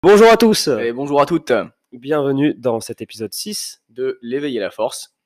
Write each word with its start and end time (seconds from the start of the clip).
Bonjour 0.00 0.28
à 0.28 0.36
tous 0.36 0.68
Et 0.68 0.92
bonjour 0.92 1.20
à 1.20 1.26
toutes 1.26 1.52
Bienvenue 1.90 2.54
dans 2.54 2.78
cet 2.78 3.02
épisode 3.02 3.32
6 3.32 3.82
de 3.88 4.20
l'éveil 4.22 4.56
à 4.56 4.60
la 4.60 4.70
force. 4.70 5.16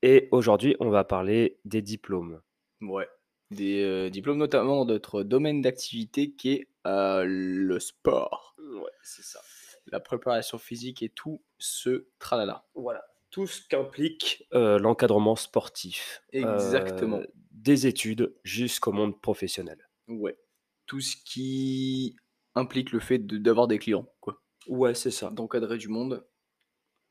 et 0.00 0.28
aujourd'hui 0.30 0.74
on 0.80 0.88
va 0.88 1.04
parler 1.04 1.58
des 1.66 1.82
diplômes. 1.82 2.40
Ouais. 2.80 3.06
Des 3.50 3.82
euh, 3.82 4.08
diplômes 4.08 4.38
notamment 4.38 4.86
dans 4.86 4.94
notre 4.94 5.22
domaine 5.22 5.60
d'activité 5.60 6.32
qui 6.32 6.52
est 6.52 6.68
euh, 6.86 7.24
le 7.26 7.78
sport. 7.78 8.56
Ouais, 8.58 8.90
c'est 9.02 9.22
ça. 9.22 9.40
La 9.86 10.00
préparation 10.00 10.56
physique 10.56 11.02
et 11.02 11.10
tout 11.10 11.42
ce 11.58 12.08
tralala. 12.18 12.64
Voilà, 12.74 13.04
tout 13.30 13.46
ce 13.46 13.68
qu'implique 13.68 14.46
euh, 14.54 14.78
l'encadrement 14.78 15.36
sportif. 15.36 16.22
Exactement. 16.32 17.20
Des 17.50 17.86
études 17.86 18.34
jusqu'au 18.44 18.92
monde 18.92 19.20
professionnel. 19.20 19.86
Ouais. 20.08 20.38
Tout 20.86 21.00
ce 21.00 21.16
qui 21.22 22.16
implique 22.56 22.92
le 22.92 23.00
fait 23.00 23.18
de- 23.18 23.38
d'avoir 23.38 23.68
des 23.68 23.78
clients, 23.78 24.08
quoi. 24.20 24.42
Ouais, 24.68 24.94
c'est 24.94 25.10
ça. 25.12 25.30
D'encadrer 25.30 25.78
du 25.78 25.88
monde. 25.88 26.26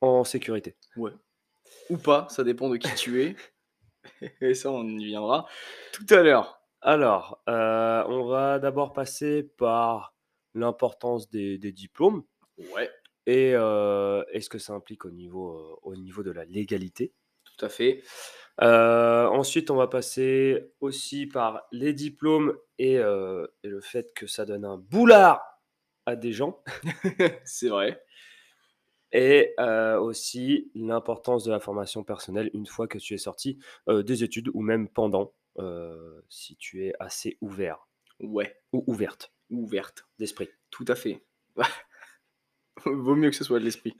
En 0.01 0.23
sécurité. 0.23 0.75
Ouais. 0.97 1.11
Ou 1.89 1.97
pas, 1.97 2.27
ça 2.29 2.43
dépend 2.43 2.69
de 2.69 2.77
qui 2.77 2.93
tu 2.95 3.23
es. 3.23 3.35
Et 4.41 4.53
ça, 4.53 4.71
on 4.71 4.87
y 4.87 5.05
viendra 5.05 5.47
tout 5.93 6.05
à 6.09 6.21
l'heure. 6.21 6.61
Alors, 6.81 7.41
euh, 7.49 8.03
on 8.07 8.25
va 8.25 8.59
d'abord 8.59 8.93
passer 8.93 9.43
par 9.43 10.13
l'importance 10.53 11.29
des, 11.29 11.57
des 11.57 11.71
diplômes 11.71 12.23
Ouais, 12.73 12.89
et, 13.25 13.53
euh, 13.55 14.23
et 14.31 14.39
ce 14.41 14.49
que 14.49 14.59
ça 14.59 14.73
implique 14.73 15.05
au 15.05 15.11
niveau, 15.11 15.57
euh, 15.57 15.75
au 15.81 15.95
niveau 15.95 16.23
de 16.23 16.31
la 16.31 16.45
légalité? 16.45 17.13
Tout 17.55 17.65
à 17.65 17.69
fait. 17.69 18.03
Euh, 18.61 19.25
ensuite, 19.27 19.69
on 19.69 19.75
va 19.75 19.87
passer 19.87 20.71
aussi 20.79 21.27
par 21.27 21.67
les 21.71 21.93
diplômes 21.93 22.57
et, 22.79 22.97
euh, 22.99 23.45
et 23.63 23.67
le 23.67 23.81
fait 23.81 24.13
que 24.13 24.27
ça 24.27 24.45
donne 24.45 24.63
un 24.65 24.77
boulard 24.77 25.41
à 26.05 26.15
des 26.15 26.31
gens. 26.31 26.63
C'est 27.45 27.69
vrai. 27.69 28.01
Et 29.11 29.53
euh, 29.59 29.97
aussi 29.99 30.71
l'importance 30.75 31.43
de 31.43 31.51
la 31.51 31.59
formation 31.59 32.03
personnelle 32.03 32.49
une 32.53 32.65
fois 32.65 32.87
que 32.87 32.97
tu 32.97 33.13
es 33.13 33.17
sorti 33.17 33.59
des 33.87 34.23
études 34.23 34.49
ou 34.53 34.61
même 34.61 34.89
pendant, 34.89 35.33
si 36.29 36.55
tu 36.57 36.85
es 36.85 36.93
assez 36.99 37.37
ouvert 37.41 37.87
Ouais. 38.19 38.61
ou 38.73 38.83
ouverte 38.87 39.31
Ouverte. 39.49 40.05
d'esprit. 40.17 40.49
Tout 40.69 40.85
à 40.87 40.95
fait. 40.95 41.23
Vaut 42.85 43.15
mieux 43.15 43.29
que 43.29 43.35
ce 43.35 43.43
soit 43.43 43.59
de 43.59 43.65
l'esprit. 43.65 43.95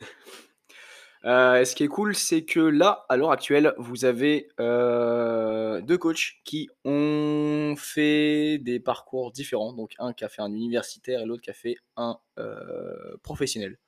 Euh, 1.26 1.66
ce 1.66 1.74
qui 1.74 1.84
est 1.84 1.88
cool, 1.88 2.16
c'est 2.16 2.46
que 2.46 2.60
là, 2.60 3.06
à 3.10 3.18
l'heure 3.18 3.32
actuelle, 3.32 3.74
vous 3.78 4.06
avez 4.06 4.48
euh, 4.60 5.82
deux 5.82 5.98
coachs 5.98 6.36
qui 6.44 6.70
ont 6.84 7.74
fait 7.78 8.60
des 8.60 8.80
parcours 8.80 9.32
différents. 9.32 9.74
Donc 9.74 9.96
un 9.98 10.14
qui 10.14 10.24
a 10.24 10.30
fait 10.30 10.44
un 10.44 10.54
universitaire 10.54 11.22
et 11.22 11.26
l'autre 11.26 11.42
qui 11.42 11.50
a 11.50 11.54
fait 11.54 11.78
un 11.98 12.20
euh, 12.38 13.18
professionnel. 13.24 13.80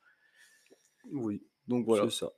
Oui, 1.12 1.42
Donc 1.68 1.86
voilà. 1.86 2.04
c'est 2.04 2.16
ça. 2.18 2.32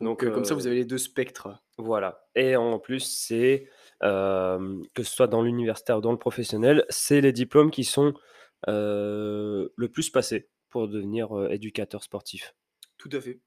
Donc, 0.00 0.24
Donc, 0.24 0.32
comme 0.32 0.44
ça, 0.44 0.54
vous 0.54 0.68
avez 0.68 0.76
les 0.76 0.84
deux 0.84 0.98
spectres. 0.98 1.48
Voilà. 1.76 2.24
Et 2.36 2.54
en 2.54 2.78
plus, 2.78 3.00
c'est 3.00 3.68
que 4.00 4.78
ce 4.98 5.02
soit 5.02 5.26
dans 5.26 5.42
l'universitaire 5.42 5.98
ou 5.98 6.00
dans 6.00 6.12
le 6.12 6.18
professionnel, 6.18 6.84
c'est 6.90 7.20
les 7.20 7.32
diplômes 7.32 7.72
qui 7.72 7.82
sont 7.82 8.14
le 8.68 9.86
plus 9.92 10.10
passés 10.10 10.48
pour 10.68 10.86
devenir 10.86 11.50
éducateur 11.50 12.04
sportif. 12.04 12.54
Tout 12.98 13.10
à 13.12 13.20
fait. 13.20 13.40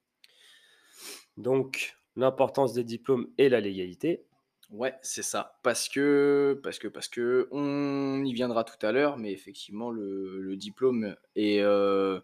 Donc, 1.38 1.98
l'importance 2.16 2.74
des 2.74 2.84
diplômes 2.84 3.30
et 3.38 3.48
la 3.50 3.60
légalité. 3.60 4.26
Ouais, 4.72 4.96
c'est 5.02 5.24
ça. 5.24 5.60
Parce 5.64 5.88
que, 5.88 6.60
parce 6.62 6.78
que, 6.80 6.88
parce 6.88 7.08
que, 7.08 7.48
on 7.52 8.24
y 8.26 8.34
viendra 8.34 8.64
tout 8.64 8.84
à 8.86 8.92
l'heure, 8.92 9.18
mais 9.18 9.32
effectivement, 9.32 9.92
le, 9.92 10.42
le 10.42 10.58
diplôme 10.58 11.16
et 11.36 11.62
euh, 11.62 12.20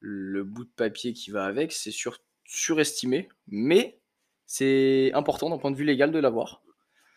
le 0.00 0.44
bout 0.44 0.64
de 0.64 0.70
papier 0.70 1.12
qui 1.12 1.30
va 1.30 1.44
avec, 1.44 1.72
c'est 1.72 1.90
sur, 1.90 2.22
surestimé, 2.46 3.28
mais 3.48 4.00
c'est 4.46 5.12
important 5.14 5.50
d'un 5.50 5.58
point 5.58 5.70
de 5.70 5.76
vue 5.76 5.84
légal 5.84 6.10
de 6.10 6.18
l'avoir. 6.18 6.62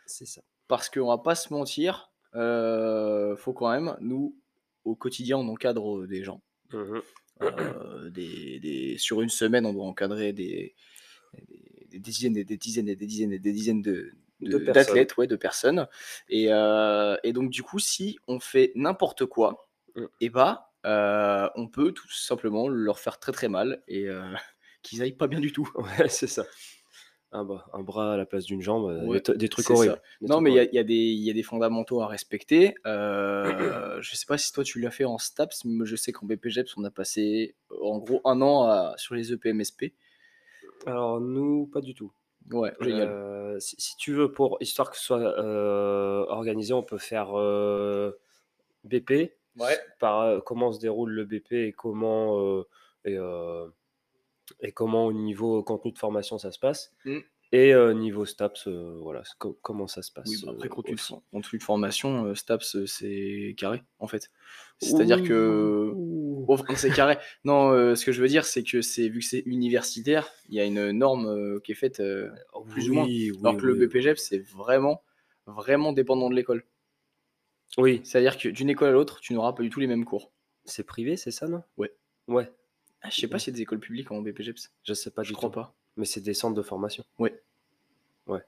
C'est 0.05 0.25
ça. 0.25 0.41
Parce 0.67 0.89
qu'on 0.89 1.07
va 1.07 1.17
pas 1.17 1.35
se 1.35 1.53
mentir, 1.53 2.11
euh, 2.35 3.37
faut 3.37 3.53
quand 3.53 3.71
même, 3.71 3.95
nous, 4.01 4.35
au 4.83 4.95
quotidien, 4.95 5.37
on 5.37 5.47
encadre 5.47 6.07
des 6.07 6.23
gens. 6.23 6.41
Euh, 6.73 8.09
des, 8.09 8.59
des- 8.59 8.97
sur 8.97 9.21
une 9.21 9.29
semaine, 9.29 9.65
on 9.65 9.73
doit 9.73 9.85
encadrer 9.85 10.33
des, 10.33 10.75
des, 11.89 11.99
dizaines 11.99 12.37
et 12.37 12.43
des 12.43 12.57
dizaines 12.57 12.89
et 12.89 12.95
des 12.95 13.05
dizaines 13.05 13.33
et 13.33 13.39
des 13.39 13.51
dizaines 13.51 13.81
de, 13.81 14.11
De 14.41 14.57
de- 14.59 14.71
d'athlètes, 14.71 15.17
ouais, 15.17 15.27
de 15.27 15.35
personnes. 15.35 15.87
Et, 16.29 16.47
euh, 16.51 17.15
et 17.23 17.33
donc, 17.33 17.49
du 17.49 17.63
coup, 17.63 17.79
si 17.79 18.17
on 18.27 18.39
fait 18.39 18.71
n'importe 18.75 19.25
quoi, 19.25 19.63
Mm. 19.95 20.05
et 20.21 20.29
bah, 20.29 20.71
euh, 20.85 21.49
on 21.55 21.67
peut 21.67 21.91
tout 21.91 22.07
simplement 22.11 22.67
leur 22.67 22.99
faire 22.99 23.17
très 23.17 23.31
très 23.31 23.47
mal 23.49 23.81
et 23.87 24.07
euh, 24.07 24.21
qu'ils 24.83 25.01
aillent 25.01 25.13
pas 25.17 25.25
bien 25.27 25.39
du 25.39 25.51
tout. 25.51 25.67
Ouais, 25.75 26.07
c'est 26.09 26.27
ça. 26.27 26.45
Un, 27.33 27.43
bras- 27.43 27.65
un 27.73 27.81
bras 27.83 28.13
à 28.13 28.17
la 28.17 28.25
place 28.27 28.45
d'une 28.45 28.61
jambe, 28.61 28.85
Ouais, 29.07 29.19
des, 29.35 29.49
trucs 29.49 29.69
horribles. 29.69 29.99
Des 30.21 30.27
Non, 30.27 30.35
trucs 30.35 30.43
mais 30.45 30.51
il 30.51 30.69
y 30.71 30.93
y 30.93 31.25
y 31.25 31.29
a 31.29 31.33
des 31.33 31.43
fondamentaux 31.43 32.01
à 32.01 32.07
respecter. 32.07 32.75
Euh, 32.85 33.43
je 34.01 34.15
sais 34.15 34.25
pas 34.27 34.37
si 34.37 34.51
toi 34.53 34.63
tu 34.63 34.79
l'as 34.79 34.91
fait 34.91 35.03
en 35.03 35.17
STAPS, 35.17 35.65
mais 35.65 35.85
je 35.85 35.95
sais 35.95 36.11
qu'en 36.13 36.25
BPGEPS, 36.27 36.77
on 36.77 36.83
a 36.85 36.91
passé 36.91 37.55
en 37.81 37.97
gros 37.97 38.21
un 38.23 38.39
an 38.41 38.63
à- 38.67 38.93
sur 38.97 39.15
les 39.15 39.33
EPMSP. 39.33 39.93
Alors, 40.85 41.19
nous, 41.19 41.67
pas 41.67 41.81
du 41.81 41.93
tout. 41.93 42.11
Ouais, 42.51 42.73
génial. 42.79 43.09
Euh, 43.09 43.59
si, 43.59 43.75
si 43.79 43.97
tu 43.97 44.13
veux, 44.13 44.31
pour 44.31 44.57
histoire 44.61 44.89
que 44.89 44.97
ce 44.97 45.03
soit 45.03 45.19
euh, 45.19 46.25
organisé, 46.29 46.73
on 46.73 46.83
peut 46.83 46.97
faire 46.97 47.37
euh, 47.37 48.11
BP, 48.83 49.33
Ouais. 49.57 49.77
par 49.99 50.43
comment 50.43 50.71
se 50.71 50.79
déroule 50.79 51.11
le 51.11 51.25
BP 51.25 51.51
et 51.53 51.73
comment, 51.73 52.63
et, 53.05 53.17
et 54.61 54.71
comment 54.71 55.07
au 55.07 55.13
niveau 55.13 55.63
contenu 55.63 55.91
de 55.91 55.97
formation 55.97 56.37
ça 56.37 56.51
se 56.51 56.59
passe. 56.59 56.93
Mm. 57.05 57.17
Et 57.53 57.73
euh, 57.73 57.93
niveau 57.93 58.25
STAPS, 58.25 58.67
euh, 58.67 58.99
voilà, 59.01 59.23
co- 59.39 59.57
comment 59.61 59.87
ça 59.87 60.01
se 60.01 60.11
passe. 60.11 60.27
Oui, 60.27 60.37
bah 60.45 60.51
après, 60.53 60.67
for- 60.97 61.23
contenu 61.31 61.59
de 61.59 61.63
formation, 61.63 62.35
STAPS, 62.35 62.85
c'est 62.85 63.55
carré, 63.57 63.83
en 63.99 64.07
fait. 64.07 64.29
C'est-à-dire 64.79 65.23
que. 65.23 65.91
Oh, 66.49 66.57
c'est 66.75 66.91
carré. 66.91 67.17
Non, 67.43 67.71
euh, 67.71 67.95
ce 67.95 68.05
que 68.05 68.11
je 68.11 68.21
veux 68.21 68.27
dire, 68.27 68.45
c'est 68.45 68.63
que 68.63 68.81
c'est 68.81 69.09
vu 69.09 69.19
que 69.19 69.25
c'est 69.25 69.43
universitaire, 69.45 70.29
il 70.49 70.55
y 70.55 70.59
a 70.59 70.65
une 70.65 70.91
norme 70.91 71.59
qui 71.61 71.71
est 71.71 71.75
faite 71.75 72.01
plus 72.69 72.89
ou 72.89 72.93
moins. 72.93 73.05
Oui, 73.05 73.31
Alors 73.43 73.57
que 73.57 73.65
le 73.65 73.75
BPGEP, 73.75 74.17
c'est 74.17 74.39
vraiment, 74.39 75.01
vraiment 75.45 75.93
dépendant 75.93 76.29
de 76.29 76.35
l'école. 76.35 76.65
Oui, 77.77 78.01
C'est-à-dire 78.03 78.37
que 78.37 78.49
d'une 78.49 78.69
école 78.69 78.89
à 78.89 78.91
l'autre, 78.91 79.19
tu 79.19 79.33
n'auras 79.33 79.53
pas 79.53 79.61
du 79.63 79.69
tout 79.69 79.79
les 79.79 79.87
mêmes 79.87 80.05
cours. 80.05 80.31
c'est 80.65 80.83
privé, 80.83 81.15
c'est 81.15 81.31
ça, 81.31 81.47
non? 81.47 81.63
Ouais. 81.77 81.91
Ouais, 82.27 82.51
Ah, 83.01 83.09
je 83.09 83.19
sais 83.21 83.27
pas 83.27 83.39
s'il 83.39 83.53
y 83.53 83.55
a 83.55 83.57
des 83.57 83.61
écoles 83.61 83.79
publiques 83.79 84.11
en 84.11 84.21
BPGEPS. 84.21 84.71
je 84.83 84.93
sais 84.93 85.11
pas 85.11 85.23
Je 85.23 85.29
du 85.29 85.35
crois 85.35 85.49
tout. 85.49 85.55
pas. 85.55 85.75
Mais 85.97 86.05
c'est 86.05 86.21
des 86.21 86.33
centres 86.33 86.55
de 86.55 86.61
formation. 86.61 87.03
Ouais. 87.19 87.39
Ouais. 88.27 88.41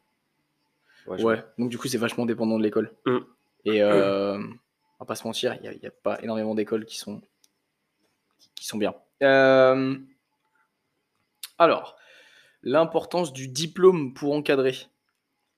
Ouais, 1.07 1.43
donc 1.57 1.69
du 1.69 1.77
coup, 1.77 1.87
c'est 1.87 1.97
vachement 1.97 2.25
dépendant 2.25 2.57
de 2.57 2.63
l'école. 2.63 2.93
Mm. 3.05 3.17
Et 3.65 3.81
euh, 3.83 4.37
on 4.37 5.03
va 5.03 5.05
pas 5.05 5.15
se 5.15 5.25
mentir, 5.25 5.57
il 5.63 5.79
n'y 5.79 5.87
a, 5.87 5.91
pas 5.91 6.21
énormément 6.21 6.55
d'écoles 6.55 6.85
qui 6.85 6.97
sont, 6.97 7.21
qui 8.55 8.65
sont 8.65 8.77
bien. 8.77 8.93
Euh, 9.23 9.97
alors, 11.57 11.97
l'importance 12.63 13.33
du 13.33 13.47
diplôme 13.47 14.13
pour 14.13 14.33
encadrer. 14.33 14.75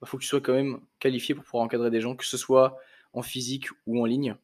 Il 0.01 0.07
faut 0.07 0.17
que 0.17 0.23
tu 0.23 0.27
sois 0.27 0.41
quand 0.41 0.53
même 0.53 0.79
qualifié 0.99 1.35
pour 1.35 1.43
pouvoir 1.43 1.63
encadrer 1.63 1.91
des 1.91 2.01
gens, 2.01 2.15
que 2.15 2.25
ce 2.25 2.37
soit 2.37 2.77
en 3.13 3.21
physique 3.21 3.67
ou 3.85 4.01
en 4.01 4.05
ligne. 4.05 4.35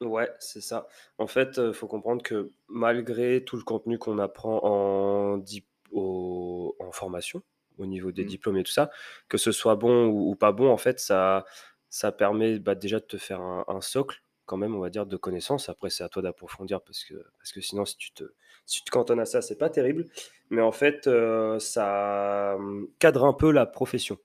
Ouais, 0.00 0.30
c'est 0.38 0.62
ça. 0.62 0.88
En 1.18 1.26
fait, 1.26 1.58
il 1.58 1.74
faut 1.74 1.86
comprendre 1.86 2.22
que 2.22 2.50
malgré 2.68 3.44
tout 3.44 3.56
le 3.56 3.62
contenu 3.62 3.98
qu'on 3.98 4.18
apprend 4.18 4.60
en, 4.64 5.36
dip- 5.36 5.66
au- 5.92 6.76
en 6.80 6.92
formation, 6.92 7.42
au 7.78 7.86
niveau 7.86 8.12
des 8.12 8.24
Mm. 8.24 8.28
diplômes 8.28 8.56
et 8.58 8.62
tout 8.64 8.72
ça, 8.72 8.90
que 9.28 9.38
ce 9.38 9.52
soit 9.52 9.76
bon 9.76 10.06
ou, 10.06 10.30
ou 10.30 10.34
pas 10.36 10.52
bon, 10.52 10.70
en 10.70 10.76
fait, 10.76 11.00
ça, 11.00 11.44
ça 11.90 12.12
permet 12.12 12.58
bah, 12.58 12.74
déjà 12.74 13.00
de 13.00 13.04
te 13.04 13.16
faire 13.18 13.40
un, 13.40 13.64
un 13.68 13.80
socle, 13.80 14.22
quand 14.46 14.56
même, 14.56 14.74
on 14.74 14.80
va 14.80 14.90
dire, 14.90 15.06
de 15.06 15.16
connaissances. 15.16 15.68
Après, 15.68 15.90
c'est 15.90 16.04
à 16.04 16.08
toi 16.08 16.22
d'approfondir 16.22 16.82
parce 16.82 17.04
que, 17.04 17.14
parce 17.38 17.52
que 17.52 17.60
sinon, 17.60 17.84
si 17.84 17.96
tu 17.96 18.12
te, 18.12 18.24
si 18.66 18.78
tu 18.80 18.84
te 18.84 18.90
cantonnes 18.90 19.20
à 19.20 19.24
ça, 19.24 19.40
c'est 19.42 19.56
pas 19.58 19.70
terrible. 19.70 20.06
Mais 20.50 20.62
en 20.62 20.72
fait, 20.72 21.06
euh, 21.06 21.58
ça 21.58 22.54
hum, 22.58 22.88
cadre 22.98 23.24
un 23.24 23.32
peu 23.34 23.50
la 23.52 23.66
profession. 23.66 24.18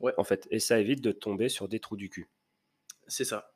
Ouais. 0.00 0.14
En 0.16 0.24
fait, 0.24 0.48
et 0.50 0.60
ça 0.60 0.78
évite 0.80 1.02
de 1.02 1.12
tomber 1.12 1.48
sur 1.48 1.68
des 1.68 1.78
trous 1.80 1.96
du 1.96 2.08
cul. 2.08 2.28
C'est 3.06 3.24
ça. 3.24 3.52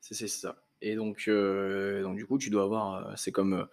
C'est 0.00 0.28
ça. 0.28 0.62
Et 0.82 0.94
donc, 0.96 1.24
euh, 1.28 2.02
donc, 2.02 2.16
du 2.16 2.26
coup, 2.26 2.38
tu 2.38 2.50
dois 2.50 2.64
avoir. 2.64 3.08
euh, 3.08 3.12
c'est 3.16 3.32
comme, 3.32 3.54
euh, 3.54 3.64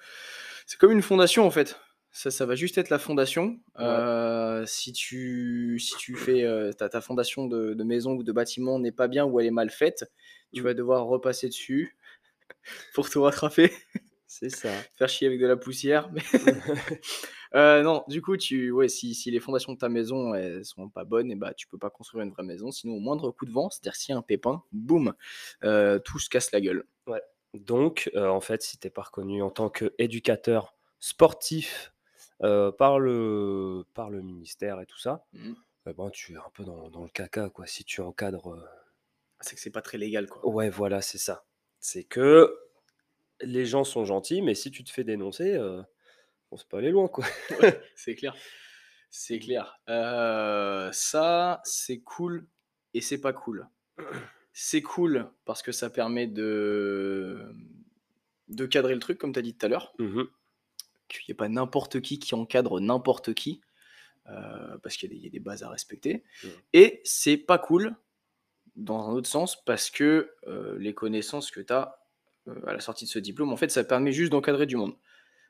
c'est 0.66 0.80
comme 0.80 0.92
une 0.92 1.02
fondation, 1.02 1.46
en 1.46 1.52
fait. 1.52 1.80
Ça, 2.12 2.32
ça 2.32 2.46
va 2.48 2.56
juste 2.56 2.78
être 2.80 2.90
la 2.90 2.98
fondation. 3.00 3.60
Ouais. 3.78 3.86
Euh, 3.86 4.66
si, 4.66 4.92
tu, 4.92 5.78
si 5.80 5.96
tu 5.98 6.16
fais. 6.16 6.44
euh, 6.44 6.72
ta, 6.72 6.90
ta 6.90 7.00
fondation 7.02 7.46
de, 7.48 7.74
de 7.76 7.84
maison 7.84 8.14
ou 8.14 8.24
de 8.24 8.32
bâtiment 8.32 8.80
n'est 8.80 8.92
pas 8.92 9.08
bien 9.08 9.26
ou 9.26 9.40
elle 9.40 9.46
est 9.48 9.52
mal 9.52 9.70
faite, 9.70 10.06
tu 10.54 10.62
Mm. 10.62 10.64
vas 10.64 10.74
devoir 10.74 11.06
repasser 11.06 11.48
dessus 11.48 11.96
pour 12.96 13.10
te 13.10 13.20
rattraper. 13.20 13.72
C'est 14.26 14.50
ça. 14.50 14.70
faire 14.96 15.10
chier 15.10 15.28
avec 15.28 15.40
de 15.40 15.46
la 15.48 15.58
poussière. 15.58 16.10
Mais 16.12 16.22
Euh, 17.56 17.82
non, 17.82 18.04
du 18.10 18.22
coup, 18.22 18.36
tu, 18.36 18.72
ouais, 18.72 18.90
si, 18.90 19.16
si 19.16 19.32
les 19.32 19.40
fondations 19.40 19.72
de 19.72 19.78
ta 19.78 19.88
maison 19.88 20.34
elles 20.36 20.66
sont 20.66 20.90
pas 20.90 21.06
bonnes, 21.06 21.32
et 21.32 21.36
bah, 21.36 21.54
tu 21.54 21.66
peux 21.66 21.78
pas 21.78 21.90
construire 21.90 22.26
une 22.26 22.32
vraie 22.32 22.44
maison. 22.44 22.72
Sinon, 22.72 22.96
au 22.96 23.00
moindre 23.00 23.32
coup 23.32 23.46
de 23.46 23.52
vent, 23.54 23.70
c'est-à-dire 23.70 23.96
s'il 23.96 24.12
y 24.12 24.16
a 24.16 24.18
un 24.18 24.22
pépin, 24.22 24.64
boum, 24.74 25.14
tout 25.62 26.20
se 26.20 26.30
casse 26.30 26.52
la 26.52 26.60
gueule. 26.60 26.84
Donc, 27.54 28.12
en 28.16 28.42
fait, 28.42 28.62
si 28.64 28.78
t'es 28.78 28.90
pas 28.90 29.04
reconnu 29.04 29.42
en 29.42 29.50
tant 29.50 29.70
qu'éducateur 29.70 30.76
sportif 31.00 31.94
par, 32.40 33.00
le, 33.00 33.84
par 33.94 34.10
le 34.10 34.22
ministère 34.22 34.80
et 34.82 34.86
tout 34.86 35.00
ça, 35.00 35.26
Mmh. 35.34 35.54
eh 35.88 35.94
ben, 35.94 36.10
tu 36.12 36.34
es 36.34 36.38
un 36.38 36.50
peu 36.54 36.64
dans, 36.64 36.90
dans 36.90 37.04
le 37.04 37.10
caca, 37.10 37.50
quoi. 37.50 37.66
Si 37.68 37.84
tu 37.84 38.02
encadres. 38.02 38.58
C'est 39.42 39.56
que 39.56 39.62
c'est 39.62 39.70
pas 39.72 39.82
très 39.82 39.98
légal, 39.98 40.28
quoi. 40.28 40.46
Ouais, 40.48 40.70
voilà, 40.70 41.02
c'est 41.02 41.18
ça. 41.18 41.46
C'est 41.80 42.04
que 42.04 42.58
les 43.42 43.66
gens 43.66 43.84
sont 43.84 44.04
gentils, 44.06 44.42
mais 44.42 44.56
si 44.56 44.72
tu 44.72 44.84
te 44.84 44.90
fais 44.92 45.04
dénoncer, 45.04 45.54
euh, 45.56 45.82
on 46.52 46.58
se 46.58 46.66
peut 46.66 46.78
aller 46.78 46.90
loin, 46.92 47.08
quoi. 47.08 47.26
Ouais, 47.62 47.80
c'est 47.96 48.16
clair. 48.16 48.36
C'est 49.10 49.40
clair. 49.40 49.80
Ça, 50.94 51.62
c'est 51.64 52.00
cool 52.00 52.48
et 52.94 53.02
c'est 53.02 53.22
pas 53.22 53.34
cool. 53.34 53.68
C'est 54.54 54.82
cool 54.82 55.30
parce 55.46 55.62
que 55.62 55.72
ça 55.72 55.90
permet 55.90 56.28
de, 56.28 57.54
de 58.48 58.66
cadrer 58.66 58.94
le 58.96 59.00
truc, 59.00 59.18
comme 59.20 59.34
tu 59.34 59.40
as 59.40 59.44
dit 59.44 59.56
tout 59.56 59.66
à 59.66 59.70
l'heure. 59.70 59.94
Mhm. 60.00 60.28
Qu'il 61.10 61.22
n'y 61.28 61.32
ait 61.32 61.36
pas 61.36 61.50
n'importe 61.50 62.02
qui 62.02 62.20
qui 62.20 62.36
encadre 62.36 62.80
n'importe 62.82 63.34
qui. 63.34 63.62
euh, 64.30 64.78
parce 64.84 64.98
qu'il 64.98 65.10
y, 65.10 65.14
a 65.14 65.16
des- 65.16 65.20
il 65.22 65.24
y 65.24 65.28
a 65.28 65.32
des 65.32 65.40
bases 65.40 65.64
à 65.64 65.70
respecter. 65.70 66.24
Mhm. 66.44 66.50
Et 66.74 67.02
c'est 67.06 67.38
pas 67.38 67.58
cool 67.58 67.96
dans 68.76 69.10
un 69.10 69.14
autre 69.14 69.30
sens 69.30 69.64
parce 69.64 69.90
que 69.90 70.32
euh, 70.48 70.78
les 70.80 70.94
connaissances 70.94 71.50
que 71.52 71.62
tu 71.62 71.72
as 71.74 71.98
à 72.66 72.74
la 72.74 72.80
sortie 72.82 73.06
de 73.06 73.10
ce 73.10 73.20
diplôme, 73.20 73.52
en 73.54 73.58
fait, 73.58 73.70
ça 73.70 73.84
permet 73.86 74.12
juste 74.12 74.32
d'encadrer 74.32 74.66
du 74.66 74.76
monde. 74.78 74.96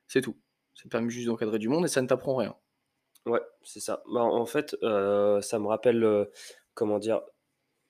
C'est 0.08 0.22
tout. 0.22 0.36
Ça 0.76 0.84
te 0.84 0.90
permet 0.90 1.10
juste 1.10 1.28
d'encadrer 1.28 1.60
du 1.60 1.70
monde 1.70 1.86
et 1.86 1.88
ça 1.88 2.02
ne 2.04 2.08
t'apprend 2.08 2.36
rien. 2.36 2.56
Ouais, 3.26 3.42
c'est 3.64 3.80
ça. 3.82 4.04
Bah, 4.14 4.22
en 4.22 4.46
fait, 4.46 4.76
euh, 4.84 5.42
ça 5.42 5.60
me 5.60 5.68
rappelle, 5.68 6.04
euh, 6.04 6.26
comment 6.76 7.00
dire, 7.00 7.22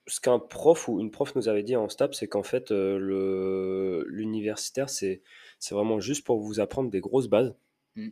ce 0.06 0.20
qu'un 0.20 0.38
prof 0.38 0.88
ou 0.88 1.00
une 1.00 1.10
prof 1.10 1.34
nous 1.36 1.48
avait 1.48 1.62
dit 1.62 1.76
en 1.76 1.88
STAP, 1.88 2.14
c'est 2.14 2.28
qu'en 2.28 2.42
fait, 2.42 2.70
euh, 2.72 4.04
l'universitaire, 4.08 4.88
c'est, 4.90 5.22
c'est 5.58 5.74
vraiment 5.74 6.00
juste 6.00 6.24
pour 6.26 6.40
vous 6.40 6.60
apprendre 6.60 6.90
des 6.90 7.00
grosses 7.00 7.28
bases. 7.28 7.54
Mm. 7.96 8.08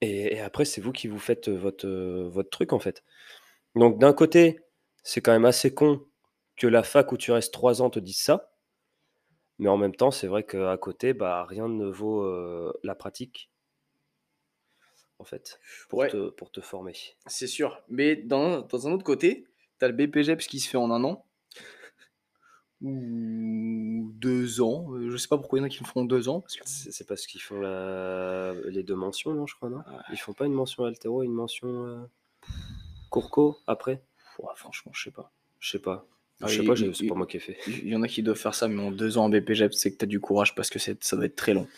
Et, 0.00 0.34
et 0.36 0.40
après, 0.40 0.64
c'est 0.64 0.80
vous 0.80 0.92
qui 0.92 1.08
vous 1.08 1.18
faites 1.18 1.48
euh, 1.48 1.56
votre, 1.56 1.86
euh, 1.86 2.28
votre 2.28 2.50
truc, 2.50 2.72
en 2.72 2.78
fait. 2.80 3.04
Donc, 3.76 3.98
d'un 3.98 4.12
côté, 4.12 4.60
c'est 5.04 5.20
quand 5.20 5.32
même 5.32 5.44
assez 5.44 5.74
con 5.74 6.04
que 6.56 6.66
la 6.66 6.82
fac 6.82 7.12
où 7.12 7.16
tu 7.16 7.32
restes 7.32 7.52
trois 7.52 7.82
ans 7.82 7.90
te 7.90 7.98
dise 8.00 8.18
ça. 8.20 8.52
Mais 9.58 9.68
en 9.68 9.76
même 9.76 9.94
temps, 9.94 10.10
c'est 10.10 10.26
vrai 10.26 10.44
qu'à 10.44 10.76
côté, 10.76 11.14
bah, 11.14 11.44
rien 11.44 11.68
ne 11.68 11.86
vaut 11.86 12.22
euh, 12.22 12.72
la 12.82 12.94
pratique, 12.94 13.50
en 15.18 15.24
fait, 15.24 15.60
pour, 15.88 16.00
Ouais. 16.00 16.08
te, 16.08 16.30
pour 16.30 16.50
te 16.50 16.60
former. 16.60 16.94
C'est 17.26 17.46
sûr. 17.46 17.82
Mais 17.88 18.16
dans, 18.16 18.62
dans 18.62 18.88
un 18.88 18.92
autre 18.92 19.04
côté, 19.04 19.46
tu 19.78 19.84
as 19.84 19.88
le 19.88 19.94
BPGEPS 19.94 20.46
qui 20.48 20.58
se 20.58 20.68
fait 20.68 20.78
en 20.78 20.90
un 20.90 21.04
an. 21.04 21.24
Ou 22.82 24.10
deux 24.14 24.60
ans. 24.60 24.92
Euh, 24.94 25.10
Je 25.10 25.16
sais 25.16 25.28
pas 25.28 25.38
pourquoi 25.38 25.58
il 25.58 25.62
y 25.62 25.64
en 25.64 25.66
a 25.66 25.68
qui 25.68 25.80
le 25.80 25.86
font 25.86 26.04
deux 26.04 26.28
ans. 26.28 26.40
Parce 26.40 26.56
que... 26.56 26.62
C'est 26.64 27.06
parce 27.06 27.26
qu'ils 27.26 27.40
font 27.40 27.60
la... 27.60 28.52
les 28.68 28.82
deux 28.82 28.96
mentions, 28.96 29.32
non, 29.34 29.46
je 29.46 29.54
crois, 29.54 29.68
non? 29.68 29.78
Ouais. 29.78 30.02
Ils 30.12 30.18
font 30.18 30.32
pas 30.32 30.46
une 30.46 30.52
mention 30.52 30.84
altéro 30.84 31.22
et 31.22 31.26
une 31.26 31.32
mention 31.32 31.68
euh, 31.86 32.02
courco 33.10 33.58
après? 33.66 34.02
Ouah, 34.38 34.54
franchement, 34.56 34.92
je 34.94 35.04
sais 35.04 35.10
pas. 35.10 35.32
Je 35.60 35.70
sais 35.70 35.78
pas. 35.78 36.06
Ah, 36.40 36.48
je 36.48 36.60
sais 36.60 36.66
pas, 36.66 36.74
c'est 36.74 37.06
pas 37.06 37.14
moi 37.14 37.26
qui 37.26 37.36
ai 37.36 37.40
fait. 37.40 37.56
Il 37.68 37.88
y 37.88 37.94
en 37.94 38.02
a 38.02 38.08
qui 38.08 38.20
doivent 38.22 38.36
faire 38.36 38.54
ça, 38.54 38.66
mais 38.66 38.82
en 38.82 38.90
deux 38.90 39.16
ans 39.16 39.26
en 39.26 39.28
BPGEPS, 39.28 39.76
c'est 39.76 39.92
que 39.92 39.98
tu 39.98 40.04
as 40.04 40.08
du 40.08 40.18
courage 40.18 40.56
parce 40.56 40.70
que 40.70 40.80
ça 40.80 41.16
va 41.16 41.24
être 41.24 41.36
très 41.36 41.54
long. 41.54 41.68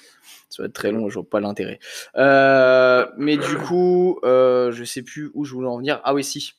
Ça 0.48 0.62
va 0.62 0.68
être 0.68 0.72
très 0.72 0.90
long 0.90 1.10
je 1.10 1.14
vois 1.14 1.28
pas 1.28 1.40
l'intérêt. 1.40 1.80
Euh, 2.16 3.06
mais 3.18 3.36
du 3.36 3.56
coup, 3.66 4.20
euh, 4.24 4.72
je 4.72 4.84
sais 4.84 5.02
plus 5.02 5.30
où 5.34 5.44
je 5.44 5.52
voulais 5.52 5.68
en 5.68 5.76
venir. 5.76 6.00
Ah 6.04 6.14
oui, 6.14 6.24
si. 6.24 6.54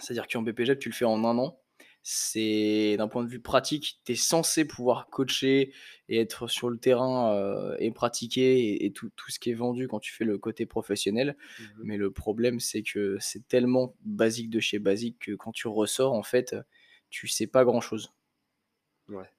C'est-à-dire 0.00 0.26
qu'en 0.26 0.42
BPGEP, 0.42 0.78
tu 0.78 0.90
le 0.90 0.94
fais 0.94 1.06
en 1.06 1.24
un 1.24 1.38
an. 1.38 1.58
C'est 2.06 2.96
d'un 2.98 3.08
point 3.08 3.24
de 3.24 3.28
vue 3.30 3.40
pratique, 3.40 3.98
tu 4.04 4.12
es 4.12 4.14
censé 4.14 4.66
pouvoir 4.66 5.08
coacher 5.08 5.72
et 6.10 6.18
être 6.20 6.48
sur 6.48 6.68
le 6.68 6.76
terrain 6.76 7.32
euh, 7.34 7.74
et 7.78 7.90
pratiquer 7.90 8.58
et, 8.58 8.84
et 8.84 8.92
tout, 8.92 9.08
tout 9.16 9.30
ce 9.30 9.38
qui 9.38 9.50
est 9.50 9.54
vendu 9.54 9.88
quand 9.88 10.00
tu 10.00 10.12
fais 10.12 10.26
le 10.26 10.36
côté 10.36 10.66
professionnel. 10.66 11.34
Mais 11.82 11.96
le 11.96 12.10
problème, 12.10 12.60
c'est 12.60 12.82
que 12.82 13.16
c'est 13.20 13.48
tellement 13.48 13.94
basique 14.04 14.50
de 14.50 14.60
chez 14.60 14.78
basique 14.78 15.18
que 15.18 15.32
quand 15.32 15.52
tu 15.52 15.66
ressors, 15.66 16.12
en 16.12 16.22
fait, 16.22 16.54
tu 17.08 17.26
sais 17.26 17.46
pas 17.46 17.64
grand-chose. 17.64 18.12
Ouais. 19.08 19.30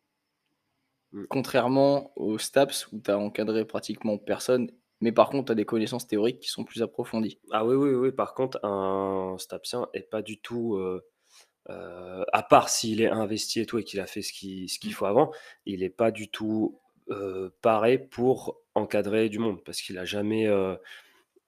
Mm. 1.11 1.25
Contrairement 1.29 2.11
aux 2.15 2.39
STAPS 2.39 2.91
où 2.91 2.99
tu 2.99 3.11
as 3.11 3.19
encadré 3.19 3.65
pratiquement 3.65 4.17
personne, 4.17 4.71
mais 5.01 5.11
par 5.11 5.29
contre, 5.29 5.45
tu 5.45 5.51
as 5.51 5.55
des 5.55 5.65
connaissances 5.65 6.07
théoriques 6.07 6.39
qui 6.39 6.49
sont 6.49 6.63
plus 6.63 6.81
approfondies. 6.81 7.39
Ah 7.51 7.63
oui, 7.63 7.75
oui, 7.75 7.93
oui. 7.93 8.11
Par 8.11 8.33
contre, 8.33 8.59
un 8.65 9.35
stapsien 9.37 9.87
est 9.93 10.09
pas 10.09 10.23
du 10.23 10.39
tout. 10.39 10.75
euh, 10.77 11.05
euh, 11.69 12.23
à 12.33 12.43
part 12.43 12.69
s'il 12.69 13.01
est 13.01 13.07
investi 13.09 13.61
et 13.61 13.65
tout 13.65 13.79
et 13.79 13.83
qu'il 13.83 13.99
a 13.99 14.07
fait 14.07 14.21
ce 14.21 14.33
qu'il 14.33 14.67
qu'il 14.67 14.93
faut 14.93 15.05
avant, 15.05 15.31
il 15.65 15.83
est 15.83 15.89
pas 15.89 16.11
du 16.11 16.29
tout 16.29 16.79
euh, 17.11 17.49
paré 17.61 17.97
pour 17.97 18.61
encadrer 18.75 19.29
du 19.29 19.39
monde 19.39 19.63
parce 19.63 19.81
qu'il 19.81 19.97
a 19.97 20.05
jamais. 20.05 20.47
euh, 20.47 20.75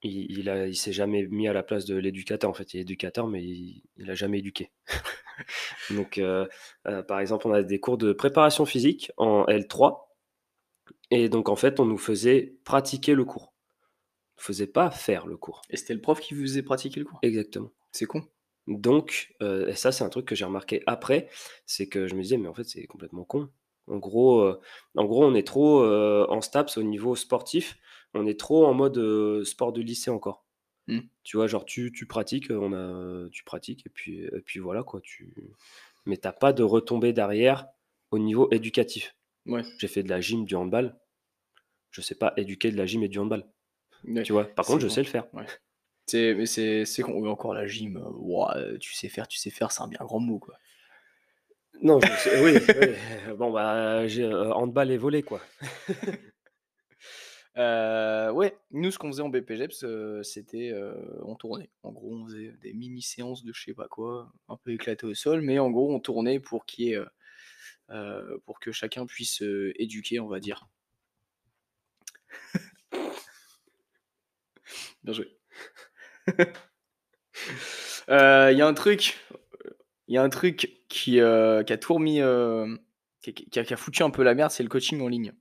il, 0.02 0.30
il, 0.38 0.48
a, 0.50 0.66
il 0.68 0.76
s'est 0.76 0.92
jamais 0.92 1.26
mis 1.26 1.48
à 1.48 1.52
la 1.52 1.62
place 1.62 1.84
de 1.86 1.96
l'éducateur. 1.96 2.50
En 2.50 2.54
fait, 2.54 2.74
il 2.74 2.78
est 2.78 2.82
éducateur, 2.82 3.26
mais 3.28 3.42
il, 3.42 3.82
il 3.96 4.10
a 4.10 4.14
jamais 4.14 4.38
éduqué. 4.38 4.70
Donc, 5.90 6.20
par 7.08 7.20
exemple, 7.20 7.48
on 7.48 7.52
a 7.52 7.62
des 7.62 7.80
cours 7.80 7.98
de 7.98 8.12
préparation 8.12 8.64
physique 8.66 9.12
en 9.16 9.44
L3. 9.46 10.08
Et 11.10 11.28
donc, 11.28 11.48
en 11.48 11.56
fait, 11.56 11.80
on 11.80 11.84
nous 11.86 11.98
faisait 11.98 12.56
pratiquer 12.64 13.14
le 13.14 13.24
cours. 13.24 13.54
On 14.38 14.40
ne 14.40 14.44
faisait 14.44 14.66
pas 14.66 14.90
faire 14.90 15.26
le 15.26 15.36
cours. 15.36 15.62
Et 15.70 15.76
c'était 15.76 15.94
le 15.94 16.00
prof 16.00 16.20
qui 16.20 16.34
vous 16.34 16.42
faisait 16.42 16.62
pratiquer 16.62 17.00
le 17.00 17.06
cours? 17.06 17.18
Exactement. 17.22 17.70
C'est 17.92 18.06
con. 18.06 18.24
Donc, 18.68 19.34
euh, 19.42 19.66
et 19.66 19.74
ça, 19.74 19.92
c'est 19.92 20.04
un 20.04 20.10
truc 20.10 20.26
que 20.26 20.34
j'ai 20.34 20.44
remarqué 20.44 20.82
après, 20.86 21.28
c'est 21.64 21.88
que 21.88 22.06
je 22.06 22.14
me 22.14 22.20
disais, 22.20 22.36
mais 22.36 22.48
en 22.48 22.54
fait, 22.54 22.64
c'est 22.64 22.86
complètement 22.86 23.24
con. 23.24 23.48
En 23.86 23.96
gros, 23.96 24.42
euh, 24.42 24.60
en 24.94 25.06
gros, 25.06 25.24
on 25.24 25.34
est 25.34 25.46
trop 25.46 25.82
euh, 25.82 26.26
en 26.28 26.42
STAPS 26.42 26.76
au 26.76 26.82
niveau 26.82 27.16
sportif, 27.16 27.78
on 28.12 28.26
est 28.26 28.38
trop 28.38 28.66
en 28.66 28.74
mode 28.74 29.42
sport 29.44 29.72
de 29.72 29.80
lycée 29.80 30.10
encore. 30.10 30.44
Mm. 30.86 31.00
Tu 31.22 31.38
vois, 31.38 31.46
genre, 31.46 31.64
tu, 31.64 31.92
tu 31.92 32.04
pratiques, 32.06 32.50
on 32.50 32.74
a, 32.74 33.28
tu 33.30 33.42
pratiques, 33.42 33.86
et 33.86 33.90
puis, 33.90 34.24
et 34.24 34.40
puis 34.44 34.60
voilà, 34.60 34.82
quoi. 34.82 35.00
Tu... 35.00 35.34
Mais 36.04 36.18
t'as 36.18 36.32
pas 36.32 36.52
de 36.52 36.62
retombée 36.62 37.14
derrière 37.14 37.68
au 38.10 38.18
niveau 38.18 38.50
éducatif. 38.50 39.16
Ouais. 39.46 39.62
J'ai 39.78 39.88
fait 39.88 40.02
de 40.02 40.10
la 40.10 40.20
gym, 40.20 40.44
du 40.44 40.56
handball. 40.56 40.94
Je 41.90 42.02
sais 42.02 42.14
pas 42.14 42.34
éduquer 42.36 42.70
de 42.70 42.76
la 42.76 42.84
gym 42.84 43.02
et 43.02 43.08
du 43.08 43.18
handball. 43.18 43.46
Tu 44.24 44.32
vois, 44.32 44.44
par 44.44 44.66
contre, 44.66 44.80
je 44.80 44.88
sais 44.88 45.02
le 45.02 45.08
faire. 45.08 45.26
Mais 46.14 46.46
c'est, 46.46 46.84
c'est 46.84 47.02
con. 47.02 47.12
Oui, 47.20 47.28
encore 47.28 47.54
la 47.54 47.66
gym. 47.66 47.96
euh, 47.96 48.10
ouah, 48.18 48.56
euh, 48.56 48.78
tu 48.78 48.94
sais 48.94 49.08
faire, 49.08 49.28
tu 49.28 49.38
sais 49.38 49.50
faire, 49.50 49.72
c'est 49.72 49.82
un 49.82 49.88
bien 49.88 50.00
grand 50.02 50.20
mot, 50.20 50.38
quoi. 50.38 50.56
Non, 51.82 52.00
je 52.00 52.06
sais- 52.16 52.42
oui, 52.42 52.58
oui. 52.80 53.34
Bon, 53.36 53.52
bah, 53.52 54.06
j'ai 54.08 54.24
euh, 54.24 54.52
handball 54.52 54.90
et 54.90 55.22
quoi. 55.22 55.40
Euh, 57.56 58.30
ouais, 58.30 58.56
nous, 58.70 58.90
ce 58.90 58.98
qu'on 58.98 59.08
faisait 59.10 59.22
en 59.22 59.28
BPGEPS, 59.30 59.82
euh, 59.84 60.22
c'était 60.22 60.70
euh, 60.72 60.94
on 61.22 61.34
tournait. 61.34 61.70
En 61.82 61.92
gros, 61.92 62.14
on 62.14 62.24
faisait 62.26 62.52
des 62.62 62.72
mini-séances 62.72 63.44
de 63.44 63.52
je 63.52 63.62
sais 63.64 63.74
pas 63.74 63.88
quoi, 63.88 64.32
un 64.48 64.56
peu 64.56 64.72
éclatées 64.72 65.06
au 65.06 65.14
sol, 65.14 65.40
mais 65.40 65.58
en 65.58 65.70
gros, 65.70 65.92
on 65.92 66.00
tournait 66.00 66.40
pour 66.40 66.64
ait, 66.78 66.94
euh, 66.94 67.06
euh, 67.90 68.38
pour 68.46 68.60
que 68.60 68.72
chacun 68.72 69.06
puisse 69.06 69.42
euh, 69.42 69.72
éduquer, 69.80 70.20
on 70.20 70.28
va 70.28 70.40
dire. 70.40 70.68
Bien 75.02 75.12
joué. 75.14 75.28
Euh, 78.08 78.50
Il 78.52 78.58
y 78.58 78.62
a 78.62 78.66
un 78.66 78.74
truc, 78.74 79.18
il 80.08 80.14
y 80.14 80.18
a 80.18 80.22
un 80.22 80.28
truc 80.30 80.82
qui, 80.88 81.20
euh, 81.20 81.62
qui 81.62 81.72
a 81.72 81.78
tout 81.78 81.94
remis, 81.94 82.20
euh, 82.20 82.74
qui, 83.22 83.34
qui 83.34 83.58
a, 83.58 83.64
qui 83.64 83.74
a 83.74 83.76
foutu 83.76 84.02
un 84.02 84.10
peu 84.10 84.22
la 84.22 84.34
merde, 84.34 84.50
c'est 84.50 84.62
le 84.62 84.68
coaching 84.68 85.00
en 85.02 85.08
ligne. 85.08 85.32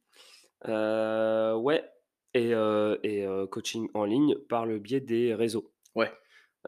Euh, 0.68 1.56
ouais, 1.56 1.90
et, 2.34 2.54
euh, 2.54 2.98
et 3.04 3.26
euh, 3.26 3.48
coaching 3.48 3.90
en 3.94 4.04
ligne 4.04 4.36
par 4.50 4.66
le 4.66 4.80
biais 4.80 5.00
des 5.00 5.34
réseaux. 5.34 5.72
Ouais. 5.96 6.12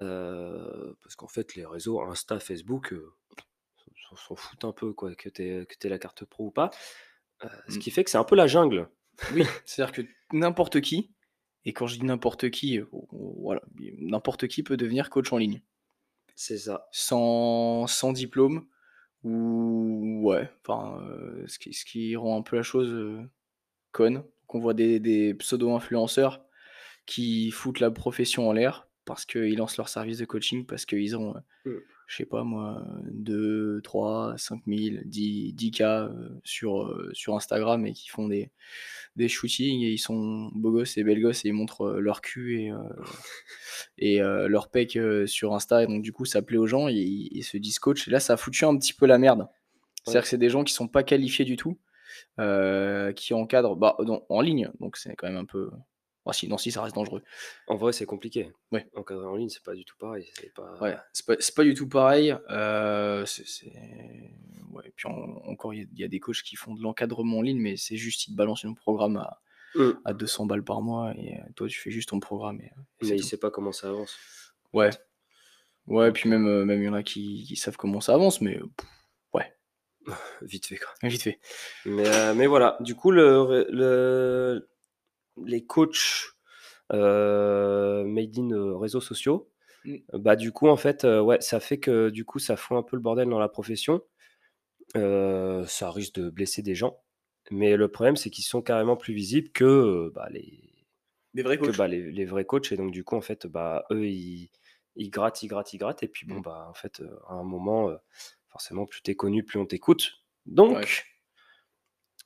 Euh, 0.02 0.94
parce 1.04 1.16
qu'en 1.16 1.28
fait, 1.28 1.56
les 1.56 1.66
réseaux 1.66 2.00
Insta, 2.02 2.40
Facebook, 2.40 2.94
euh, 2.94 3.12
s'en- 4.16 4.36
foutent 4.36 4.64
un 4.66 4.72
peu, 4.72 4.94
quoi, 4.94 5.14
que 5.16 5.28
tu 5.30 5.44
aies, 5.44 5.90
la 5.90 6.00
carte 6.00 6.24
pro 6.26 6.46
ou 6.46 6.52
pas. 6.52 6.72
Euh, 7.44 7.50
Ce 7.68 7.76
Mm. 7.76 7.80
qui 7.80 7.92
fait 7.92 8.04
que 8.06 8.10
c'est 8.10 8.18
un 8.18 8.24
peu 8.24 8.36
la 8.36 8.48
jungle. 8.48 8.90
Oui, 9.34 9.44
c'est-à-dire 9.66 9.92
que 9.92 10.02
n'importe 10.32 10.80
qui, 10.82 11.12
et 11.66 11.74
quand 11.74 11.88
je 11.88 12.00
dis 12.00 12.06
n'importe 12.06 12.50
qui, 12.50 12.80
euh, 12.80 12.86
voilà, 13.12 13.62
n'importe 14.00 14.48
qui 14.48 14.63
peut 14.63 14.78
devenir 14.78 15.10
coach 15.10 15.32
en 15.34 15.38
ligne, 15.38 15.62
C'est 16.36 16.58
ça. 16.58 16.88
sans, 16.92 17.86
sans 17.88 18.13
diplôme, 18.13 18.66
ou 19.24 20.22
ouais, 20.24 20.50
enfin, 20.66 21.01
euh, 21.04 21.44
ce, 21.48 21.60
qui, 21.60 21.74
ce 21.74 21.86
qui 21.86 22.16
rend 22.16 22.38
un 22.39 22.42
peu 22.42 22.56
la 22.56 22.63
chose 22.63 22.92
euh, 22.92 23.22
conne. 23.92 24.24
Qu'on 24.48 24.60
voit 24.60 24.74
des, 24.74 25.00
des 25.00 25.34
pseudo-influenceurs 25.36 26.44
qui 27.06 27.51
foutent 27.51 27.80
la 27.80 27.92
profession 27.92 28.50
en 28.50 28.54
l'air 28.54 28.88
parce 29.06 29.25
qu'ils 29.25 29.58
lancent 29.58 29.78
leur 29.78 29.89
service 29.89 30.18
de 30.20 30.25
coaching, 30.25 30.66
parce 30.66 30.86
qu'ils 30.86 31.16
ont, 31.18 31.36
euh, 31.36 31.39
Mm. 31.66 31.78
Je 32.10 32.18
sais 32.18 32.25
pas 32.25 32.44
moi, 32.44 32.84
2, 33.12 33.82
3, 33.84 34.34
5 34.36 34.62
000, 34.66 35.04
10, 35.06 35.54
10 35.54 35.72
k 35.72 35.82
euh, 35.82 36.10
sur, 36.44 36.82
euh, 36.82 37.12
sur 37.13 37.36
Instagram 37.36 37.86
et 37.86 37.94
qui 37.94 38.10
font 38.10 38.28
des, 38.28 38.50
des 39.16 39.28
shootings 39.28 39.84
et 39.84 39.92
ils 39.92 40.00
sont 40.00 40.50
beaux 40.56 40.72
gosses 40.72 40.98
et 40.98 41.04
belles 41.04 41.22
gosses 41.22 41.46
et 41.46 41.50
ils 41.50 41.54
montrent 41.54 41.84
euh, 41.84 42.00
leur 42.00 42.22
cul 42.22 42.62
et, 42.62 42.72
euh, 42.72 42.78
et 44.00 44.24
euh, 44.24 44.48
leur 44.48 44.70
pec 44.72 44.98
sur 45.28 45.54
Insta 45.54 45.84
et 45.84 45.88
donc 45.88 46.01
du 46.01 46.12
coup 46.12 46.25
ça 46.25 46.42
plaît 46.42 46.58
aux 46.58 46.66
gens 46.66 46.89
et 46.89 46.96
ils, 46.96 47.44
se 47.44 47.58
disent 47.58 47.78
coach. 47.78 48.08
Et 48.08 48.12
là 48.12 48.20
ça 48.20 48.34
a 48.34 48.38
foutu 48.38 48.66
un 48.66 48.75
petit 48.75 48.94
peu 48.94 49.06
la 49.06 49.20
merde. 49.20 49.48
C'est-à-dire 50.04 50.24
que 50.24 50.30
c'est 50.30 50.38
des 50.39 50.50
gens 50.50 50.63
qui 50.63 50.74
sont 50.74 50.88
pas 50.88 51.04
qualifiés 51.04 51.46
du 51.46 51.58
tout, 51.58 51.78
euh, 52.39 53.12
qui 53.13 53.36
encadrent 53.36 53.75
bah, 53.75 53.98
en 54.30 54.42
ligne, 54.42 54.72
donc 54.80 54.98
c'est 54.98 55.16
quand 55.16 55.28
même 55.28 55.38
un 55.38 55.46
peu, 55.46 55.70
Ah 56.30 56.34
si, 56.34 56.48
non, 56.48 56.58
si, 56.58 56.72
ça 56.72 56.82
reste 56.84 56.96
dangereux. 56.96 57.24
En 57.68 57.76
vrai, 57.76 57.92
c'est 57.92 58.06
compliqué. 58.06 58.52
Ouais. 58.72 58.88
Encadrer 58.96 59.26
en 59.26 59.36
ligne, 59.36 59.50
c'est 59.50 59.64
pas 59.64 59.74
du 59.74 59.84
tout 59.86 59.96
pareil. 59.98 60.30
C'est 60.40 60.54
pas... 60.54 60.78
Ouais, 60.80 60.96
pas, 61.56 61.64
du 61.64 61.74
tout 61.74 61.88
pareil. 61.90 62.36
euh, 62.50 63.26
Ouais, 64.72 64.94
puis 64.96 65.08
en- 65.08 65.42
encore, 65.48 65.74
il 65.74 65.80
y, 65.80 65.84
a- 65.84 65.88
il 65.94 66.00
y 66.00 66.04
a 66.04 66.08
des 66.08 66.20
coachs 66.20 66.44
qui 66.44 66.56
font 66.56 66.76
de 66.76 66.82
l'encadrement 66.82 67.40
en 67.40 67.42
ligne, 67.42 67.60
mais 67.60 67.76
c'est 67.78 67.98
juste, 67.98 68.28
ils 68.28 68.32
te 68.34 68.38
balancent 68.38 68.66
un 68.66 68.74
programme 68.74 69.18
à, 69.18 69.42
Mm. 69.76 69.92
à 70.06 70.14
200 70.14 70.46
balles 70.46 70.64
par 70.64 70.82
mois 70.82 71.14
et 71.18 71.36
euh, 71.36 71.44
toi, 71.56 71.68
tu 71.68 71.80
fais 71.80 71.92
juste 71.92 72.10
ton 72.10 72.20
programme. 72.20 72.60
Et, 72.62 72.72
c'est 73.02 73.10
Mais 73.10 73.16
il 73.18 73.24
sait 73.24 73.38
pas 73.38 73.52
comment 73.52 73.72
ça 73.72 73.90
avance. 73.90 74.18
Ouais. 74.74 74.90
Ouais, 75.88 76.12
puis 76.12 76.30
même, 76.30 76.48
euh, 76.48 76.66
même 76.66 76.82
il 76.82 76.86
y 76.86 76.90
en 76.90 76.94
a 76.94 77.02
qui, 77.04 77.44
qui 77.48 77.56
savent 77.56 77.78
comment 77.78 78.02
ça 78.02 78.14
avance, 78.14 78.42
mais 78.42 78.58
euh, 78.58 78.66
ouais, 79.34 79.52
vite 80.44 80.68
fait, 80.68 80.78
quoi. 80.78 80.90
vite 81.04 81.24
fait. 81.24 81.40
Mais, 81.86 82.08
euh, 82.08 82.34
mais 82.36 82.46
voilà, 82.48 82.78
du 82.80 82.96
coup, 82.96 83.10
le, 83.12 83.66
le- 83.72 84.70
les 85.46 85.65
coachs 85.65 86.34
euh, 86.93 88.03
made 88.05 88.38
in 88.38 88.51
euh, 88.51 88.75
réseaux 88.77 89.01
sociaux, 89.01 89.50
Mm. 89.86 89.96
bah 90.13 90.36
du 90.36 90.51
coup, 90.51 90.67
en 90.67 90.75
fait, 90.77 91.05
euh, 91.05 91.22
ouais, 91.22 91.39
ça 91.41 91.60
fait 91.62 91.79
que 91.79 92.10
du 92.10 92.25
coup, 92.25 92.39
ça 92.39 92.58
fout 92.58 92.77
un 92.77 92.84
peu 92.84 92.98
le 92.98 93.01
bordel 93.01 93.29
dans 93.29 93.39
la 93.39 93.48
profession. 93.50 94.01
Ça 94.96 95.91
risque 95.91 96.15
de 96.15 96.29
blesser 96.29 96.62
des 96.62 96.75
gens. 96.75 97.01
Mais 97.51 97.75
le 97.77 97.88
problème, 97.88 98.15
c'est 98.15 98.29
qu'ils 98.29 98.43
sont 98.43 98.62
carrément 98.62 98.98
plus 98.98 99.13
visibles 99.13 99.50
que, 99.51 100.12
bah, 100.13 100.27
les, 100.31 100.86
Des 101.34 101.41
vrais 101.43 101.58
que 101.58 101.65
coachs. 101.65 101.77
bah, 101.77 101.88
les, 101.88 102.12
les 102.12 102.25
vrais 102.25 102.46
coachs. 102.46 102.72
Et 102.72 102.77
donc, 102.77 102.91
du 102.91 103.03
coup, 103.03 103.15
en 103.15 103.22
fait, 103.22 103.48
bah, 103.48 103.86
eux, 103.91 104.08
ils, 104.08 104.51
ils 104.96 105.10
grattent, 105.10 105.41
ils 105.43 105.48
grattent, 105.48 105.74
ils 105.74 105.77
grattent. 105.77 106.03
Et 106.03 106.08
puis, 106.08 106.27
bon, 106.27 106.39
Mm. 106.39 106.43
bah, 106.43 106.67
en 106.69 106.74
fait, 106.74 107.00
euh, 107.01 107.17
à 107.27 107.34
un 107.34 107.43
moment, 107.43 107.89
euh, 107.89 107.98
forcément, 108.50 108.86
plus 108.86 109.01
t'es 109.01 109.15
connu, 109.15 109.43
plus 109.43 109.60
on 109.60 109.65
t'écoute. 109.65 110.12
Donc, 110.46 110.77
Ouais. 110.77 110.86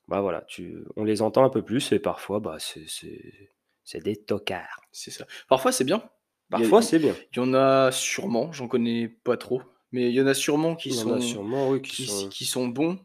Bah 0.08 0.22
voilà, 0.22 0.42
tu, 0.42 0.78
on 0.96 1.04
les 1.04 1.22
entend 1.22 1.44
un 1.44 1.50
peu 1.50 1.62
plus 1.62 1.92
et 1.92 2.00
parfois, 2.00 2.40
bah, 2.40 2.58
c'est, 2.60 4.00
des 4.02 4.16
tocards. 4.16 4.82
C'est 4.92 5.12
ça. 5.12 5.26
Parfois, 5.48 5.72
c'est 5.72 5.84
bien. 5.86 6.04
Parfois, 6.50 6.82
c'est 6.82 7.00
bien. 7.00 7.16
Il 7.34 7.38
y 7.38 7.40
en 7.40 7.54
a 7.54 7.92
sûrement, 7.92 8.52
j'en 8.52 8.68
connais 8.68 9.08
pas 9.08 9.38
trop, 9.38 9.62
mais 9.92 10.10
il 10.10 10.14
y 10.16 10.22
en 10.22 10.28
a 10.28 10.34
sûrement 10.34 10.76
qui 10.76 10.92
sont, 10.94 11.20
sûrement, 11.22 11.70
oui, 11.70 11.82
qui 11.82 11.92
qui, 12.04 12.06
sont. 12.08 12.30
qui 12.30 12.46
sont 12.46 12.68
bons 12.68 13.00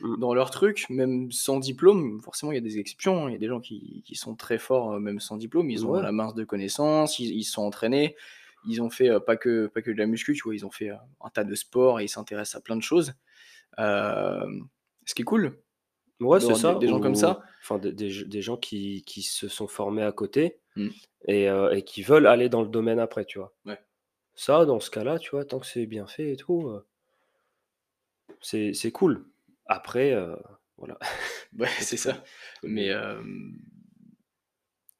Mm. 0.00 0.16
dans 0.18 0.34
leur 0.34 0.50
truc, 0.50 0.86
même 0.90 1.30
sans 1.30 1.60
diplôme. 1.60 2.20
Forcément, 2.20 2.50
il 2.50 2.56
y 2.56 2.58
a 2.58 2.60
des 2.60 2.78
exceptions. 2.78 3.26
hein. 3.26 3.30
Il 3.30 3.32
y 3.32 3.36
a 3.36 3.38
des 3.38 3.46
gens 3.46 3.60
qui, 3.60 4.02
qui 4.04 4.16
sont 4.16 4.34
très 4.34 4.58
forts, 4.58 4.94
euh, 4.94 4.98
même 4.98 5.20
sans 5.20 5.36
diplôme. 5.36 5.70
Ils 5.70 5.86
ont 5.86 5.90
Ouais. 5.92 6.02
la 6.02 6.10
masse 6.10 6.34
de 6.34 6.42
connaissances, 6.42 7.20
ils, 7.20 7.30
ils 7.32 7.44
sont 7.44 7.62
entraînés. 7.62 8.16
Ils 8.66 8.82
ont 8.82 8.90
fait 8.90 9.08
euh, 9.08 9.20
pas, 9.20 9.36
que, 9.36 9.68
pas 9.68 9.82
que 9.82 9.92
de 9.92 9.96
la 9.96 10.06
muscu, 10.06 10.34
tu 10.34 10.42
vois, 10.42 10.54
ils 10.54 10.66
ont 10.66 10.70
fait 10.70 10.90
euh, 10.90 10.96
un 11.20 11.30
tas 11.30 11.44
de 11.44 11.54
sports 11.54 12.00
et 12.00 12.04
ils 12.04 12.08
s'intéressent 12.08 12.56
à 12.56 12.60
plein 12.60 12.74
de 12.76 12.82
choses. 12.82 13.14
Euh, 13.78 14.44
ce 15.06 15.14
qui 15.14 15.22
est 15.22 15.24
cool, 15.24 15.58
Ouais, 16.24 16.40
c'est 16.40 16.54
ça. 16.54 16.74
des, 16.74 16.88
gens 16.88 17.00
comme 17.00 17.14
ça. 17.14 17.42
Enfin, 17.62 17.78
des, 17.78 17.92
des- 17.92 18.24
des 18.24 18.42
gens 18.42 18.56
qui, 18.56 19.02
qui 19.04 19.22
se 19.22 19.48
sont 19.48 19.68
formés 19.68 20.02
à 20.02 20.12
côté 20.12 20.58
Mm. 20.76 20.88
et, 21.28 21.48
euh, 21.48 21.70
et 21.74 21.82
qui 21.82 22.02
veulent 22.02 22.26
aller 22.26 22.48
dans 22.48 22.62
le 22.62 22.68
domaine 22.68 22.98
après, 22.98 23.24
tu 23.24 23.38
vois. 23.38 23.54
Ouais. 23.64 23.78
Ça, 24.34 24.64
dans 24.64 24.80
ce 24.80 24.90
cas-là, 24.90 25.18
tu 25.18 25.30
vois, 25.30 25.44
tant 25.44 25.60
que 25.60 25.66
c'est 25.66 25.86
bien 25.86 26.06
fait 26.06 26.32
et 26.32 26.36
tout, 26.36 26.68
euh, 26.68 26.84
c'est, 28.40 28.90
cool. 28.92 29.24
Après, 29.66 30.12
euh, 30.12 30.36
voilà. 30.76 30.98
Ouais, 31.58 31.68
c'est 31.78 31.96
ça. 31.96 32.24
Mais 32.64 32.90
euh, 32.90 33.22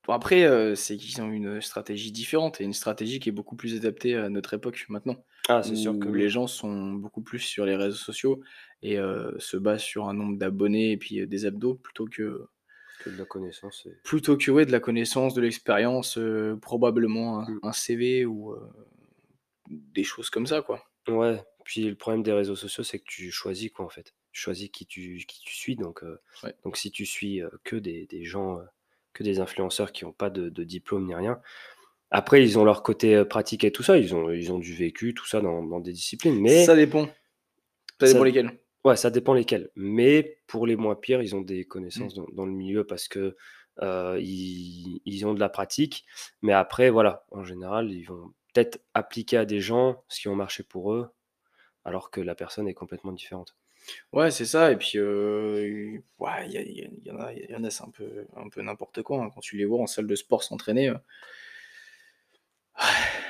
bon, 0.06 0.12
après, 0.12 0.76
c'est 0.76 0.96
qu'ils 0.96 1.20
ont 1.20 1.32
une 1.32 1.60
stratégie 1.60 2.12
différente 2.12 2.60
et 2.60 2.64
une 2.64 2.72
stratégie 2.72 3.18
qui 3.18 3.30
est 3.30 3.32
beaucoup 3.32 3.56
plus 3.56 3.74
adaptée 3.76 4.14
à 4.14 4.28
notre 4.28 4.54
époque 4.54 4.86
maintenant. 4.88 5.16
Ah, 5.48 5.64
c'est 5.64 5.74
sûr 5.74 5.98
que 5.98 6.08
les 6.08 6.28
gens 6.28 6.46
sont 6.46 6.92
beaucoup 6.92 7.22
plus 7.22 7.40
sur 7.40 7.66
les 7.66 7.74
réseaux 7.74 7.96
sociaux 7.96 8.40
et 8.84 8.96
se 9.38 9.56
basent 9.56 9.82
sur 9.82 10.06
un 10.08 10.14
nombre 10.14 10.36
d'abonnés 10.38 10.92
et 10.92 10.96
puis 10.96 11.26
des 11.26 11.46
abdos 11.46 11.74
plutôt 11.74 12.06
que 12.06 12.46
que 13.00 13.10
de 13.10 13.16
la 13.18 13.24
connaissance. 13.24 13.88
plutôt 14.04 14.36
que 14.36 14.50
ouais, 14.50 14.64
de 14.66 14.72
la 14.72 14.78
connaissance, 14.80 15.34
de 15.34 15.40
l'expérience, 15.42 16.16
euh, 16.16 16.56
probablement 16.56 17.40
un, 17.40 17.50
Mm. 17.50 17.60
un 17.64 17.72
CV 17.72 18.24
ou 18.24 18.52
euh, 18.52 18.60
des 19.68 20.04
choses 20.04 20.30
comme 20.30 20.46
ça 20.46 20.62
quoi. 20.62 20.84
Ouais, 21.08 21.42
puis 21.64 21.82
le 21.88 21.94
problème 21.96 22.22
des 22.22 22.32
réseaux 22.32 22.56
sociaux, 22.56 22.84
c'est 22.84 22.98
que 22.98 23.04
tu 23.06 23.30
choisis 23.30 23.70
quoi 23.70 23.84
en 23.84 23.88
fait. 23.88 24.14
Tu 24.32 24.40
choisis 24.40 24.68
qui 24.70 24.86
tu, 24.86 25.22
qui 25.28 25.40
tu 25.40 25.54
suis. 25.54 25.76
Donc, 25.76 26.02
euh, 26.02 26.18
Ouais. 26.42 26.54
donc 26.64 26.76
si 26.76 26.90
tu 26.90 27.04
suis 27.06 27.40
que 27.62 27.76
des, 27.76 28.06
des 28.06 28.24
gens, 28.24 28.60
que 29.12 29.22
des 29.22 29.38
influenceurs 29.40 29.92
qui 29.92 30.04
n'ont 30.04 30.12
pas 30.12 30.30
de, 30.30 30.48
de 30.48 30.64
diplôme 30.64 31.06
ni 31.06 31.14
rien, 31.14 31.40
après 32.10 32.42
ils 32.44 32.58
ont 32.58 32.64
leur 32.64 32.82
côté 32.82 33.24
pratique 33.24 33.64
et 33.64 33.72
tout 33.72 33.82
ça, 33.82 33.96
ils 33.98 34.14
ont, 34.14 34.30
ils 34.30 34.50
ont 34.52 34.58
du 34.58 34.74
vécu, 34.74 35.14
tout 35.14 35.26
ça 35.26 35.40
dans, 35.40 35.62
dans 35.62 35.80
des 35.80 35.92
disciplines. 35.92 36.40
Mais 36.40 36.64
Ça 36.64 36.74
dépend. 36.76 37.06
Ça 38.00 38.06
Ça- 38.06 38.12
dépend 38.12 38.24
lesquels. 38.24 38.58
Ouais, 38.84 38.96
ça 38.96 39.10
dépend 39.10 39.34
lesquels. 39.34 39.70
Mais 39.76 40.38
pour 40.46 40.66
les 40.66 40.76
moins 40.76 40.94
pires, 40.96 41.22
ils 41.22 41.34
ont 41.36 41.40
des 41.40 41.64
connaissances 41.64 42.14
Mm. 42.14 42.16
dans, 42.16 42.26
dans 42.32 42.46
le 42.46 42.52
milieu 42.52 42.84
parce 42.84 43.08
que 43.08 43.36
euh, 43.82 44.18
ils, 44.20 45.00
ils 45.04 45.26
ont 45.26 45.34
de 45.34 45.40
la 45.40 45.48
pratique. 45.48 46.04
Mais 46.42 46.52
après, 46.52 46.90
voilà, 46.90 47.26
en 47.30 47.44
général, 47.44 47.90
ils 47.92 48.04
vont 48.04 48.32
peut-être 48.52 48.80
appliquer 48.94 49.36
à 49.38 49.44
des 49.44 49.60
gens 49.60 50.04
ce 50.08 50.20
qui 50.20 50.28
ont 50.28 50.36
marché 50.36 50.62
pour 50.62 50.92
eux, 50.94 51.10
alors 51.84 52.10
que 52.10 52.20
la 52.20 52.34
personne 52.34 52.68
est 52.68 52.74
complètement 52.74 53.12
différente. 53.12 53.56
Ouais, 54.12 54.30
c'est 54.30 54.46
ça. 54.46 54.72
Et 54.72 54.76
puis, 54.76 54.98
euh, 54.98 55.98
ouais, 56.18 56.46
il 56.48 56.52
y, 56.52 56.56
il 56.56 56.78
y 57.04 57.08
y 57.08 57.10
en 57.10 57.18
a, 57.20 57.32
y 57.34 57.54
en 57.56 57.64
a, 57.64 57.70
c'est 57.70 57.84
un 57.84 57.90
peu, 57.90 58.26
un 58.36 58.48
peu 58.48 58.62
n'importe 58.62 59.02
quoi. 59.02 59.22
hein. 59.22 59.30
Quand 59.34 59.40
tu 59.40 59.56
les 59.58 59.64
vois 59.66 59.80
en 59.80 59.86
salle 59.86 60.06
de 60.06 60.14
sport 60.14 60.42
s'entraîner, 60.42 60.88
euh, 60.90 60.94
ouais, 62.78 63.23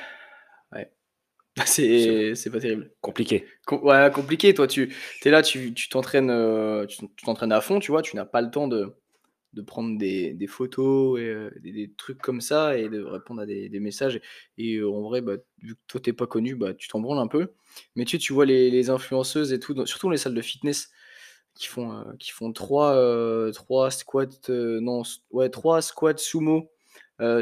c'est, 1.65 2.35
c'est 2.35 2.49
pas 2.49 2.59
terrible. 2.59 2.91
Compliqué. 3.01 3.45
Com- 3.65 3.81
ouais, 3.83 4.11
compliqué. 4.13 4.53
Toi, 4.53 4.67
tu 4.67 4.93
es 5.23 5.29
là, 5.29 5.41
tu 5.41 5.73
tu 5.73 5.89
t'entraînes, 5.89 6.29
euh, 6.29 6.85
tu 6.85 6.97
t'entraînes 7.23 7.51
à 7.51 7.61
fond, 7.61 7.79
tu 7.79 7.91
vois. 7.91 8.01
Tu 8.01 8.15
n'as 8.15 8.25
pas 8.25 8.41
le 8.41 8.51
temps 8.51 8.67
de, 8.67 8.93
de 9.53 9.61
prendre 9.61 9.97
des, 9.97 10.33
des 10.33 10.47
photos 10.47 11.19
et 11.19 11.23
euh, 11.25 11.51
des, 11.61 11.71
des 11.73 11.93
trucs 11.97 12.19
comme 12.21 12.41
ça 12.41 12.77
et 12.77 12.89
de 12.89 13.03
répondre 13.03 13.41
à 13.41 13.45
des, 13.47 13.69
des 13.69 13.79
messages. 13.81 14.21
Et 14.57 14.77
euh, 14.77 14.89
en 14.91 15.01
vrai, 15.03 15.21
bah, 15.21 15.35
vu 15.61 15.75
que 15.75 15.81
toi, 15.87 16.01
t'es 16.01 16.13
pas 16.13 16.27
connu, 16.27 16.55
bah, 16.55 16.73
tu 16.75 16.87
t'en 16.89 17.01
branles 17.01 17.19
un 17.19 17.27
peu. 17.27 17.53
Mais 17.95 18.05
tu, 18.05 18.19
tu 18.19 18.33
vois 18.33 18.45
les, 18.45 18.71
les 18.71 18.89
influenceuses 18.89 19.53
et 19.53 19.59
tout, 19.59 19.73
dans- 19.75 19.85
surtout 19.85 20.07
dans 20.07 20.11
les 20.11 20.17
salles 20.19 20.35
de 20.35 20.41
fitness, 20.41 20.91
qui 21.55 21.67
font, 21.67 22.05
qui 22.19 22.31
font 22.31 22.51
trois, 22.53 22.95
trois 23.53 23.91
squats, 23.91 24.27
non, 24.49 25.03
s- 25.03 25.19
ouais, 25.31 25.49
trois 25.49 25.81
squats 25.81 26.17
sumo 26.17 26.71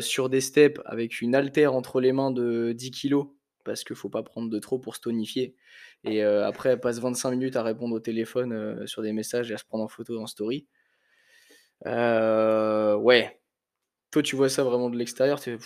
sur 0.02 0.30
des 0.30 0.42
steps 0.42 0.80
avec 0.86 1.22
une 1.22 1.36
haltère 1.36 1.74
entre 1.76 2.00
les 2.02 2.12
mains 2.14 2.32
de 2.32 2.74
10 2.74 2.92
kilos, 2.92 3.28
parce 3.64 3.84
qu'il 3.84 3.96
faut 3.96 4.10
pas 4.10 4.24
prendre 4.24 4.50
de 4.50 4.60
trop 4.60 4.80
pour 4.80 4.96
se 4.96 5.02
tonifier. 5.02 5.56
Et 6.04 6.24
euh, 6.24 6.46
après, 6.46 6.70
elle 6.70 6.80
passe 6.80 7.00
25 7.00 7.32
minutes 7.32 7.56
à 7.56 7.64
répondre 7.64 7.96
au 7.96 8.00
téléphone 8.00 8.54
euh, 8.54 8.88
sur 8.88 9.02
des 9.02 9.14
messages 9.14 9.52
et 9.52 9.54
à 9.54 9.58
se 9.58 9.66
prendre 9.66 9.84
en 9.84 9.88
photo 9.88 10.20
en 10.20 10.28
story. 10.28 10.68
Euh, 11.86 12.96
ouais. 12.96 13.40
Toi, 14.12 14.22
tu 14.22 14.36
vois 14.36 14.50
ça 14.50 14.64
vraiment 14.64 14.90
de 14.90 14.98
l'extérieur, 14.98 15.40
tu 15.40 15.58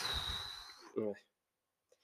Ouais. 0.95 1.13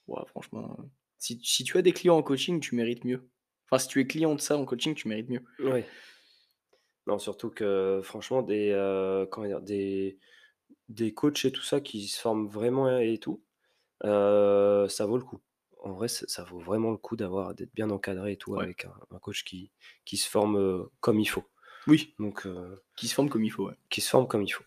ouais, 0.08 0.22
franchement, 0.28 0.78
si, 1.18 1.40
si 1.44 1.64
tu 1.64 1.78
as 1.78 1.82
des 1.82 1.94
clients 1.94 2.18
en 2.18 2.24
coaching, 2.24 2.60
tu 2.60 2.76
mérites 2.76 3.06
mieux. 3.06 3.28
Enfin, 3.70 3.80
si 3.80 3.88
tu 3.88 4.00
es 4.02 4.06
client 4.06 4.36
de 4.36 4.42
ça 4.42 4.58
en 4.58 4.66
coaching, 4.66 4.94
tu 4.94 5.08
mérites 5.08 5.30
mieux. 5.30 5.44
Oui. 5.60 5.84
Non, 7.08 7.18
surtout 7.18 7.50
que 7.50 8.02
franchement, 8.04 8.44
des, 8.44 8.72
comment 9.32 9.48
dire, 9.48 9.62
des, 9.62 10.20
des 10.90 11.14
coachs 11.14 11.44
et 11.46 11.52
tout 11.52 11.64
ça 11.64 11.82
qui 11.82 12.08
se 12.08 12.20
forment 12.20 12.48
vraiment 12.48 13.00
et 13.00 13.18
tout, 13.18 13.44
ça 14.04 15.06
vaut 15.06 15.18
le 15.18 15.24
coup. 15.24 15.42
En 15.84 15.92
vrai, 15.94 16.08
ça, 16.08 16.26
ça 16.28 16.44
vaut 16.44 16.60
vraiment 16.60 16.92
le 16.92 16.98
coup 16.98 17.16
d'avoir 17.16 17.54
d'être 17.54 17.74
bien 17.76 17.90
encadré 17.92 18.32
et 18.34 18.38
tout 18.38 18.54
Ouais. 18.54 18.64
avec 18.64 18.86
un, 18.86 18.94
un 19.12 19.20
coach 19.20 19.44
qui, 19.44 19.72
qui 20.06 20.18
se 20.18 20.30
forme 20.30 20.58
euh, 20.58 20.84
comme 21.02 21.20
il 21.20 21.26
faut. 21.26 21.44
Oui, 21.88 22.14
Donc, 22.20 22.46
euh, 22.46 22.82
qui 22.96 23.08
se 23.10 23.14
forme 23.14 23.30
comme 23.30 23.44
il 23.44 23.50
faut. 23.52 23.68
ouais. 23.68 23.76
qui 23.90 24.00
se 24.02 24.10
forme 24.10 24.28
comme 24.28 24.44
il 24.44 24.50
faut. 24.50 24.64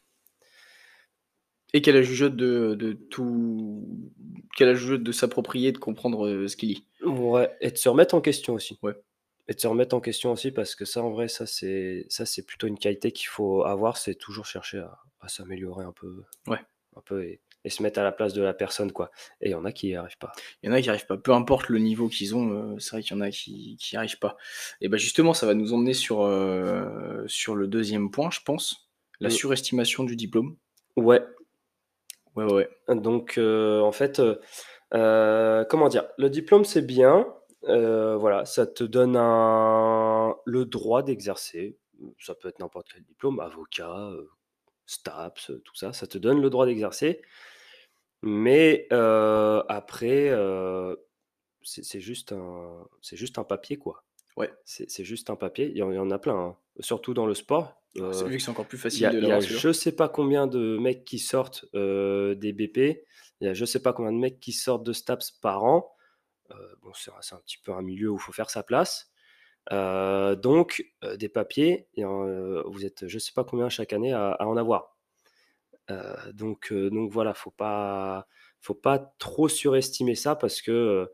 Et 1.73 1.83
qu'elle 1.83 1.97
a 1.97 2.03
jugeote 2.03 2.37
de, 2.37 2.75
de 2.75 2.93
tout. 2.93 3.87
Qu'elle 4.57 4.69
a 4.69 4.75
jugeote 4.75 5.03
de 5.03 5.13
s'approprier, 5.13 5.73
de 5.73 5.79
comprendre 5.79 6.27
euh, 6.27 6.49
ce 6.49 6.57
qu'il 6.57 6.69
lit? 6.71 6.87
Ouais, 7.05 7.55
et 7.61 7.71
de 7.71 7.77
se 7.77 7.89
remettre 7.89 8.15
en 8.15 8.21
question 8.21 8.55
aussi. 8.55 8.79
Ouais. 8.83 8.95
Et 9.49 9.55
de 9.55 9.61
se 9.61 9.67
remettre 9.67 9.95
en 9.95 10.01
question 10.01 10.33
aussi 10.33 10.51
parce 10.53 10.75
que 10.75 10.85
ça, 10.85 11.03
en 11.03 11.11
vrai, 11.11 11.29
ça 11.29 11.47
c'est 11.47 12.07
ça 12.09 12.27
c'est 12.27 12.45
plutôt 12.45 12.67
une 12.67 12.79
qualité 12.79 13.13
qu'il 13.13 13.29
faut 13.29 13.63
avoir, 13.65 13.97
c'est 13.97 14.15
toujours 14.15 14.47
chercher 14.47 14.79
à, 14.79 14.99
à 15.21 15.29
s'améliorer 15.29 15.85
un 15.85 15.93
peu, 15.93 16.25
Ouais. 16.47 16.59
un 16.97 17.01
peu 17.03 17.25
et, 17.25 17.41
et 17.67 17.71
se 17.71 17.83
mettre 17.83 17.99
à 17.99 18.05
la 18.05 18.13
place 18.13 18.33
de 18.33 18.43
la 18.43 18.55
personne 18.55 18.93
quoi. 18.93 19.11
Et 19.41 19.49
il 19.49 19.51
y 19.51 19.55
en 19.55 19.65
a 19.65 19.73
qui 19.73 19.89
n'y 19.89 19.97
arrivent 19.97 20.19
pas. 20.19 20.31
Il 20.63 20.69
y 20.69 20.71
en 20.71 20.73
a 20.73 20.77
qui 20.81 20.85
n'y 20.85 20.91
arrivent 20.91 21.07
pas, 21.07 21.17
peu 21.19 21.33
importe 21.33 21.69
le 21.69 21.81
niveau 21.81 22.09
qu'ils 22.09 22.37
ont, 22.37 22.53
euh, 22.53 22.79
c'est 22.79 22.93
vrai 22.93 23.03
qu'il 23.03 23.17
y 23.17 23.19
en 23.19 23.21
a 23.21 23.31
qui 23.31 23.77
n'y 23.93 23.99
arrivent 23.99 24.21
pas. 24.21 24.37
Et 24.81 24.89
ben 24.89 24.99
justement, 24.99 25.35
ça 25.35 25.47
va 25.47 25.55
nous 25.55 25.75
emmener 25.75 25.93
sur, 25.93 26.23
euh, 26.23 27.25
sur 27.27 27.57
le 27.57 27.67
deuxième 27.67 28.13
point, 28.13 28.31
je 28.31 28.39
pense, 28.45 28.89
la 29.19 29.29
Mm. 29.29 29.33
surestimation 29.33 30.05
du 30.05 30.15
diplôme. 30.15 30.57
Ouais. 30.97 31.23
Ouais, 32.37 32.45
ouais. 32.45 32.69
Donc 32.89 33.37
euh, 33.37 33.81
en 33.81 33.91
fait, 33.93 34.23
comment 34.93 35.89
dire, 35.89 36.05
le 36.19 36.31
diplôme 36.31 36.65
c'est 36.65 36.83
bien, 36.87 37.27
voilà, 37.63 38.45
ça 38.45 38.65
te 38.69 38.85
donne 38.85 39.17
un 39.17 40.37
le 40.45 40.67
droit 40.67 41.03
d'exercer. 41.03 41.77
Ça 42.21 42.37
peut 42.37 42.49
être 42.49 42.61
n'importe 42.61 42.89
quel 42.93 43.03
diplôme, 43.03 43.41
avocat, 43.41 44.11
STAPS, 44.87 45.51
tout 45.65 45.75
ça, 45.75 45.93
ça 45.93 46.07
te 46.07 46.17
donne 46.19 46.41
le 46.41 46.49
droit 46.51 46.67
d'exercer. 46.67 47.23
Mais 48.23 48.87
euh, 48.93 49.63
après, 49.69 50.29
euh, 50.31 50.97
c'est 51.63 51.85
c'est 51.85 52.01
juste 52.01 52.33
un, 52.33 52.87
c'est 53.03 53.17
juste 53.17 53.39
un 53.39 53.45
papier 53.45 53.77
quoi. 53.77 54.05
Ouais. 54.37 54.53
C'est 54.65 54.91
c'est 54.91 55.05
juste 55.05 55.31
un 55.31 55.37
papier. 55.37 55.71
Il 55.71 55.77
y 55.77 55.83
en, 55.83 55.91
il 55.91 55.97
y 55.97 55.99
en 55.99 56.11
a 56.11 56.19
plein, 56.19 56.37
hein. 56.37 56.57
surtout 56.81 57.15
dans 57.15 57.27
le 57.27 57.35
sport. 57.35 57.83
Ah, 57.99 58.13
c'est 58.13 58.27
vu 58.27 58.37
que 58.37 58.43
c'est 58.43 58.51
encore 58.51 58.67
plus 58.67 58.77
il 58.77 58.81
y 58.81 58.83
facile 58.83 59.07
a 59.07 59.11
de 59.11 59.19
il 59.19 59.23
y 59.23 59.27
a 59.27 59.29
l'avoir 59.39 59.41
je 59.41 59.73
sais 59.73 59.93
pas 59.93 60.09
combien 60.09 60.47
de 60.47 60.77
mecs 60.79 61.05
qui 61.05 61.19
sortent, 61.19 61.65
des 61.75 62.53
BP. 62.53 63.05
Il 63.41 63.47
y 63.47 63.49
a 63.49 63.55
je 63.55 63.65
sais 63.65 63.81
pas 63.81 63.93
combien 63.93 64.13
de 64.13 64.19
mecs 64.19 64.41
qui 64.41 64.53
sortent 64.53 64.85
de 64.85 64.93
STAPS 64.93 65.31
par 65.31 65.65
an. 65.65 65.95
Bon, 66.83 66.93
c'est 66.95 67.11
un 67.11 67.21
c'est 67.21 67.35
un 67.35 67.41
petit 67.41 67.59
peu 67.59 67.73
un 67.73 67.83
milieu 67.83 68.11
où 68.11 68.17
il 68.17 68.21
faut 68.21 68.33
faire 68.33 68.51
sa 68.51 68.63
place. 68.63 69.11
Donc 69.71 70.85
des 71.19 71.29
papiers 71.29 71.89
et 71.95 72.05
heu, 72.05 72.63
vous 72.67 72.85
êtes 72.85 73.07
je 73.07 73.19
sais 73.19 73.33
pas 73.33 73.45
combien 73.45 73.69
chaque 73.69 73.93
année 73.93 74.13
à 74.13 74.33
à 74.33 74.47
en 74.47 74.57
avoir. 74.57 74.96
Heu, 75.91 76.33
donc 76.35 76.73
heu, 76.73 76.91
donc 76.91 77.11
voilà, 77.13 77.35
faut 77.35 77.51
pas 77.51 78.27
faut 78.61 78.75
pas 78.75 78.99
trop 79.19 79.49
surestimer 79.49 80.15
ça 80.17 80.35
parce 80.37 80.61
que, 80.63 81.09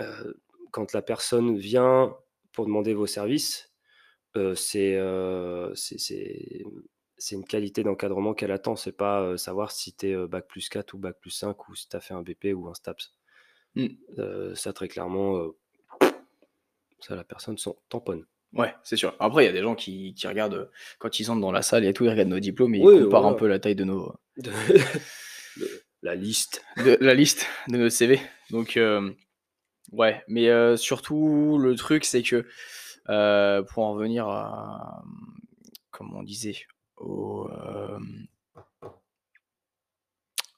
heu, 0.00 0.40
quand 0.72 0.92
la 0.94 1.02
personne 1.02 1.56
vient 1.58 2.16
pour 2.52 2.66
demander 2.66 2.94
vos 2.94 3.06
services, 3.06 3.72
c'est, 4.56 4.98
c'est 7.18 7.34
une 7.36 7.44
qualité 7.44 7.82
d'encadrement 7.84 8.34
qu'elle 8.34 8.52
attend. 8.52 8.76
C'est 8.76 8.92
pas, 8.92 9.36
savoir 9.38 9.70
si 9.72 9.94
tu 9.96 10.08
es, 10.08 10.12
heu, 10.14 10.26
bac+4 10.28 10.94
ou 10.94 10.98
bac+5 10.98 11.68
ou 11.68 11.74
si 11.76 11.88
tu 11.88 11.96
as 11.96 12.00
fait 12.00 12.14
un 12.14 12.22
BP 12.22 12.54
ou 12.54 12.68
un 12.68 12.74
STAPS. 12.74 13.14
Mmh. 13.76 14.54
Ça 14.54 14.72
très 14.72 14.88
clairement, 14.88 15.52
ça 17.00 17.16
la 17.16 17.24
personne 17.24 17.58
s'en 17.58 17.76
tamponne. 17.88 18.26
Ouais, 18.54 18.74
c'est 18.84 18.96
sûr. 18.96 19.14
Après, 19.18 19.42
il 19.44 19.46
y 19.46 19.50
a 19.50 19.52
des 19.52 19.62
gens 19.62 19.74
qui 19.74 20.14
qui 20.14 20.26
regardent, 20.26 20.54
heu, 20.54 20.70
quand 20.98 21.18
ils 21.18 21.30
entrent 21.30 21.40
dans 21.40 21.52
la 21.52 21.62
salle 21.62 21.84
et 21.84 21.92
tout, 21.92 22.04
ils 22.04 22.10
regardent 22.10 22.28
nos 22.28 22.40
diplômes 22.40 22.74
et 22.74 22.78
ils 22.78 23.04
comparent 23.04 23.26
un 23.26 23.34
peu 23.34 23.48
la 23.48 23.58
taille 23.58 23.74
de 23.74 23.84
nos 23.84 24.14
De 24.36 24.52
la 26.02 26.14
liste. 26.14 26.64
de 26.84 26.98
la 27.00 27.14
liste 27.14 27.46
de 27.68 27.76
nos 27.78 27.88
CV. 27.88 28.20
Donc 28.50 28.76
hem, 28.76 29.14
ouais, 29.92 30.22
mais 30.28 30.48
heu, 30.48 30.76
surtout 30.76 31.58
le 31.58 31.74
truc 31.76 32.04
c'est 32.04 32.22
que, 32.22 32.46
pour 33.62 33.84
en 33.84 33.94
revenir 33.94 34.28
à, 34.28 35.02
mmh, 35.04 35.40
comme 35.90 36.14
on 36.16 36.22
disait, 36.22 36.56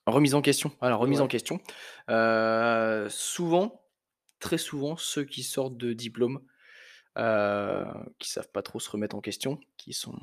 remise 0.07 0.35
en 0.35 0.43
question, 0.43 0.73
voilà, 0.81 0.97
remise 0.97 1.21
en 1.21 1.29
question. 1.29 1.61
Souvent, 3.09 3.83
très 4.41 4.59
souvent, 4.59 4.97
ceux 4.97 5.25
qui 5.25 5.43
sortent 5.43 5.77
de 5.77 5.93
diplômes, 5.93 6.41
heu, 7.17 7.87
qui 8.19 8.31
savent 8.31 8.51
pas 8.51 8.63
trop 8.63 8.81
se 8.81 8.91
remettre 8.91 9.17
en 9.17 9.21
question, 9.21 9.61
qui 9.77 9.93
sont 9.93 10.15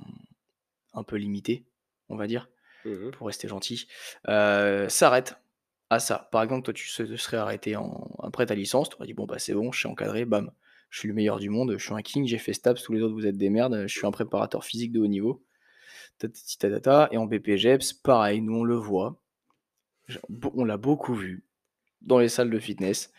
un 0.94 1.04
peu 1.04 1.16
limités, 1.18 1.66
on 2.10 2.16
va 2.16 2.28
dire, 2.28 2.50
Mmh 2.86 3.00
mh. 3.08 3.14
pour 3.14 3.28
rester 3.28 3.48
gentil, 3.48 3.88
heu, 4.30 4.88
s'arrêtent 4.90 5.36
à 5.90 6.00
ça. 6.00 6.30
Par 6.32 6.44
exemple, 6.44 6.64
toi, 6.64 6.74
tu 6.76 6.88
se 6.90 7.18
serais 7.18 7.38
arrêté 7.38 7.76
en 7.76 8.16
après 8.24 8.46
ta 8.48 8.56
licence, 8.56 8.90
tu 8.90 8.96
aurais 8.98 9.08
dit: 9.08 9.14
«Bon, 9.14 9.26
bah, 9.26 9.40
c'est 9.40 9.54
bon, 9.54 9.72
je 9.72 9.80
suis 9.80 9.90
encadré, 9.90 10.26
bam, 10.26 10.52
je 10.90 11.00
suis 11.00 11.08
le 11.10 11.16
meilleur 11.16 11.40
du 11.40 11.50
monde, 11.50 11.76
je 11.78 11.84
suis 11.86 11.94
un 11.96 12.02
king, 12.04 12.28
j'ai 12.28 12.38
fait 12.40 12.54
STAPS, 12.54 12.84
tous 12.84 12.94
les 12.94 13.02
autres, 13.02 13.16
vous 13.16 13.28
êtes 13.28 13.38
des 13.38 13.50
merdes, 13.50 13.84
je 13.88 13.98
suis 13.98 14.08
un 14.08 14.12
préparateur 14.12 14.66
physique 14.66 14.92
de 14.94 15.00
haut 15.02 15.08
niveau, 15.08 15.46
tatati 16.20 16.58
tatata» 16.60 17.10
et 17.14 17.18
en 17.18 17.26
BPJEPS, 17.28 17.94
pareil, 17.94 18.42
nous, 18.42 18.56
on 18.60 18.66
le 18.66 18.76
voit, 18.76 19.22
on 20.56 20.66
l'a 20.66 20.78
beaucoup 20.78 21.14
vu 21.14 21.46
dans 22.04 22.20
les 22.20 22.30
salles 22.30 22.50
de 22.50 22.60
fitness, 22.60 23.12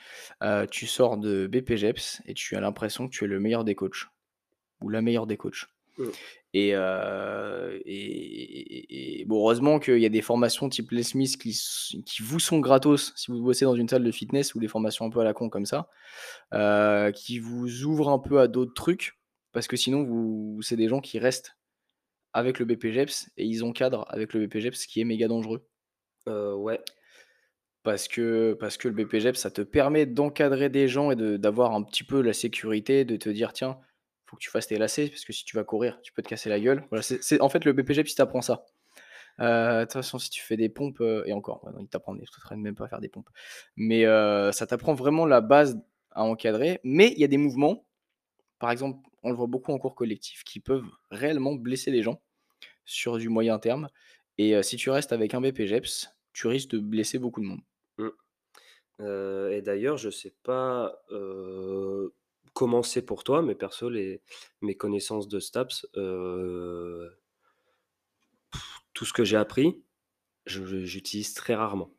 heu, 0.43 0.67
tu 0.71 0.87
sors 0.87 1.17
de 1.19 1.47
BPJEPS 1.47 2.23
et 2.26 2.35
tu 2.35 2.57
as 2.57 2.61
l'impression 2.61 3.09
que 3.09 3.12
tu 3.14 3.25
es 3.25 3.29
le 3.29 3.41
meilleur 3.41 3.64
des 3.64 3.75
coachs 3.75 4.07
ou 4.81 4.88
la 4.91 5.03
meilleure 5.03 5.26
des 5.26 5.37
coachs 5.37 5.67
Mmh. 5.97 6.09
et 6.55 6.75
heu 6.75 7.81
et 7.87 7.93
et 7.97 9.21
et 9.21 9.25
bon, 9.26 9.37
heureusement 9.38 9.79
qu'il 9.79 9.99
y 9.99 10.07
a 10.07 10.09
des 10.09 10.23
formations 10.23 10.69
type 10.69 10.91
Les 10.91 11.05
Smith 11.05 11.37
qui 11.38 11.57
vous 12.21 12.41
sont 12.41 12.59
gratos 12.59 13.12
si 13.14 13.31
vous 13.31 13.41
bossez 13.41 13.64
dans 13.64 13.76
une 13.76 13.88
salle 13.88 14.03
de 14.03 14.11
fitness 14.11 14.57
ou 14.57 14.59
des 14.59 14.67
formations 14.67 15.05
un 15.05 15.11
peu 15.11 15.21
à 15.21 15.25
la 15.25 15.35
con 15.35 15.49
comme 15.50 15.67
ça, 15.67 15.88
heu, 16.53 17.12
qui 17.12 17.38
vous 17.38 17.85
ouvrent 17.85 18.09
un 18.09 18.19
peu 18.19 18.41
à 18.41 18.49
d'autres 18.49 18.75
trucs 18.75 19.21
parce 19.53 19.69
que 19.69 19.76
sinon 19.76 20.03
vous 20.03 20.61
c'est 20.62 20.75
des 20.76 20.88
gens 20.88 21.00
qui 21.00 21.21
restent 21.21 21.57
avec 22.33 22.59
le 22.59 22.64
BPJEPS 22.64 23.31
et 23.37 23.45
ils 23.45 23.62
encadrent 23.62 24.05
avec 24.09 24.35
le 24.35 24.47
BPJEPS, 24.47 24.75
ce 24.81 24.88
qui 24.88 25.00
est 25.00 25.05
méga 25.05 25.28
dangereux. 25.28 25.69
Ouais. 26.26 26.80
Parce 27.84 28.08
que 28.08 28.54
parce 28.54 28.78
que 28.78 28.88
le 28.88 28.94
BPJEPS, 28.94 29.36
ça 29.38 29.50
te 29.50 29.60
permet 29.60 30.06
d'encadrer 30.06 30.70
des 30.70 30.88
gens 30.88 31.10
et 31.10 31.16
d'avoir 31.38 31.75
un 31.75 31.82
petit 31.82 32.02
peu 32.02 32.23
la 32.23 32.32
sécurité, 32.32 33.04
de 33.04 33.16
te 33.16 33.28
dire: 33.28 33.52
«Tiens, 33.52 33.78
faut 34.26 34.36
que 34.36 34.42
tu 34.42 34.49
fasses 34.50 34.68
tes 34.68 34.78
lacets 34.78 35.08
parce 35.08 35.25
que 35.26 35.34
si 35.34 35.44
tu 35.44 35.54
vas 35.54 35.64
courir, 35.64 36.00
tu 36.02 36.10
peux 36.14 36.23
te 36.23 36.28
casser 36.28 36.49
la 36.49 36.58
gueule». 36.60 36.82
Voilà, 36.90 37.04
en 37.40 37.49
fait, 37.50 37.64
le 37.66 37.75
BPJEPS, 37.75 38.12
il 38.12 38.14
t'apprend 38.14 38.40
ça. 38.40 38.64
Heu, 39.40 39.44
de 39.80 39.84
toute 39.84 39.92
façon, 39.94 40.18
si 40.18 40.30
tu 40.30 40.42
fais 40.42 40.56
des 40.56 40.68
pompes, 40.70 41.00
heu 41.00 41.25
et 41.26 41.32
encore, 41.34 41.68
il 41.80 41.88
t'apprend 41.88 42.16
il 42.16 42.28
t'apprennent 42.30 42.62
même 42.62 42.75
pas 42.76 42.86
à 42.86 42.88
faire 42.88 43.00
des 43.00 43.08
pompes. 43.10 43.30
Mais 43.76 44.04
heu, 44.06 44.52
ça 44.52 44.66
t'apprend 44.66 44.94
vraiment 44.94 45.26
la 45.26 45.40
base 45.42 45.80
à 46.12 46.25
encadrer. 46.25 46.80
Mais 46.84 47.12
il 47.14 47.20
y 47.20 47.25
a 47.25 47.28
des 47.28 47.38
mouvements, 47.38 47.86
par 48.60 48.70
exemple, 48.73 49.00
on 49.25 49.30
le 49.30 49.36
voit 49.36 49.47
beaucoup 49.49 49.73
en 49.73 49.78
cours 49.78 49.94
collectif, 49.97 50.44
qui 50.44 50.60
peuvent 50.60 50.86
réellement 51.10 51.54
blesser 51.54 51.90
les 51.92 52.02
gens 52.02 52.23
sur 52.86 53.18
du 53.18 53.28
moyen 53.30 53.58
terme 53.60 53.88
et 54.38 54.62
si 54.64 54.76
tu 54.78 54.90
restes 54.90 55.12
avec 55.12 55.34
un 55.34 55.40
BPJEPS, 55.42 56.08
tu 56.34 56.49
risques 56.49 56.70
de 56.70 56.78
blesser 56.80 57.18
beaucoup 57.20 57.40
de 57.42 57.47
monde. 57.47 57.60
Et 59.00 59.63
d'ailleurs, 59.63 59.97
je 59.97 60.11
sais 60.11 60.35
pas, 60.43 61.00
comment 62.52 62.83
c'est 62.83 63.02
pour 63.02 63.25
toi, 63.25 63.43
mais 63.43 63.54
perso, 63.54 63.89
les 63.89 64.23
mes 64.63 64.76
connaissances 64.76 65.28
de 65.28 65.41
STAPS, 65.41 65.87
tout 68.93 69.04
ce 69.04 69.13
que 69.13 69.25
j'ai 69.25 69.37
appris, 69.37 69.83
j'utilise 70.47 71.35
très 71.35 71.54
rarement. 71.54 71.91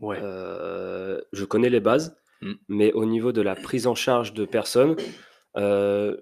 Ouais. 0.00 0.18
Je 0.20 1.44
connais 1.44 1.70
les 1.70 1.80
bases, 1.80 2.16
Mmh. 2.44 2.52
mais 2.68 2.92
au 2.92 3.06
niveau 3.06 3.32
de 3.32 3.40
la 3.40 3.54
prise 3.54 3.86
en 3.86 3.94
charge 3.94 4.34
de 4.34 4.44
personnes, 4.44 4.96
je 5.56 6.20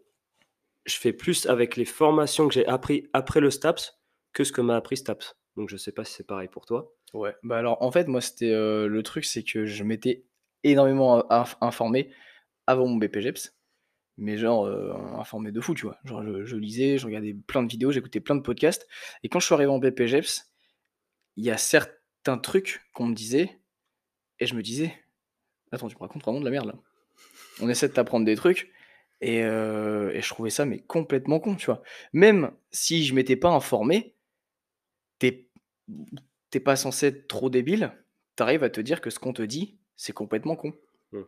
fais 0.87 1.13
plus 1.13 1.47
avec 1.47 1.77
les 1.77 1.85
formations 1.85 2.47
que 2.49 2.55
j'ai 2.55 2.67
appris 2.67 3.09
après 3.13 3.41
le 3.41 3.51
STAPS, 3.51 3.99
que 4.33 4.45
ce 4.45 4.53
que 4.53 4.61
m'a 4.61 4.77
appris 4.77 4.97
STAPS. 4.97 5.37
Donc 5.57 5.69
je 5.69 5.77
sais 5.77 5.93
pas 5.93 6.05
si 6.05 6.15
c'est 6.15 6.27
pareil 6.27 6.49
pour 6.49 6.67
toi? 6.67 6.93
Ouais, 7.15 7.35
bah, 7.43 7.59
alors, 7.59 7.83
en 7.83 7.91
fait, 7.93 8.09
moi, 8.09 8.21
c'était, 8.21 8.51
heu, 8.53 8.87
le 8.89 9.03
truc, 9.03 9.25
c'est 9.25 9.43
que 9.43 9.67
je 9.67 9.85
m'étais 9.85 10.25
énormément 10.65 11.31
inf 11.31 11.57
informé 11.61 12.11
avant 12.67 12.87
mon 12.87 12.97
BPJEPS, 12.97 13.55
mais 14.19 14.39
genre, 14.39 14.67
heu, 14.67 14.93
informé 15.19 15.53
de 15.53 15.61
fou, 15.61 15.75
tu 15.75 15.87
vois? 15.87 15.99
Genre, 16.05 16.23
je 16.45 16.57
lisais, 16.57 16.99
je 16.99 17.07
regardais 17.07 17.35
plein 17.35 17.63
de 17.63 17.69
vidéos, 17.71 17.93
j'écoutais 17.93 18.21
plein 18.21 18.37
de 18.37 18.41
podcasts 18.43 18.87
et 19.23 19.29
quand 19.29 19.41
je 19.41 19.47
suis 19.47 19.55
arrivé 19.55 19.71
en 19.71 19.79
BPJEPS, 19.79 20.53
il 21.37 21.45
y 21.45 21.51
a 21.51 21.59
certains 21.59 22.39
trucs 22.39 22.83
qu'on 22.95 23.07
me 23.07 23.15
disait 23.15 23.61
et 24.41 24.47
je 24.47 24.55
me 24.55 24.63
disais: 24.63 24.95
«Attends, 25.73 25.89
tu 25.89 25.97
me 25.97 26.01
racontes 26.01 26.23
vraiment 26.23 26.41
de 26.41 26.45
la 26.45 26.51
merde, 26.51 26.67
là?» 26.69 26.75
On 27.61 27.69
essaie 27.69 27.89
de 27.89 27.93
t'apprendre 27.95 28.27
des 28.27 28.37
trucs 28.37 28.73
et 29.21 29.43
heu 29.45 30.11
et 30.15 30.23
je 30.23 30.29
trouvais 30.29 30.51
ça, 30.51 30.65
mais 30.67 30.81
complètement 30.81 31.41
con, 31.41 31.55
tu 31.57 31.67
vois? 31.67 31.83
Même 32.13 32.53
si 32.71 33.05
je 33.05 33.15
m'étais 33.15 33.37
pas 33.37 33.51
informé 33.51 34.17
tu 35.23 35.27
es 35.29 35.51
tu 36.51 36.59
es 36.59 36.61
pas 36.61 36.77
censé 36.77 37.07
être 37.09 37.29
trop 37.29 37.51
débile, 37.51 37.93
tu 38.37 38.43
arrives 38.43 38.65
à 38.65 38.71
te 38.71 38.81
dire 38.81 39.01
que 39.01 39.11
ce 39.11 39.19
qu'on 39.19 39.33
te 39.33 39.43
dit, 39.43 39.79
c'est 39.97 40.13
complètement 40.13 40.57
con 40.57 40.75
Mmh. 41.13 41.27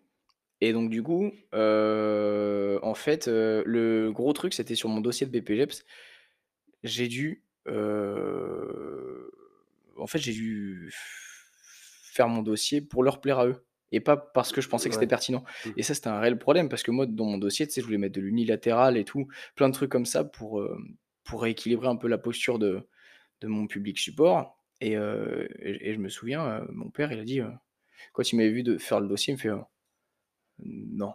et 0.60 0.72
donc 0.72 0.90
du 0.90 1.02
coup, 1.02 1.32
heu, 1.54 2.78
en 2.82 2.94
fait, 2.94 3.28
heu, 3.28 3.62
le 3.66 4.12
gros 4.12 4.32
truc, 4.32 4.54
c'était 4.54 4.74
sur 4.74 4.88
mon 4.88 5.00
dossier 5.00 5.26
de 5.26 5.32
BPJEPS. 5.32 5.84
J'ai 6.84 7.08
dû, 7.08 7.44
heu, 7.68 9.30
en 9.98 10.06
fait, 10.06 10.18
j'ai 10.18 10.32
dû 10.32 10.92
faire 10.92 12.28
mon 12.28 12.42
dossier 12.42 12.80
pour 12.80 13.02
leur 13.02 13.20
plaire 13.20 13.38
à 13.40 13.46
eux 13.46 13.66
et 13.92 14.00
pas 14.00 14.16
parce 14.16 14.52
que 14.52 14.60
je 14.60 14.68
pensais 14.68 14.88
que 14.88 14.94
c'était 14.94 15.06
pertinent 15.06 15.44
Mmh. 15.64 15.72
et 15.76 15.82
ça, 15.82 15.94
c'était 15.94 16.08
un 16.08 16.20
réel 16.20 16.38
problème 16.38 16.68
parce 16.68 16.82
que 16.82 16.90
moi, 16.90 17.06
dans 17.06 17.26
mon 17.26 17.38
dossier, 17.38 17.66
tu 17.66 17.72
sais, 17.74 17.80
je 17.80 17.86
voulais 17.86 17.98
mettre 17.98 18.14
de 18.14 18.20
l'unilatéral 18.20 18.96
et 18.96 19.04
tout, 19.04 19.28
plein 19.56 19.68
de 19.68 19.74
trucs 19.74 19.90
comme 19.90 20.06
ça 20.06 20.24
pour 20.24 20.62
rééquilibrer 21.32 21.88
un 21.88 21.96
peu 21.96 22.08
la 22.08 22.18
posture 22.18 22.58
de 22.58 22.86
de 23.44 23.48
mon 23.48 23.66
public 23.68 23.98
support 23.98 24.58
et 24.80 24.92
et 24.94 25.94
je 25.94 25.98
me 25.98 26.08
souviens, 26.08 26.60
heu, 26.62 26.66
mon 26.72 26.90
père, 26.90 27.12
il 27.12 27.20
a 27.20 27.24
dit, 27.24 27.40
heu, 27.40 27.50
quand 28.12 28.30
il 28.32 28.36
m'avait 28.36 28.50
vu 28.50 28.62
de 28.62 28.78
faire 28.78 29.00
le 29.00 29.08
dossier, 29.08 29.32
il 29.32 29.36
me 29.36 29.40
fait, 29.40 29.50
«Non, 30.58 31.14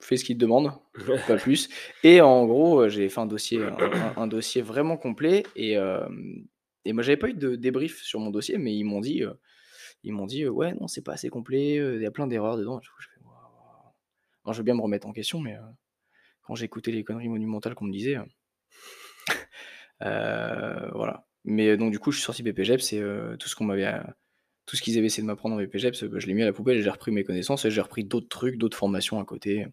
fais 0.00 0.16
ce 0.16 0.24
qu'il 0.24 0.36
te 0.36 0.40
demande, 0.40 0.72
pas 1.26 1.36
plus» 1.36 1.68
et 2.02 2.20
en 2.20 2.46
gros, 2.46 2.88
j'ai 2.88 3.08
fait 3.08 3.20
un 3.20 3.26
dossier 3.26 3.60
un 4.16 4.26
dossier 4.26 4.62
vraiment 4.62 4.96
complet 4.96 5.44
et 5.56 5.76
et 6.86 6.94
moi, 6.94 7.02
j'avais 7.02 7.18
pas 7.18 7.28
eu 7.28 7.34
de 7.34 7.56
débrief 7.56 8.00
sur 8.02 8.20
mon 8.20 8.30
dossier, 8.30 8.56
mais 8.56 8.74
ils 8.74 8.84
m'ont 8.84 9.00
dit, 9.00 9.22
ils 10.02 10.12
m'ont 10.12 10.26
dit: 10.26 10.46
«Ouais, 10.48 10.72
non, 10.74 10.88
c'est 10.88 11.02
pas 11.04 11.12
assez 11.12 11.28
complet, 11.28 11.74
il 11.76 12.00
y 12.02 12.06
a 12.06 12.10
plein 12.10 12.26
d'erreurs 12.26 12.56
dedans» 12.56 12.80
je 12.82 13.06
fais: 13.08 13.20
«Waouh!» 13.24 13.34
alors, 14.44 14.54
je 14.54 14.58
veux 14.58 14.64
bien 14.64 14.74
me 14.74 14.80
remettre 14.82 15.06
en 15.06 15.12
question, 15.12 15.40
mais 15.40 15.56
quand 16.42 16.54
j'écoutais 16.54 16.92
les 16.92 17.04
conneries 17.04 17.28
monumentales 17.28 17.74
qu'on 17.74 17.84
me 17.86 17.92
disait, 17.92 18.16
voilà. 20.00 21.26
Mais 21.44 21.76
donc 21.76 21.90
du 21.90 21.98
coup, 21.98 22.10
je 22.12 22.18
suis 22.18 22.24
sorti 22.24 22.42
BPJEPS 22.42 22.92
et 22.92 23.00
heu, 23.00 23.36
tout 23.38 23.48
ce 23.48 23.56
qu'on 23.56 23.64
m'avait, 23.64 23.90
tout 24.66 24.76
ce 24.76 24.82
qu'ils 24.82 24.96
avaient 24.98 25.06
essayé 25.06 25.22
de 25.22 25.26
m'apprendre 25.26 25.56
en 25.56 25.58
BPJEPS, 25.58 26.04
bah, 26.04 26.18
je 26.18 26.26
l'ai 26.26 26.34
mis 26.34 26.42
à 26.42 26.46
la 26.46 26.52
poubelle 26.52 26.78
et 26.78 26.82
j'ai 26.82 26.90
repris 26.90 27.10
mes 27.12 27.24
connaissances 27.24 27.64
et 27.64 27.70
j'ai 27.70 27.80
repris 27.80 28.04
d'autres 28.04 28.28
trucs, 28.28 28.56
d'autres 28.56 28.76
formations 28.76 29.18
à 29.20 29.24
côté, 29.24 29.66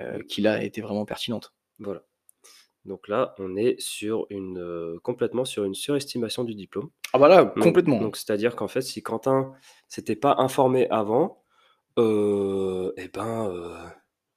heu, 0.00 0.22
qui 0.28 0.42
là, 0.42 0.62
étaient 0.62 0.80
vraiment 0.82 1.06
pertinentes. 1.06 1.54
Voilà. 1.78 2.02
Donc 2.84 3.08
là, 3.08 3.34
on 3.38 3.56
est 3.56 3.80
sur 3.80 4.26
une, 4.30 4.98
complètement 5.02 5.44
sur 5.44 5.64
une 5.64 5.74
surestimation 5.74 6.44
du 6.44 6.54
diplôme. 6.54 6.90
Ah 7.12 7.18
bah 7.18 7.28
là, 7.28 7.44
Donc 7.44 7.64
complètement, 7.64 8.00
donc 8.00 8.16
c'est-à-dire 8.16 8.56
qu'en 8.56 8.68
fait, 8.68 8.82
si 8.82 9.02
Quentin 9.02 9.52
s'était 9.88 10.16
pas 10.16 10.36
informé 10.38 10.88
avant, 10.90 11.42
heu 11.98 12.94
et 12.96 13.08
ben, 13.08 13.52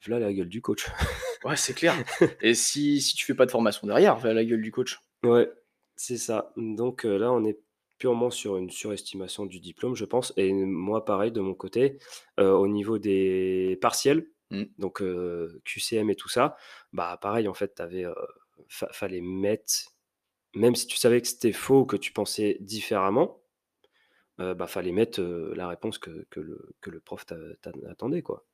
v'là 0.06 0.20
la 0.20 0.34
gueule 0.34 0.50
du 0.50 0.62
coach. 0.62 0.88
Ouais, 1.44 1.56
c'est 1.56 1.74
clair. 1.74 1.96
Et 2.42 2.54
si, 2.54 3.02
si 3.02 3.16
tu 3.16 3.26
fais 3.26 3.34
pas 3.34 3.46
de 3.46 3.52
formation 3.52 3.88
derrière, 3.88 4.18
va 4.18 4.30
à 4.30 4.34
la 4.34 4.46
gueule 4.46 4.62
du 4.62 4.72
coach. 4.72 5.00
Ouais, 5.24 5.50
c'est 5.96 6.18
ça. 6.18 6.52
Donc 6.58 7.06
euh, 7.06 7.18
là, 7.18 7.32
on 7.32 7.44
est 7.46 7.60
purement 7.98 8.32
sur 8.32 8.58
une 8.58 8.70
surestimation 8.70 9.46
du 9.46 9.60
diplôme, 9.60 9.96
je 9.96 10.06
pense. 10.06 10.34
Et 10.38 10.52
moi, 10.54 11.06
pareil, 11.06 11.32
de 11.32 11.40
mon 11.42 11.54
côté, 11.54 11.98
euh, 12.40 12.52
au 12.54 12.68
niveau 12.68 12.98
des 13.00 13.78
partiels, 13.82 14.28
Mm. 14.54 14.64
donc 14.80 15.02
euh, 15.02 15.62
QCM 15.64 16.10
et 16.10 16.16
tout 16.16 16.28
ça, 16.28 16.58
bah 16.92 17.18
pareil, 17.22 17.48
en 17.48 17.54
fait, 17.54 17.70
t'avais, 17.74 18.04
fa- 18.68 18.92
fallait 18.92 19.22
mettre, 19.22 19.74
même 20.56 20.76
si 20.76 20.88
tu 20.88 20.98
savais 20.98 21.22
que 21.22 21.28
c'était 21.28 21.54
faux, 21.54 21.86
que 21.86 21.98
tu 21.98 22.14
pensais 22.14 22.58
différemment, 22.62 23.42
bah 24.38 24.68
fallait 24.68 24.92
mettre 24.92 25.22
la 25.56 25.68
réponse 25.68 25.98
que, 26.00 26.26
que 26.30 26.40
le, 26.40 26.76
que 26.82 26.90
le 26.90 27.00
prof 27.00 27.26
t'a- 27.26 27.38
t'a- 27.62 27.72
attendait, 27.90 28.22
quoi. 28.24 28.46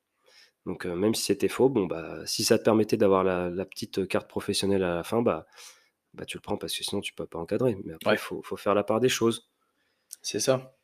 Donc 0.68 0.86
euh, 0.86 0.94
même 0.94 1.14
si 1.16 1.24
c'était 1.24 1.48
faux, 1.48 1.68
bon 1.70 1.86
bah 1.86 2.20
si 2.26 2.44
ça 2.44 2.58
te 2.58 2.64
permettait 2.64 2.96
d'avoir 2.98 3.24
la, 3.24 3.50
la 3.50 3.66
petite 3.66 4.06
carte 4.08 4.28
professionnelle 4.28 4.84
à 4.84 4.94
la 4.96 5.04
fin, 5.04 5.22
bah, 5.22 5.46
bah 6.14 6.24
tu 6.26 6.36
le 6.38 6.42
prends 6.42 6.56
parce 6.58 6.76
que 6.76 6.84
sinon 6.84 7.00
tu 7.02 7.14
peux 7.14 7.26
pas 7.26 7.38
encadrer. 7.40 7.76
Mais 7.84 7.94
après, 7.94 8.14
il 8.14 8.14
Ouais. 8.14 8.18
faut, 8.18 8.42
faut 8.42 8.56
faire 8.56 8.74
la 8.74 8.84
part 8.84 9.00
des 9.00 9.08
choses. 9.10 9.50
C'est 10.22 10.40
ça. 10.40 10.74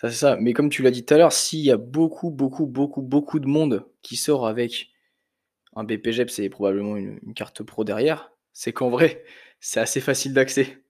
Ça, 0.00 0.10
c'est 0.10 0.16
ça. 0.16 0.36
Mais 0.40 0.54
comme 0.54 0.70
tu 0.70 0.82
l'as 0.82 0.90
dit 0.92 1.04
tout 1.04 1.14
à 1.14 1.18
l'heure, 1.18 1.32
s'il 1.32 1.60
y 1.60 1.70
a 1.72 1.76
beaucoup, 1.78 2.30
beaucoup, 2.30 2.66
beaucoup, 2.66 3.02
beaucoup 3.02 3.40
de 3.40 3.46
monde 3.48 3.86
qui 4.02 4.16
sort 4.16 4.46
avec 4.46 4.90
un 5.76 5.84
BPGEPS 5.84 6.38
et 6.40 6.48
probablement 6.50 6.96
une, 6.96 7.18
une 7.22 7.34
carte 7.34 7.62
pro 7.62 7.84
derrière, 7.84 8.32
c'est 8.54 8.72
qu'en 8.72 8.90
vrai, 8.90 9.24
c'est 9.60 9.80
assez 9.80 10.00
facile 10.00 10.34
d'accès. 10.34 10.82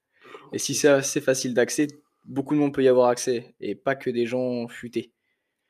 Et 0.53 0.59
si 0.59 0.75
c'est 0.75 0.89
assez 0.89 1.21
facile 1.21 1.55
d'accès, 1.55 1.89
beaucoup 2.27 2.55
de 2.55 2.61
monde 2.61 2.75
peut 2.75 2.85
y 2.85 2.89
avoir 2.89 3.09
accès. 3.09 3.55
Et 3.61 3.75
pas 3.75 3.97
que 3.97 4.11
des 4.11 4.27
gens 4.27 4.69
futés. 4.69 5.13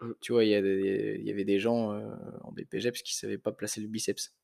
Mm. 0.00 0.12
Tu 0.20 0.32
vois, 0.32 0.44
il 0.44 0.50
y, 0.50 0.54
avait 0.54 1.44
des 1.44 1.58
gens 1.58 1.92
euh, 1.92 2.14
en 2.42 2.52
BPGEPS 2.52 3.02
qui 3.02 3.14
savaient 3.14 3.38
pas 3.38 3.52
placer 3.52 3.80
le 3.80 3.88
biceps. 3.88 4.34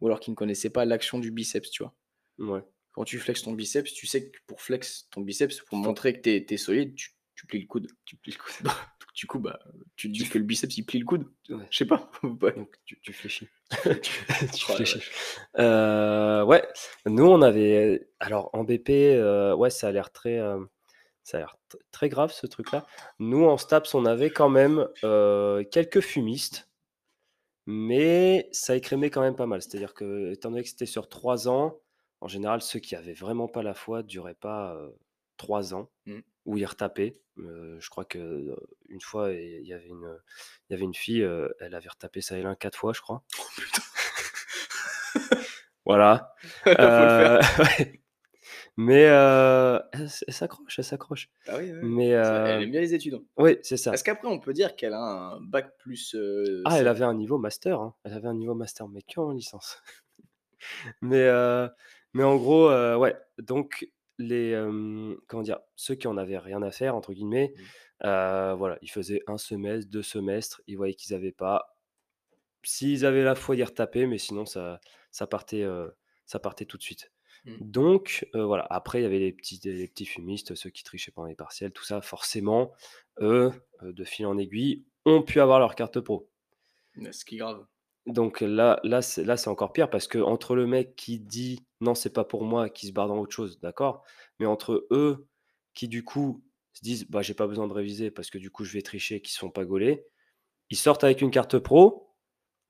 Ou 0.00 0.06
alors 0.06 0.20
qui 0.20 0.30
ne 0.30 0.36
connaissaient 0.36 0.70
pas 0.70 0.84
l'action 0.84 1.18
du 1.18 1.30
biceps, 1.30 1.70
tu 1.70 1.82
vois. 1.82 1.94
Ouais. 2.38 2.62
Quand 2.92 3.04
tu 3.04 3.18
flexes 3.18 3.42
ton 3.42 3.52
biceps, 3.52 3.92
tu 3.92 4.06
sais 4.06 4.30
que 4.30 4.38
pour 4.46 4.60
flex 4.60 5.08
ton 5.10 5.20
biceps, 5.20 5.60
pour 5.60 5.78
montrer 5.78 6.14
que 6.14 6.20
t'es 6.20 6.46
es 6.48 6.56
solide, 6.56 6.94
tu, 6.94 7.14
tu 7.34 7.46
plies 7.46 7.60
le 7.60 7.66
coude. 7.66 7.88
Tu 8.04 8.16
plies 8.16 8.32
le 8.32 8.38
coude. 8.38 8.64
Donc, 8.64 8.74
du 9.14 9.26
coup, 9.26 9.38
bah, 9.38 9.58
tu 9.96 10.08
dis 10.08 10.28
que 10.28 10.38
le 10.38 10.44
biceps 10.44 10.76
il 10.76 10.84
plie 10.84 10.98
le 10.98 11.04
coude. 11.04 11.26
Ouais. 11.48 11.66
Je 11.70 11.78
sais 11.78 11.86
pas. 11.86 12.10
Ouais. 12.22 12.52
Donc 12.52 12.74
tu, 12.84 12.98
tu 13.00 13.12
fléchis. 13.12 13.48
Tu 14.00 14.72
fléchis. 14.72 15.02
Euh, 15.58 16.44
ouais, 16.44 16.66
nous 17.06 17.26
on 17.26 17.42
avait. 17.42 18.08
Alors 18.20 18.50
en 18.52 18.64
BP, 18.64 18.90
euh, 18.90 19.54
ouais, 19.54 19.70
ça 19.70 19.88
a 19.88 19.92
l'air 19.92 20.10
très. 20.12 20.40
Ça 21.26 21.38
a 21.38 21.40
l'air 21.40 21.56
très 21.90 22.08
grave 22.08 22.32
ce 22.32 22.46
truc-là. 22.46 22.86
Nous 23.18 23.44
en 23.44 23.56
STAPS, 23.58 23.94
on 23.94 24.06
avait 24.06 24.30
quand 24.30 24.48
même 24.48 24.86
euh, 25.02 25.64
quelques 25.64 26.00
fumistes, 26.00 26.68
mais 27.66 28.48
ça 28.52 28.76
écrémait 28.76 29.10
quand 29.10 29.22
même 29.22 29.34
pas 29.34 29.46
mal. 29.46 29.60
C'est-à-dire 29.60 29.92
que, 29.92 30.30
étant 30.32 30.50
donné 30.50 30.62
que 30.62 30.68
c'était 30.68 30.86
sur 30.86 31.08
trois 31.08 31.48
ans, 31.48 31.80
en 32.20 32.28
général, 32.28 32.62
ceux 32.62 32.78
qui 32.78 32.94
avaient 32.94 33.12
vraiment 33.12 33.48
pas 33.48 33.64
la 33.64 33.74
foi 33.74 34.04
duraient 34.04 34.34
pas 34.36 34.76
euh, 34.76 34.88
trois 35.36 35.74
ans 35.74 35.90
Mm. 36.06 36.20
où 36.44 36.58
ils 36.58 36.64
retapaient. 36.64 37.18
Euh, 37.38 37.76
je 37.80 37.90
crois 37.90 38.04
que 38.04 38.18
euh, 38.18 38.56
une 38.88 39.00
fois, 39.00 39.32
il 39.32 39.66
y 39.66 39.72
avait 39.72 39.88
une, 39.88 40.16
il 40.70 40.72
y 40.72 40.76
avait 40.76 40.84
une 40.84 40.94
fille, 40.94 41.22
elle 41.58 41.74
avait 41.74 41.88
retapé 41.88 42.20
ça 42.20 42.38
et 42.38 42.42
l'un 42.42 42.54
quatre 42.54 42.78
fois, 42.78 42.92
je 42.92 43.00
crois. 43.00 43.24
Voilà. 45.84 46.34
Faut 46.64 46.70
le 46.70 46.76
faire. 46.76 47.86
Mais 48.78 49.06
euh, 49.08 49.78
elle, 49.92 50.08
elle 50.26 50.34
s'accroche, 50.34 50.78
elle 50.78 50.84
s'accroche. 50.84 51.30
Ah 51.48 51.56
oui. 51.58 51.70
Mais 51.82 52.08
C'est- 52.08 52.14
euh, 52.14 52.46
Elle 52.46 52.62
aime 52.64 52.70
bien 52.70 52.80
les 52.82 52.92
études. 52.94 53.14
hein. 53.14 53.22
oui, 53.38 53.56
c'est 53.62 53.76
ça. 53.78 53.92
Est-ce 53.92 54.04
qu'après 54.04 54.28
on 54.28 54.38
peut 54.38 54.52
dire 54.52 54.76
qu'elle 54.76 54.92
a 54.92 55.00
un 55.00 55.40
bac 55.40 55.76
plus. 55.78 56.14
euh, 56.14 56.62
Ah, 56.66 56.78
elle 56.78 56.88
avait 56.88 57.04
un 57.04 57.14
niveau 57.14 57.38
master. 57.38 57.80
hein. 57.80 57.94
Elle 58.04 58.12
avait 58.12 58.28
un 58.28 58.34
niveau 58.34 58.54
master, 58.54 58.88
mais 58.88 59.00
qu'en 59.02 59.32
licence. 59.32 59.82
Mais, 61.00 61.22
euh, 61.22 61.68
mais 62.14 62.22
en 62.24 62.36
gros, 62.36 62.68
euh, 62.70 62.96
ouais. 62.96 63.14
Donc, 63.38 63.88
les, 64.18 64.52
euh, 64.52 65.14
comment 65.28 65.42
dire, 65.42 65.60
ceux 65.76 65.94
qui 65.94 66.08
en 66.08 66.16
avaient 66.16 66.38
rien 66.38 66.62
à 66.62 66.70
faire, 66.70 66.96
entre 66.96 67.12
guillemets, 67.12 67.52
Mm. 67.56 68.06
euh, 68.06 68.54
voilà, 68.54 68.78
ils 68.82 68.90
faisaient 68.90 69.22
un 69.26 69.38
semestre, 69.38 69.90
deux 69.90 70.02
semestres, 70.02 70.62
ils 70.66 70.76
voyaient 70.76 70.94
qu'ils 70.94 71.14
n'avaient 71.14 71.30
pas. 71.32 71.76
S'ils 72.62 73.06
avaient 73.06 73.22
la 73.22 73.34
foi, 73.36 73.54
ils 73.54 73.62
retapaient, 73.64 74.06
mais 74.06 74.18
sinon, 74.18 74.44
ça, 74.46 74.80
ça, 75.12 75.26
partait, 75.26 75.62
euh, 75.62 75.88
ça 76.24 76.38
partait 76.40 76.64
tout 76.64 76.78
de 76.78 76.82
suite. 76.82 77.12
Mm. 77.46 77.56
Donc, 77.60 78.28
euh, 78.34 78.44
voilà. 78.44 78.66
Après, 78.68 79.00
il 79.00 79.02
y 79.02 79.06
avait 79.06 79.18
les 79.18 79.32
petits, 79.32 79.60
les 79.64 79.88
petits 79.88 80.06
fumistes, 80.06 80.54
ceux 80.54 80.70
qui 80.70 80.84
trichaient 80.84 81.12
pendant 81.12 81.28
les 81.28 81.34
partiels, 81.34 81.72
tout 81.72 81.84
ça. 81.84 82.02
Forcément, 82.02 82.72
eux, 83.20 83.50
de 83.82 84.04
fil 84.04 84.26
en 84.26 84.36
aiguille, 84.36 84.84
ont 85.06 85.22
pu 85.22 85.40
avoir 85.40 85.58
leur 85.58 85.74
carte 85.74 86.00
pro. 86.00 86.28
Ce 87.10 87.24
qui 87.24 87.36
est 87.36 87.38
grave. 87.38 87.64
Donc 88.06 88.40
là, 88.40 88.78
là, 88.84 89.02
c'est, 89.02 89.24
là, 89.24 89.36
c'est 89.36 89.50
encore 89.50 89.72
pire 89.72 89.90
parce 89.90 90.06
que 90.06 90.18
entre 90.18 90.54
le 90.54 90.66
mec 90.66 90.94
qui 90.94 91.18
dit 91.18 91.66
non, 91.80 91.94
c'est 91.94 92.12
pas 92.12 92.24
pour 92.24 92.44
moi, 92.44 92.68
qui 92.68 92.86
se 92.86 92.92
barre 92.92 93.08
dans 93.08 93.18
autre 93.18 93.34
chose, 93.34 93.58
d'accord, 93.60 94.04
mais 94.38 94.46
entre 94.46 94.86
eux 94.90 95.26
qui 95.74 95.88
du 95.88 96.04
coup 96.04 96.42
se 96.72 96.82
disent 96.82 97.06
bah 97.10 97.22
j'ai 97.22 97.34
pas 97.34 97.46
besoin 97.48 97.66
de 97.66 97.72
réviser 97.72 98.10
parce 98.10 98.30
que 98.30 98.38
du 98.38 98.50
coup 98.50 98.64
je 98.64 98.72
vais 98.72 98.82
tricher, 98.82 99.20
qui 99.20 99.32
se 99.32 99.38
font 99.38 99.50
pas 99.50 99.64
gauler, 99.64 100.06
ils 100.70 100.76
sortent 100.76 101.04
avec 101.04 101.20
une 101.20 101.32
carte 101.32 101.58
pro, 101.58 102.14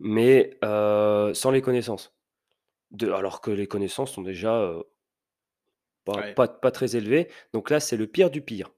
mais 0.01 0.59
euh, 0.65 1.35
sans 1.35 1.51
les 1.51 1.62
connaissances. 1.62 2.15
De, 2.92 3.11
alors 3.11 3.40
que 3.40 3.51
les 3.51 3.66
connaissances 3.66 4.12
sont 4.12 4.22
déjà 4.22 4.55
euh, 4.61 4.83
pas, 6.05 6.14
Ouais. 6.14 6.35
pas, 6.35 6.49
pas 6.49 6.70
très 6.70 6.96
élevées. 6.96 7.29
Donc 7.53 7.70
là, 7.70 7.81
c'est 7.81 7.96
le 7.96 8.07
pire 8.07 8.31
du 8.31 8.40
pire. 8.42 8.70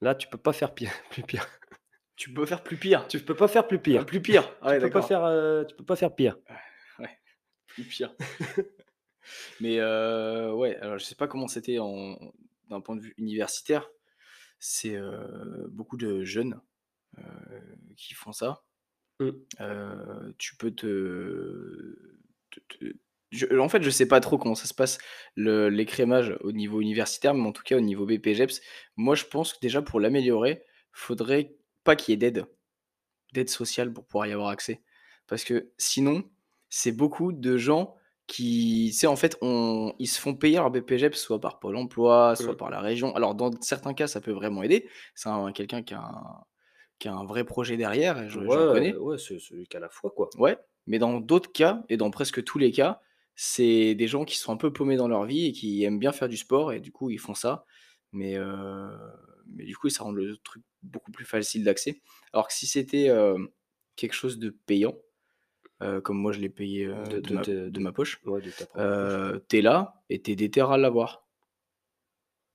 Là, 0.00 0.14
tu 0.14 0.28
peux 0.28 0.38
pas 0.38 0.52
faire 0.52 0.74
pire, 0.74 0.92
plus 1.10 1.22
pire. 1.22 1.46
Tu 2.16 2.32
peux 2.32 2.46
faire 2.46 2.62
plus 2.62 2.76
pire. 2.76 3.06
Tu 3.08 3.20
peux 3.20 3.34
pas 3.34 3.48
faire 3.48 3.66
plus 3.66 3.78
pire. 3.80 4.00
Ah, 4.02 4.04
plus 4.04 4.20
pire. 4.22 4.48
Ah 4.62 4.68
ouais, 4.68 4.78
tu 4.78 4.82
peux 4.82 4.90
pas 4.90 4.94
d'accord. 5.00 5.08
faire, 5.08 5.24
euh, 5.24 5.64
tu 5.64 5.74
peux 5.76 5.84
pas 5.84 5.96
faire 5.96 6.14
pire. 6.14 6.36
Plus 7.68 7.84
pire. 7.84 8.14
Mais 9.60 9.78
euh, 9.78 10.52
ouais, 10.52 10.76
alors 10.76 10.98
je 10.98 11.04
sais 11.04 11.14
pas 11.14 11.28
comment 11.28 11.48
c'était 11.48 11.78
en- 11.78 12.18
d'un 12.68 12.80
point 12.80 12.96
de 12.96 13.00
vue 13.02 13.14
universitaire. 13.18 13.88
C'est 14.58 14.96
euh, 14.96 15.66
beaucoup 15.68 15.96
de 15.96 16.24
jeunes 16.24 16.60
euh, 17.18 17.22
qui 17.96 18.14
font 18.14 18.32
ça. 18.32 18.64
Mm. 19.20 19.30
Euh, 19.60 20.32
tu 20.38 20.56
peux 20.56 20.70
te. 20.72 21.96
te- 22.50 22.60
te- 22.78 22.96
je- 23.30 23.58
en 23.58 23.68
fait, 23.68 23.82
je 23.82 23.90
sais 23.90 24.08
pas 24.08 24.20
trop 24.20 24.38
comment 24.38 24.54
ça 24.54 24.66
se 24.66 24.74
passe 24.74 24.98
l'écrémage 25.36 26.36
au 26.40 26.52
niveau 26.52 26.80
universitaire, 26.80 27.34
mais 27.34 27.46
en 27.46 27.52
tout 27.52 27.62
cas 27.62 27.76
au 27.76 27.80
niveau 27.80 28.06
BPGEPS. 28.06 28.60
Moi, 28.96 29.14
je 29.14 29.24
pense 29.24 29.52
que 29.52 29.58
déjà 29.60 29.82
pour 29.82 30.00
l'améliorer, 30.00 30.62
faudrait 30.92 31.54
pas 31.84 31.96
qu'il 31.96 32.12
y 32.12 32.14
ait 32.14 32.16
d'aide, 32.18 32.46
d'aide 33.32 33.50
sociale 33.50 33.92
pour 33.92 34.04
pouvoir 34.06 34.26
y 34.26 34.32
avoir 34.32 34.48
accès. 34.48 34.82
Parce 35.26 35.44
que 35.44 35.70
sinon, 35.78 36.24
c'est 36.70 36.92
beaucoup 36.92 37.32
de 37.32 37.56
gens 37.56 37.94
qui, 38.26 38.92
sais, 38.92 39.06
en 39.06 39.16
fait, 39.16 39.38
on, 39.40 39.94
ils 39.98 40.06
se 40.06 40.20
font 40.20 40.34
payer 40.34 40.56
leur 40.56 40.70
BPGEPS 40.70 41.16
soit 41.16 41.40
par 41.40 41.58
Pôle 41.60 41.76
emploi, 41.76 42.34
soit 42.36 42.56
par 42.56 42.68
la 42.70 42.80
région. 42.80 43.14
Alors, 43.16 43.34
dans 43.34 43.50
certains 43.62 43.94
cas, 43.94 44.06
ça 44.06 44.20
peut 44.20 44.32
vraiment 44.32 44.62
aider. 44.62 44.86
C'est 45.14 45.30
un- 45.30 45.50
quelqu'un 45.52 45.82
qui 45.82 45.94
a, 45.94 46.00
un, 46.00 46.44
qui 46.98 47.08
a 47.08 47.14
un 47.14 47.24
vrai 47.24 47.44
projet 47.44 47.76
derrière, 47.78 48.22
et 48.22 48.28
je, 48.28 48.38
connais. 48.40 48.92
Ouais, 48.94 48.98
ouais, 48.98 49.18
c'est 49.18 49.38
celui 49.38 49.66
qui 49.66 49.76
a 49.76 49.80
la 49.80 49.88
foi, 49.88 50.10
quoi. 50.14 50.28
Ouais, 50.36 50.58
mais 50.86 50.98
dans 50.98 51.20
d'autres 51.20 51.52
cas, 51.52 51.82
et 51.88 51.96
dans 51.96 52.10
presque 52.10 52.44
tous 52.44 52.58
les 52.58 52.70
cas, 52.70 53.00
c'est 53.40 53.94
des 53.94 54.08
gens 54.08 54.24
qui 54.24 54.36
sont 54.36 54.52
un 54.52 54.56
peu 54.56 54.72
paumés 54.72 54.96
dans 54.96 55.06
leur 55.06 55.24
vie 55.24 55.46
et 55.46 55.52
qui 55.52 55.84
aiment 55.84 56.00
bien 56.00 56.10
faire 56.10 56.28
du 56.28 56.36
sport, 56.36 56.72
et 56.72 56.80
du 56.80 56.90
coup, 56.90 57.08
ils 57.08 57.20
font 57.20 57.34
ça. 57.34 57.64
Mais, 58.10 58.34
euh, 58.36 58.88
mais 59.46 59.64
du 59.64 59.76
coup, 59.76 59.88
ça 59.90 60.02
rend 60.02 60.10
le 60.10 60.36
truc 60.38 60.64
beaucoup 60.82 61.12
plus 61.12 61.24
facile 61.24 61.62
d'accès. 61.62 62.00
Alors 62.32 62.48
que 62.48 62.52
si 62.52 62.66
c'était 62.66 63.10
euh, 63.10 63.38
quelque 63.94 64.14
chose 64.14 64.40
de 64.40 64.50
payant, 64.50 64.96
euh, 65.82 66.00
comme 66.00 66.18
moi 66.18 66.32
je 66.32 66.40
l'ai 66.40 66.48
payé 66.48 66.86
De- 66.86 67.20
de, 67.20 67.68
de 67.68 67.78
ma, 67.80 67.90
de 67.90 67.94
poche, 67.94 68.20
Ouais, 68.26 68.40
t'es 69.46 69.60
là 69.60 70.02
et 70.10 70.20
t'es 70.20 70.34
déter 70.34 70.62
à 70.62 70.76
l'avoir. 70.76 71.24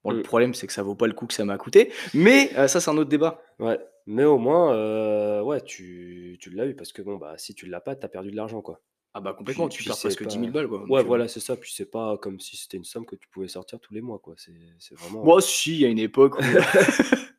Bon, 0.04 0.12
le 0.12 0.20
Mm. 0.20 0.24
problème, 0.24 0.54
c'est 0.54 0.68
que 0.68 0.74
ça 0.74 0.84
vaut 0.84 0.96
pas 0.96 1.08
le 1.08 1.14
coup 1.14 1.28
que 1.28 1.34
ça 1.34 1.46
m'a 1.46 1.58
coûté, 1.58 1.94
mais 2.14 2.50
ça, 2.68 2.82
c'est 2.82 2.90
un 2.90 2.98
autre 2.98 3.10
débat. 3.10 3.42
Ouais, 3.60 3.80
mais 4.06 4.26
au 4.26 4.38
moins, 4.38 5.42
ouais, 5.44 5.62
tu, 5.62 6.38
tu 6.42 6.50
l'as 6.50 6.66
eu 6.66 6.76
parce 6.76 6.92
que 6.92 7.02
bon, 7.02 7.16
bah, 7.16 7.38
si 7.38 7.56
tu 7.56 7.68
l'as 7.68 7.80
pas, 7.80 7.96
t'as 7.96 8.10
perdu 8.10 8.32
de 8.32 8.36
l'argent, 8.36 8.62
quoi. 8.62 8.82
Ah 9.16 9.22
bah 9.22 9.34
complètement, 9.34 9.68
Puis- 9.70 9.84
tu 9.84 9.84
perds 9.90 9.98
presque 10.00 10.24
pas- 10.24 10.30
10 10.30 10.40
000 10.40 10.52
balles, 10.52 10.68
quoi. 10.68 10.82
Ouais, 10.82 10.88
Donc, 10.88 10.98
euh, 11.00 11.04
voilà, 11.04 11.28
c'est 11.28 11.40
ça. 11.40 11.56
Puis 11.56 11.72
c'est 11.74 11.86
pas 11.90 12.18
comme 12.18 12.40
si 12.40 12.58
c'était 12.58 12.78
une 12.78 12.84
somme 12.84 13.06
que 13.06 13.16
tu 13.16 13.28
pouvais 13.30 13.48
sortir 13.48 13.80
tous 13.80 13.94
les 13.94 14.02
mois, 14.02 14.18
quoi. 14.20 14.34
C'est 14.38 14.54
c'est 14.80 14.96
vraiment. 14.98 15.24
Moi 15.24 15.36
aussi, 15.36 15.74
il 15.74 15.80
y 15.82 15.86
a 15.86 15.90
une 15.90 16.00
époque 16.00 16.38
où... 16.40 16.42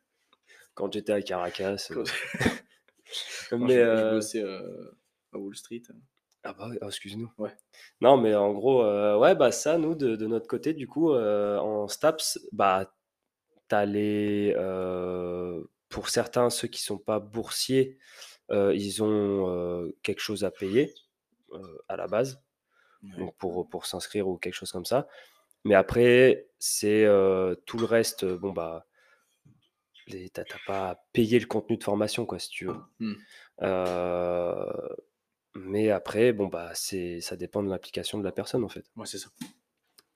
Quand 0.73 0.91
j'étais 0.91 1.11
à 1.13 1.21
Caracas. 1.21 1.87
Quand- 1.89 1.99
euh, 2.01 2.03
Quand 3.49 3.57
mais 3.59 3.73
je, 3.75 3.79
je 3.79 3.83
euh, 3.85 4.11
bossais 4.11 4.43
euh, 4.43 4.91
à 5.33 5.37
Wall 5.37 5.55
Street. 5.55 5.83
Ah 6.43 6.53
bah 6.53 6.69
ah, 6.81 6.85
excuse-nous. 6.87 7.31
Ouais. 7.37 7.51
Non, 8.01 8.17
mais 8.17 8.35
en 8.35 8.53
gros, 8.53 8.83
euh, 8.83 9.17
ouais, 9.17 9.35
bah 9.35 9.51
ça, 9.51 9.77
nous, 9.77 9.95
de, 9.95 10.15
de 10.15 10.27
notre 10.27 10.47
côté, 10.47 10.73
du 10.73 10.87
coup, 10.87 11.11
euh, 11.13 11.57
en 11.59 11.87
STAPS, 11.87 12.39
bah, 12.51 12.93
t'as 13.67 13.85
les. 13.85 14.53
euh, 14.57 15.61
pour 15.89 16.09
certains, 16.09 16.49
ceux 16.49 16.67
qui 16.67 16.81
sont 16.81 16.97
pas 16.97 17.19
boursiers, 17.19 17.97
euh, 18.51 18.73
ils 18.75 19.01
ont 19.01 19.49
euh, 19.49 19.91
quelque 20.03 20.21
chose 20.21 20.43
à 20.43 20.51
payer 20.51 20.93
euh, 20.93 21.04
à 21.87 21.95
la 21.95 22.07
base, 22.07 22.41
Ouais. 23.03 23.17
donc 23.19 23.35
pour, 23.37 23.69
pour 23.69 23.85
s'inscrire 23.85 24.27
ou 24.27 24.37
quelque 24.37 24.53
chose 24.55 24.71
comme 24.71 24.85
ça. 24.85 25.07
Mais 25.63 25.75
après, 25.75 26.47
c'est 26.59 27.05
euh, 27.05 27.55
tout 27.65 27.77
le 27.77 27.85
reste, 27.85 28.23
euh, 28.23 28.37
bon, 28.37 28.51
bah. 28.51 28.85
T'as 30.33 30.43
pas 30.67 30.89
à 30.91 30.95
payer 31.13 31.39
le 31.39 31.47
contenu 31.47 31.77
de 31.77 31.83
formation, 31.83 32.27
quoi, 32.27 32.37
si 32.37 32.49
tu 32.49 32.65
veux. 32.67 32.75
Euh, 33.63 34.71
Mais 35.55 35.89
après, 35.89 36.33
bon, 36.33 36.47
bah, 36.47 36.71
c'est 36.75 37.21
ça 37.21 37.35
dépend 37.35 37.63
de 37.63 37.69
l'application 37.69 38.17
de 38.19 38.23
la 38.23 38.31
personne, 38.31 38.63
en 38.63 38.69
fait. 38.69 38.85
Ouais, 38.95 39.05
c'est 39.05 39.17
ça. 39.17 39.29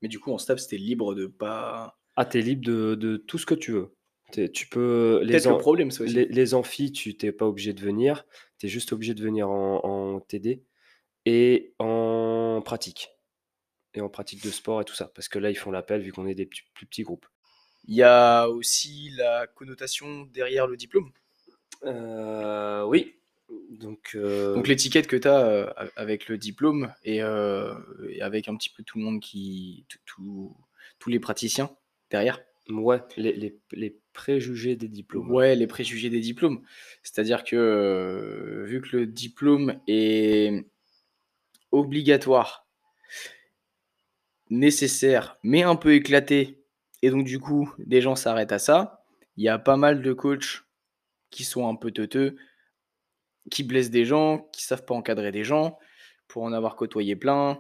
Mais 0.02 0.08
du 0.08 0.19
coup, 0.19 0.32
en 0.32 0.38
STAPS, 0.38 0.67
tu 0.67 0.78
libre 0.78 1.15
de 1.15 1.25
pas 1.28 1.97
Ah, 2.15 2.25
tu 2.25 2.39
libre 2.41 2.63
de 2.65 2.95
de 2.95 3.17
tout 3.17 3.38
ce 3.38 3.45
que 3.45 3.56
tu 3.56 3.71
veux. 3.71 3.95
tu 4.54 4.67
peux 4.69 5.21
les 5.23 5.34
Peut-être 5.34 5.49
le 5.49 5.58
problème, 5.58 5.91
c'est 5.91 6.04
aussi. 6.04 6.13
les 6.13 6.25
les 6.25 6.54
amphis, 6.54 6.91
tu 6.91 7.17
t'es 7.17 7.32
pas 7.32 7.47
obligé 7.47 7.73
de 7.73 7.82
venir. 7.82 8.25
Tu 8.60 8.67
es 8.67 8.69
juste 8.69 8.93
obligé 8.93 9.13
de 9.13 9.23
venir 9.23 9.49
en 9.49 9.84
en 9.84 10.19
TD 10.19 10.63
et 11.29 11.75
en 11.77 12.59
pratique 12.65 13.11
et 13.93 14.01
en 14.01 14.09
pratique 14.09 14.43
de 14.43 14.49
sport 14.49 14.81
et 14.81 14.85
tout 14.85 14.95
ça. 14.95 15.11
Parce 15.13 15.27
que 15.27 15.37
là, 15.37 15.51
ils 15.51 15.57
font 15.57 15.69
l'appel 15.69 16.01
vu 16.01 16.11
qu'on 16.11 16.25
est 16.25 16.33
des 16.33 16.47
plus 16.47 16.87
petits 16.87 17.03
groupes. 17.03 17.27
Il 17.85 17.95
y 17.95 18.01
a 18.01 18.47
aussi 18.47 19.11
la 19.15 19.45
connotation 19.45 20.23
derrière 20.33 20.65
le 20.65 20.75
diplôme. 20.75 21.11
Euh, 21.85 22.83
oui. 22.83 23.15
Donc, 23.69 24.11
euh, 24.15 24.55
Donc 24.55 24.67
l'étiquette 24.67 25.05
que 25.05 25.15
tu 25.15 25.27
as 25.27 25.45
euh, 25.45 25.73
avec 25.95 26.29
le 26.29 26.39
diplôme 26.39 26.93
et, 27.03 27.21
avec 27.21 28.47
un 28.47 28.55
petit 28.55 28.69
peu 28.69 28.81
tout 28.81 28.97
le 28.97 29.03
monde 29.03 29.19
qui. 29.19 29.85
tous 30.17 31.09
les 31.09 31.19
praticiens 31.19 31.69
derrière. 32.09 32.41
Ouais, 32.69 33.01
les, 33.17 33.55
les, 33.71 33.99
préjugés 34.13 34.75
des 34.75 34.87
diplômes. 34.87 35.31
Ouais, 35.31 35.55
les 35.55 35.65
préjugés 35.67 36.09
des 36.09 36.19
diplômes. 36.19 36.63
C'est-à-dire 37.01 37.43
que 37.43 38.63
vu 38.67 38.81
que 38.81 38.97
le 38.97 39.07
diplôme 39.07 39.79
est 39.87 40.65
obligatoire, 41.71 42.67
nécessaire, 44.49 45.38
mais 45.43 45.63
un 45.63 45.75
peu 45.75 45.93
éclaté, 45.93 46.63
et 47.01 47.10
donc 47.10 47.25
du 47.25 47.39
coup, 47.39 47.73
des 47.77 48.01
gens 48.01 48.15
s'arrêtent 48.15 48.51
à 48.51 48.60
ça, 48.60 49.03
il 49.38 49.43
y 49.43 49.49
a 49.49 49.60
pas 49.60 49.77
mal 49.77 50.01
de 50.01 50.13
coachs 50.13 50.63
qui 51.29 51.43
sont 51.43 51.67
un 51.67 51.75
peu 51.75 51.91
teuteux, 51.91 52.36
qui 53.51 53.63
blessent 53.63 53.91
des 53.91 54.05
gens, 54.05 54.49
qui 54.51 54.63
savent 54.63 54.86
pas 54.86 54.95
encadrer 54.95 55.32
des 55.32 55.43
gens, 55.43 55.77
pour 56.27 56.43
en 56.43 56.53
avoir 56.53 56.75
côtoyé 56.75 57.15
plein. 57.15 57.60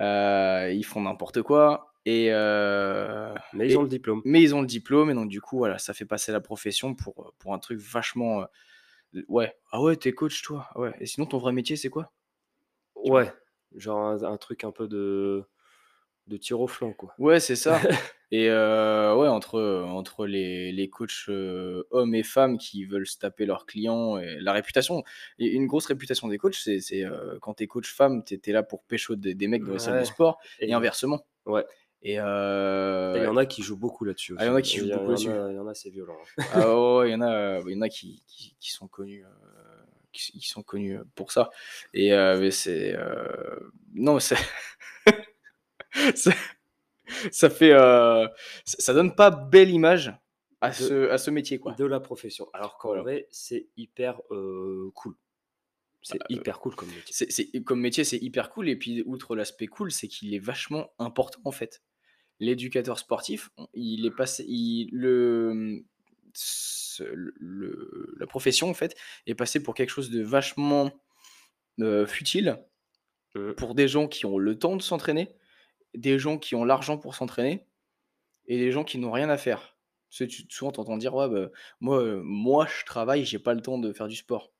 Euh, 0.00 0.72
ils 0.72 0.84
font 0.84 1.00
n'importe 1.00 1.42
quoi. 1.42 1.94
Et, 2.04 2.28
euh, 2.30 3.32
mais 3.52 3.68
ils 3.68 3.78
ont 3.78 3.82
le 3.82 3.88
diplôme. 3.88 4.20
Mais 4.24 4.42
ils 4.42 4.54
ont 4.54 4.60
le 4.60 4.66
diplôme, 4.66 5.10
et 5.10 5.14
donc 5.14 5.28
du 5.28 5.40
coup, 5.40 5.58
voilà, 5.58 5.78
ça 5.78 5.94
fait 5.94 6.04
passer 6.04 6.32
la 6.32 6.40
profession 6.40 6.94
pour, 6.94 7.32
pour 7.38 7.54
un 7.54 7.58
truc 7.58 7.78
vachement. 7.78 8.42
Euh, 8.42 9.22
ouais, 9.28 9.54
ah 9.70 9.80
ouais, 9.80 9.96
t'es 9.96 10.12
coach, 10.12 10.42
toi. 10.42 10.68
Ah 10.74 10.80
ouais. 10.80 10.92
Et 10.98 11.06
sinon, 11.06 11.26
ton 11.26 11.38
vrai 11.38 11.52
métier, 11.52 11.76
c'est 11.76 11.90
quoi? 11.90 12.12
Ouais, 13.04 13.32
genre 13.74 14.24
un, 14.24 14.36
truc 14.36 14.64
un 14.64 14.70
peu 14.70 14.88
de 14.88 15.44
de 16.28 16.36
tir 16.36 16.60
au 16.60 16.68
flanc, 16.68 16.92
quoi. 16.92 17.14
Ouais, 17.18 17.40
c'est 17.40 17.56
ça. 17.56 17.80
Et 18.34 18.48
ouais, 18.48 19.28
entre, 19.28 19.84
entre 19.86 20.24
les, 20.24 20.72
les 20.72 20.88
coachs 20.88 21.28
hommes 21.28 22.14
et 22.14 22.22
femmes 22.22 22.56
qui 22.56 22.86
veulent 22.86 23.06
se 23.06 23.18
taper 23.18 23.44
leurs 23.44 23.66
clients, 23.66 24.16
et 24.16 24.38
la 24.40 24.52
réputation, 24.52 25.04
et 25.38 25.48
une 25.48 25.66
grosse 25.66 25.84
réputation 25.84 26.28
des 26.28 26.38
coachs, 26.38 26.54
c'est 26.54 27.04
quand 27.42 27.54
t'es 27.54 27.66
coach 27.66 27.92
femme, 27.92 28.24
tu 28.24 28.40
là 28.46 28.62
pour 28.62 28.84
pécho 28.84 29.16
des, 29.16 29.34
des 29.34 29.48
mecs 29.48 29.64
dans 29.64 29.74
les 29.74 29.78
salles 29.78 30.00
de 30.00 30.04
sport, 30.06 30.38
et, 30.60 30.72
inversement. 30.72 31.26
Ouais. 31.44 31.66
Et 32.00 32.14
il 32.14 32.16
y 32.16 33.26
en 33.26 33.36
a 33.36 33.44
qui 33.44 33.62
jouent 33.62 33.76
beaucoup 33.76 34.06
là-dessus. 34.06 34.34
Ah, 34.38 34.44
il 34.44 34.48
y 34.48 34.50
en 34.50 34.54
a 34.54 34.62
qui 34.62 34.78
jouent 34.78 34.88
beaucoup 34.88 35.10
là-dessus. 35.10 35.28
Il 35.28 35.54
y 35.54 35.58
en 35.58 35.66
a, 35.66 35.74
c'est 35.74 35.90
violent. 35.90 36.16
Hein. 36.38 36.44
ah 36.54 36.96
ouais, 36.96 37.10
il 37.10 37.12
y 37.12 37.14
en 37.16 37.20
a, 37.20 37.60
il 37.66 37.74
y 37.74 37.76
en 37.76 37.82
a 37.82 37.90
qui, 37.90 38.22
qui, 38.26 38.56
qui 38.58 38.70
sont 38.70 38.88
connus. 38.88 39.26
Qui, 40.12 40.40
sont 40.40 40.62
connus 40.62 40.98
pour 41.14 41.32
ça. 41.32 41.50
Et 41.94 42.10
c'est. 42.50 42.96
non, 43.94 44.18
c'est. 44.20 44.36
ça, 47.30 47.50
fait, 47.50 47.72
euh, 47.72 48.26
ça 48.64 48.94
donne 48.94 49.14
pas 49.14 49.30
belle 49.30 49.70
image 49.70 50.12
à, 50.60 50.72
ce, 50.72 51.08
à 51.10 51.18
ce 51.18 51.30
métier. 51.30 51.58
Quoi. 51.58 51.74
De 51.74 51.84
la 51.84 52.00
profession. 52.00 52.48
Alors 52.52 52.78
qu'en 52.78 53.00
vrai, 53.00 53.26
c'est 53.30 53.68
hyper 53.76 54.20
euh, 54.30 54.90
cool. 54.94 55.14
C'est 56.02 56.18
bah, 56.18 56.26
hyper 56.30 56.58
cool 56.58 56.74
comme 56.74 56.88
métier. 56.88 57.26
C'est, 57.28 57.62
comme 57.62 57.80
métier, 57.80 58.04
c'est 58.04 58.18
hyper 58.18 58.50
cool. 58.50 58.68
Et 58.68 58.76
puis, 58.76 59.02
outre 59.06 59.36
l'aspect 59.36 59.66
cool, 59.66 59.92
c'est 59.92 60.08
qu'il 60.08 60.34
est 60.34 60.40
vachement 60.40 60.92
important 60.98 61.40
en 61.44 61.52
fait. 61.52 61.82
L'éducateur 62.40 62.98
sportif, 62.98 63.50
il 63.72 64.04
est 64.04 64.10
passé. 64.10 64.44
Il, 64.48 64.88
le, 64.92 65.84
le, 67.00 68.14
la 68.18 68.26
profession 68.26 68.70
en 68.70 68.74
fait 68.74 68.96
est 69.26 69.34
passée 69.34 69.62
pour 69.62 69.74
quelque 69.74 69.90
chose 69.90 70.10
de 70.10 70.22
vachement 70.22 70.90
euh, 71.80 72.06
futile 72.06 72.58
mmh. 73.34 73.52
pour 73.52 73.74
des 73.74 73.88
gens 73.88 74.08
qui 74.08 74.26
ont 74.26 74.38
le 74.38 74.58
temps 74.58 74.76
de 74.76 74.82
s'entraîner 74.82 75.34
des 75.94 76.18
gens 76.18 76.38
qui 76.38 76.54
ont 76.54 76.64
l'argent 76.64 76.98
pour 76.98 77.14
s'entraîner 77.14 77.66
et 78.46 78.58
des 78.58 78.72
gens 78.72 78.84
qui 78.84 78.98
n'ont 78.98 79.10
rien 79.10 79.28
à 79.28 79.36
faire. 79.36 79.76
Parce 80.10 80.28
tu, 80.28 80.44
souvent, 80.48 80.72
tu 80.72 80.80
entends 80.80 80.96
dire 80.96 81.14
ouais, 81.14 81.28
bah, 81.28 81.50
moi, 81.80 82.02
euh, 82.02 82.20
moi, 82.24 82.66
je 82.66 82.84
travaille, 82.84 83.24
j'ai 83.24 83.38
pas 83.38 83.54
le 83.54 83.62
temps 83.62 83.78
de 83.78 83.92
faire 83.92 84.08
du 84.08 84.16
sport. 84.16 84.52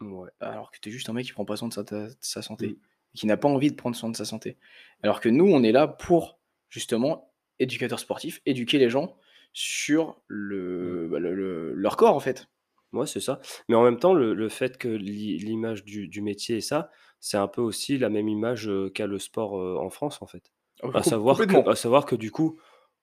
Ouais. 0.00 0.30
Alors 0.40 0.70
que 0.70 0.78
tu 0.80 0.88
es 0.88 0.92
juste 0.92 1.08
un 1.08 1.12
mec 1.12 1.26
qui 1.26 1.32
prend 1.32 1.44
pas 1.44 1.56
soin 1.56 1.68
de 1.68 1.74
sa, 2.20 2.42
santé, 2.42 2.68
mmh. 2.68 2.76
qui 3.14 3.26
n'a 3.26 3.36
pas 3.36 3.48
envie 3.48 3.70
de 3.70 3.76
prendre 3.76 3.96
soin 3.96 4.10
de 4.10 4.16
sa 4.16 4.24
santé. 4.24 4.56
Alors 5.02 5.20
que 5.20 5.28
nous, 5.28 5.46
on 5.46 5.62
est 5.62 5.72
là 5.72 5.86
pour 5.86 6.38
justement, 6.68 7.32
éducateur 7.58 7.98
sportif, 7.98 8.40
éduquer 8.46 8.78
les 8.78 8.90
gens 8.90 9.16
sur 9.52 10.20
le, 10.26 11.06
mmh. 11.06 11.10
bah, 11.10 11.18
leur 11.20 11.96
corps 11.96 12.14
en 12.14 12.20
fait. 12.20 12.48
Ouais, 12.92 13.06
c'est 13.06 13.20
ça. 13.20 13.40
Mais 13.68 13.74
en 13.74 13.82
même 13.82 13.98
temps, 13.98 14.14
le, 14.14 14.48
fait 14.48 14.78
que 14.78 14.88
l'image 14.88 15.84
du, 15.84 16.22
métier 16.22 16.56
et 16.56 16.60
ça, 16.60 16.90
c'est 17.20 17.36
un 17.36 17.48
peu 17.48 17.60
aussi 17.60 17.98
la 17.98 18.08
même 18.08 18.28
image 18.28 18.70
qu'a 18.94 19.06
le 19.06 19.18
sport 19.18 19.52
en 19.52 19.90
France, 19.90 20.22
en 20.22 20.26
fait. 20.26 20.50
Oh, 20.82 20.90
à, 20.94 21.02
savoir 21.02 21.36
que, 21.36 21.70
à 21.70 21.74
savoir 21.74 22.06
que 22.06 22.16
du 22.16 22.30
coup, 22.30 22.58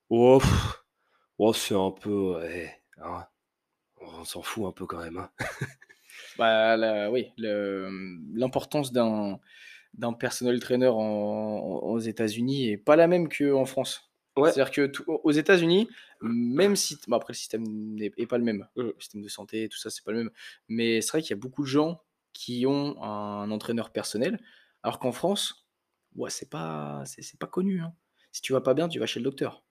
oh, 0.09 0.41
oh 1.37 1.53
c'est 1.53 1.75
un 1.75 1.91
peu. 1.91 2.37
Hein, 2.97 3.25
on 4.01 4.23
s'en 4.23 4.41
fout 4.41 4.65
un 4.65 4.71
peu 4.71 4.87
quand 4.87 4.99
même. 4.99 5.17
Hein. 5.17 5.29
bah, 6.37 7.09
oui, 7.11 7.31
l'importance 7.37 8.91
d'un 8.91 9.39
d'un 9.97 10.13
personnel 10.13 10.59
trainer 10.59 10.91
aux 10.91 11.99
États-Unis 11.99 12.69
est 12.69 12.77
pas 12.77 12.95
la 12.95 13.07
même 13.07 13.29
qu'en 13.29 13.65
France. 13.65 14.11
C'est-à-dire 14.37 14.71
que 14.71 14.91
aux 15.07 15.31
États-Unis, 15.31 15.87
même 16.21 16.75
si 16.75 16.97
après 17.11 17.31
le 17.33 17.37
système 17.37 17.63
n'est 17.95 18.09
pas 18.09 18.37
le 18.37 18.43
même, 18.43 18.67
mmh. 18.75 18.81
le 18.81 18.95
système 18.99 19.21
de 19.21 19.29
santé, 19.29 19.69
tout 19.69 19.77
ça, 19.77 19.89
c'est 19.89 20.03
pas 20.03 20.11
le 20.11 20.19
même. 20.19 20.31
Mais 20.67 21.01
c'est 21.01 21.11
vrai 21.11 21.21
qu'il 21.21 21.31
y 21.31 21.39
a 21.39 21.41
beaucoup 21.41 21.63
de 21.63 21.67
gens 21.67 22.01
qui 22.33 22.65
ont 22.67 23.01
un 23.01 23.49
entraîneur 23.49 23.91
personnel, 23.91 24.39
alors 24.83 24.99
qu'en 24.99 25.13
France, 25.13 25.65
ouais, 26.15 26.29
c'est 26.29 26.49
pas, 26.49 27.03
c'est 27.05 27.39
pas 27.39 27.47
connu. 27.47 27.81
Hein. 27.81 27.93
Si 28.31 28.41
tu 28.41 28.51
vas 28.51 28.61
pas 28.61 28.73
bien, 28.73 28.89
tu 28.89 28.99
vas 28.99 29.05
chez 29.05 29.19
le 29.19 29.23
docteur. 29.23 29.63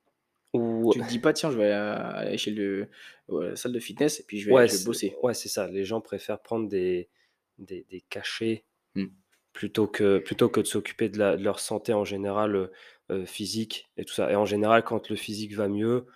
Ou... 0.55 0.91
Tu 0.93 1.01
te 1.01 1.09
dis 1.09 1.19
pas, 1.19 1.33
tiens, 1.33 1.51
je 1.51 1.59
vais 1.59 1.71
aller 1.71 2.39
chez 2.39 2.53
le, 2.53 2.89
la 3.29 3.57
salle 3.57 3.73
de 3.73 3.81
fitness 3.81 4.21
et 4.21 4.23
puis 4.25 4.39
je 4.39 4.49
vais, 4.49 4.85
bosser. 4.85 5.17
Ouais, 5.23 5.35
c'est 5.35 5.49
ça. 5.49 5.67
Les 5.67 5.85
gens 5.85 6.01
préfèrent 6.01 6.41
prendre 6.41 6.69
des, 6.69 7.11
des, 7.59 8.05
cachets 8.09 8.65
mmh. 8.95 9.07
plutôt, 9.53 9.89
que, 9.89 10.19
plutôt 10.19 10.49
que 10.49 10.61
de 10.61 10.67
s'occuper 10.67 11.09
de, 11.09 11.19
de, 11.37 11.43
leur 11.43 11.59
santé 11.59 11.93
en 11.93 12.05
général 12.05 12.71
euh, 13.11 13.27
physique 13.27 13.91
et 13.97 14.05
tout 14.05 14.15
ça. 14.15 14.31
Et 14.31 14.37
en 14.37 14.45
général, 14.45 14.83
quand 14.83 15.09
le 15.11 15.17
physique 15.17 15.55
va 15.55 15.69
mieux, 15.69 16.07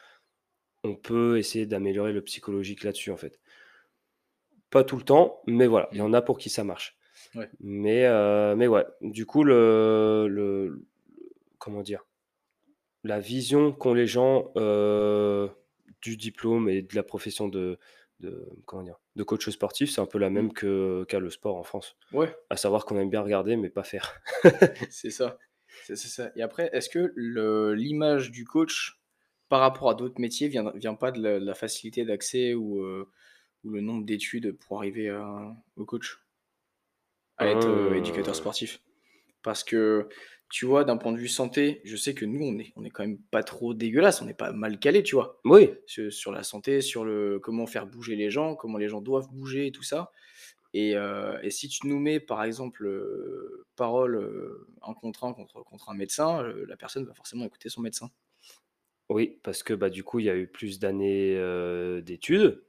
on 0.84 0.94
peut 0.94 1.38
essayer 1.38 1.66
d'améliorer 1.66 2.12
le 2.12 2.22
psychologique 2.22 2.84
là-dessus, 2.84 3.10
en 3.10 3.16
fait. 3.16 3.40
Pas 4.70 4.84
tout 4.84 4.96
le 4.96 5.02
temps, 5.02 5.40
mais 5.46 5.66
voilà, 5.66 5.88
il 5.92 5.98
y 5.98 6.02
en 6.02 6.12
a 6.12 6.22
pour 6.22 6.38
qui 6.38 6.50
ça 6.50 6.64
marche. 6.64 6.96
Mais, 7.60 8.06
euh, 8.06 8.56
mais 8.56 8.66
ouais, 8.66 8.86
du 9.00 9.26
coup, 9.26 9.44
le, 9.44 10.26
le, 10.28 10.86
comment 11.58 11.82
dire, 11.82 12.04
la 13.04 13.20
vision 13.20 13.72
qu'ont 13.72 13.94
les 13.94 14.06
gens 14.06 14.50
euh, 14.56 15.48
du 16.00 16.16
diplôme 16.16 16.68
et 16.68 16.82
de 16.82 16.94
la 16.94 17.02
profession 17.02 17.48
de, 17.48 17.78
de, 18.20 18.48
comment 18.66 18.82
dire, 18.82 19.00
de 19.16 19.22
coach 19.22 19.48
sportif, 19.48 19.90
c'est 19.90 20.00
un 20.00 20.06
peu 20.06 20.18
la 20.18 20.30
même 20.30 20.46
mmh. 20.46 20.52
que, 20.52 21.04
qu'à 21.08 21.18
le 21.18 21.30
sport 21.30 21.56
en 21.56 21.64
France. 21.64 21.96
Ouais. 22.12 22.34
À 22.50 22.56
savoir 22.56 22.84
qu'on 22.84 22.98
aime 22.98 23.10
bien 23.10 23.22
regarder, 23.22 23.56
mais 23.56 23.70
pas 23.70 23.84
faire. 23.84 24.20
c'est 24.90 25.10
ça. 25.10 25.38
C'est 25.84 25.96
ça. 25.96 26.30
Et 26.36 26.42
après, 26.42 26.70
est-ce 26.72 26.88
que 26.88 27.12
l'image 27.74 28.30
du 28.30 28.44
coach 28.44 29.00
par 29.48 29.60
rapport 29.60 29.90
à 29.90 29.94
d'autres 29.94 30.20
métiers 30.20 30.48
vient, 30.48 30.72
vient 30.74 30.94
pas 30.94 31.10
de 31.10 31.20
la, 31.20 31.54
facilité 31.54 32.04
d'accès 32.04 32.54
ou, 32.54 32.82
euh, 32.82 33.08
ou, 33.64 33.70
le 33.70 33.80
nombre 33.80 34.04
d'études 34.04 34.52
pour 34.58 34.78
arriver 34.78 35.10
au 35.76 35.84
coach? 35.84 36.20
À 37.38 37.46
être 37.46 37.68
euh, 37.68 37.94
éducateur 37.94 38.34
euh. 38.34 38.36
sportif? 38.36 38.80
Parce 39.42 39.62
que, 39.62 40.08
tu 40.50 40.66
vois, 40.66 40.84
d'un 40.84 40.96
point 40.96 41.12
de 41.12 41.18
vue 41.18 41.28
santé, 41.28 41.80
je 41.84 41.96
sais 41.96 42.12
que 42.12 42.24
nous, 42.24 42.44
on 42.44 42.58
est, 42.58 42.72
on 42.74 42.84
est 42.84 42.90
quand 42.90 43.04
même 43.04 43.18
pas 43.30 43.42
trop 43.42 43.74
dégueulasse, 43.74 44.20
on 44.20 44.24
n'est 44.24 44.34
pas 44.34 44.52
mal 44.52 44.78
calé, 44.78 45.02
tu 45.02 45.14
vois? 45.14 45.40
Oui. 45.44 45.70
Sur, 45.86 46.12
sur, 46.12 46.32
la 46.32 46.42
santé, 46.42 46.80
sur 46.80 47.04
le 47.04 47.38
comment 47.38 47.66
faire 47.66 47.86
bouger 47.86 48.16
les 48.16 48.30
gens, 48.30 48.56
comment 48.56 48.78
les 48.78 48.88
gens 48.88 49.00
doivent 49.00 49.28
bouger 49.30 49.68
et 49.68 49.72
tout 49.72 49.84
ça. 49.84 50.10
Et, 50.78 50.94
et, 51.42 51.50
si 51.50 51.68
tu 51.68 51.88
nous 51.88 51.98
mets, 51.98 52.20
par 52.20 52.44
exemple, 52.44 52.88
parole 53.74 54.66
un 54.82 54.94
contre 54.94 55.24
un 55.24 55.32
contre, 55.32 55.64
contre 55.64 55.90
un 55.90 55.94
médecin, 55.94 56.42
la 56.68 56.76
personne 56.76 57.04
va 57.04 57.14
forcément 57.14 57.44
écouter 57.44 57.68
son 57.68 57.80
médecin. 57.80 58.10
Oui, 59.08 59.40
parce 59.42 59.64
que 59.64 59.74
bah, 59.74 59.90
du 59.90 60.04
coup, 60.04 60.20
il 60.20 60.26
y 60.26 60.30
a 60.30 60.36
eu 60.36 60.46
plus 60.46 60.78
d'années 60.78 61.34
d'études. 62.02 62.62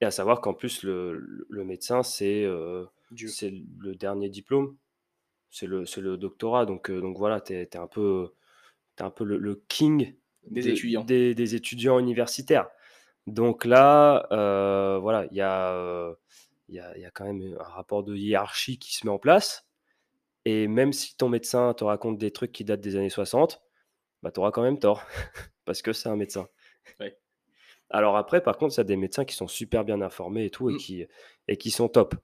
Et 0.00 0.04
à 0.04 0.12
savoir 0.12 0.40
qu'en 0.40 0.54
plus, 0.54 0.84
le, 0.84 1.46
le 1.48 1.64
médecin, 1.64 2.04
c'est 2.04 2.44
le 2.44 3.94
dernier 3.94 4.28
diplôme. 4.28 4.76
C'est 5.50 5.66
le, 5.66 5.84
le 5.96 6.16
doctorat. 6.16 6.66
Donc, 6.66 6.90
donc 6.90 7.18
voilà, 7.18 7.40
tu 7.40 7.54
es, 7.54 7.76
un 7.76 7.86
peu, 7.88 8.32
es 8.98 9.02
un 9.02 9.10
peu 9.10 9.24
le, 9.24 9.62
king 9.68 10.14
des, 10.46 10.68
étudiants. 10.68 11.04
Des, 11.04 11.34
des, 11.34 11.54
étudiants 11.56 11.98
universitaires. 11.98 12.68
Donc 13.26 13.64
là, 13.64 14.26
voilà, 15.00 15.26
il 15.32 15.36
y 15.36 15.40
a 15.40 16.14
il 16.68 16.76
y 16.76 16.80
a, 16.80 16.96
y 16.98 17.04
a 17.04 17.10
quand 17.10 17.24
même 17.24 17.56
un 17.60 17.62
rapport 17.64 18.02
de 18.04 18.14
hiérarchie 18.16 18.78
qui 18.78 18.94
se 18.94 19.06
met 19.06 19.12
en 19.12 19.18
place. 19.18 19.66
Et 20.44 20.68
même 20.68 20.92
si 20.92 21.16
ton 21.16 21.28
médecin 21.28 21.72
te 21.74 21.84
raconte 21.84 22.18
des 22.18 22.30
trucs 22.30 22.52
qui 22.52 22.64
datent 22.64 22.80
des 22.80 22.96
années 22.96 23.10
60, 23.10 23.62
bah, 24.22 24.30
tu 24.30 24.40
auras 24.40 24.50
quand 24.50 24.62
même 24.62 24.78
tort, 24.78 25.02
parce 25.64 25.82
que 25.82 25.92
c'est 25.92 26.08
un 26.08 26.16
médecin. 26.16 26.48
Ouais. 27.00 27.18
Alors 27.90 28.16
après, 28.16 28.42
par 28.42 28.56
contre, 28.58 28.74
il 28.74 28.78
y 28.78 28.80
a 28.80 28.84
des 28.84 28.96
médecins 28.96 29.24
qui 29.24 29.34
sont 29.34 29.48
super 29.48 29.84
bien 29.84 30.00
informés 30.02 30.46
et 30.46 30.50
tout, 30.50 30.70
et, 30.70 30.74
Mm. 30.74 30.78
qui, 30.78 31.06
et 31.48 31.56
qui 31.56 31.70
sont 31.70 31.88
top. 31.88 32.14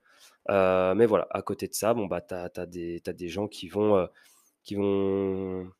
Euh, 0.50 0.94
mais 0.94 1.06
voilà, 1.06 1.26
à 1.30 1.42
côté 1.42 1.68
de 1.68 1.74
ça, 1.74 1.94
bon, 1.94 2.06
bah, 2.06 2.20
tu 2.20 2.34
as, 2.34 2.66
des 2.66 3.00
t'as 3.00 3.12
des 3.12 3.28
gens 3.28 3.48
qui 3.48 3.68
vont... 3.68 3.96
euh, 3.96 4.06
qui 4.64 4.74
vont... 4.74 5.70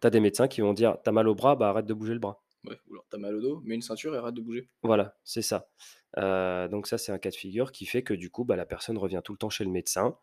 T'as 0.00 0.10
des 0.10 0.20
médecins 0.20 0.46
qui 0.46 0.60
vont 0.60 0.74
dire, 0.74 0.96
t'as 1.02 1.10
mal 1.10 1.26
au 1.28 1.34
bras, 1.34 1.56
bah 1.56 1.70
arrête 1.70 1.86
de 1.86 1.94
bouger 1.94 2.12
le 2.12 2.20
bras. 2.20 2.40
Ouais, 2.64 2.78
ou 2.88 2.92
alors 2.94 3.06
t'as 3.10 3.18
mal 3.18 3.34
au 3.34 3.40
dos, 3.40 3.60
mets 3.64 3.74
une 3.74 3.82
ceinture 3.82 4.14
et 4.14 4.18
arrête 4.18 4.34
de 4.34 4.40
bouger. 4.40 4.68
Voilà, 4.82 5.16
c'est 5.24 5.42
ça. 5.42 5.68
Euh, 6.16 6.68
donc 6.68 6.86
ça, 6.86 6.96
c'est 6.98 7.12
un 7.12 7.18
cas 7.18 7.30
de 7.30 7.34
figure 7.34 7.70
qui 7.70 7.84
fait 7.86 8.02
que 8.02 8.14
du 8.14 8.30
coup, 8.30 8.44
bah, 8.44 8.56
la 8.56 8.64
personne 8.66 8.96
revient 8.98 9.20
tout 9.22 9.32
le 9.32 9.38
temps 9.38 9.50
chez 9.50 9.64
le 9.64 9.70
médecin. 9.70 10.16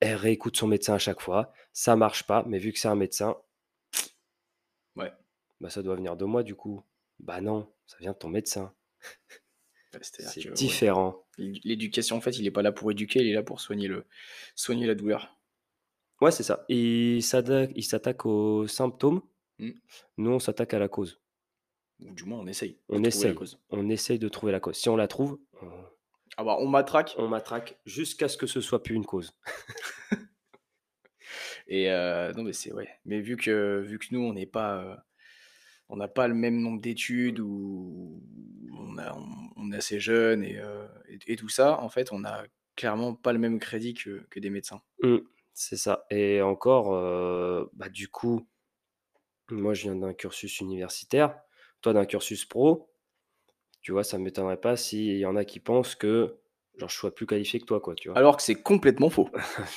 Elle 0.00 0.16
réécoute 0.16 0.56
son 0.56 0.66
médecin 0.66 0.94
à 0.94 0.98
chaque 0.98 1.20
fois. 1.20 1.52
Ça 1.72 1.96
marche 1.96 2.24
pas, 2.26 2.44
mais 2.46 2.58
vu 2.58 2.72
que 2.72 2.78
c'est 2.78 2.88
un 2.88 2.94
médecin, 2.96 3.36
Ouais. 4.96 5.12
bah, 5.60 5.70
ça 5.70 5.82
doit 5.82 5.96
venir 5.96 6.16
de 6.16 6.24
moi 6.24 6.42
du 6.42 6.54
coup. 6.54 6.82
Bah 7.18 7.40
non, 7.40 7.70
ça 7.86 7.96
vient 8.00 8.12
de 8.12 8.16
ton 8.18 8.28
médecin. 8.28 8.74
C'est 10.02 10.42
que, 10.44 10.52
différent. 10.52 11.24
l'édu- 11.36 11.60
L'éducation, 11.64 12.16
en 12.16 12.20
fait, 12.20 12.38
il 12.38 12.46
est 12.46 12.50
pas 12.52 12.62
là 12.62 12.70
pour 12.72 12.90
éduquer, 12.90 13.20
il 13.20 13.28
est 13.28 13.34
là 13.34 13.42
pour 13.42 13.60
soigner, 13.60 13.88
le... 13.88 14.06
soigner 14.54 14.86
la 14.86 14.94
douleur. 14.94 15.36
Ouais, 16.20 16.30
c'est 16.30 16.42
ça. 16.44 16.64
Il 16.68 17.22
s'attaque, 17.22 17.72
il 17.74 17.82
s'attaque 17.82 18.24
aux 18.26 18.66
symptômes. 18.68 19.20
Mm. 19.58 19.70
Nous, 20.18 20.30
on 20.30 20.38
s'attaque 20.38 20.74
à 20.74 20.78
la 20.78 20.88
cause. 20.88 21.19
Ou 22.02 22.12
du 22.14 22.24
moins, 22.24 22.38
on 22.40 22.46
essaye. 22.46 22.72
de 22.72 22.76
On 22.88 22.92
trouver 22.94 23.02
la 23.02 23.08
essaye. 23.08 23.34
cause. 23.34 23.58
On 23.70 23.88
essaye 23.88 24.18
de 24.18 24.28
trouver 24.28 24.52
la 24.52 24.60
cause. 24.60 24.76
Si 24.76 24.88
on 24.88 24.96
la 24.96 25.06
trouve, 25.08 25.38
on, 25.62 25.68
Ah 26.36 26.44
bah, 26.44 26.56
on 26.58 26.66
matraque. 26.68 27.14
on 27.18 27.28
matraque 27.28 27.78
jusqu'à 27.84 28.28
ce 28.28 28.36
que 28.36 28.46
ce 28.46 28.60
soit 28.60 28.82
plus 28.82 28.94
une 28.94 29.04
cause. 29.04 29.32
Et 31.68 31.90
euh, 31.90 32.32
non, 32.32 32.42
mais 32.42 32.52
c'est 32.52 32.72
ouais. 32.72 32.88
Mais 33.04 33.20
vu 33.20 33.36
que, 33.36 33.80
vu 33.80 33.98
que 33.98 34.06
nous, 34.12 34.20
on 34.20 34.32
n'est 34.32 34.46
pas. 34.46 34.78
euh, 34.82 34.96
on 35.88 35.96
n'a 35.96 36.08
pas 36.08 36.28
le 36.28 36.34
même 36.34 36.60
nombre 36.60 36.80
d'études 36.80 37.40
ou 37.40 38.22
on, 38.78 38.96
a- 38.98 39.12
on- 39.14 39.50
on 39.56 39.72
est 39.72 39.76
assez 39.76 39.98
jeune 39.98 40.44
et, 40.44 40.56
euh, 40.58 40.86
et- 41.08 41.18
et 41.32 41.36
tout 41.36 41.48
ça, 41.48 41.80
en 41.80 41.88
fait, 41.88 42.12
on 42.12 42.24
a 42.24 42.44
clairement 42.76 43.14
pas 43.14 43.32
le 43.32 43.40
même 43.40 43.58
crédit 43.58 43.94
que, 43.94 44.24
que 44.30 44.38
des 44.38 44.50
médecins. 44.50 44.82
Mm, 45.02 45.16
c'est 45.52 45.76
ça. 45.76 46.06
Et 46.10 46.42
encore, 46.42 46.90
bah, 47.72 47.88
du 47.88 48.06
coup, 48.08 48.46
moi, 49.50 49.74
je 49.74 49.82
viens 49.82 49.96
d'un 49.96 50.14
cursus 50.14 50.60
universitaire, 50.60 51.36
toi 51.80 51.92
d'un 51.92 52.04
cursus 52.06 52.44
pro. 52.44 52.90
Tu 53.82 53.92
vois, 53.92 54.04
ça 54.04 54.18
ne 54.18 54.24
m'étonnerait 54.24 54.60
pas 54.60 54.76
s'il 54.76 55.16
y 55.16 55.26
en 55.26 55.36
a 55.36 55.44
qui 55.44 55.60
pensent 55.60 55.94
que 55.94 56.36
genre, 56.76 56.88
je 56.88 56.96
sois 56.96 57.14
plus 57.14 57.26
qualifié 57.26 57.60
que 57.60 57.66
toi, 57.66 57.80
quoi, 57.80 57.94
tu 57.94 58.08
vois. 58.08 58.18
Alors 58.18 58.36
que 58.36 58.42
c'est 58.42 58.54
complètement 58.62 59.10
faux. 59.10 59.28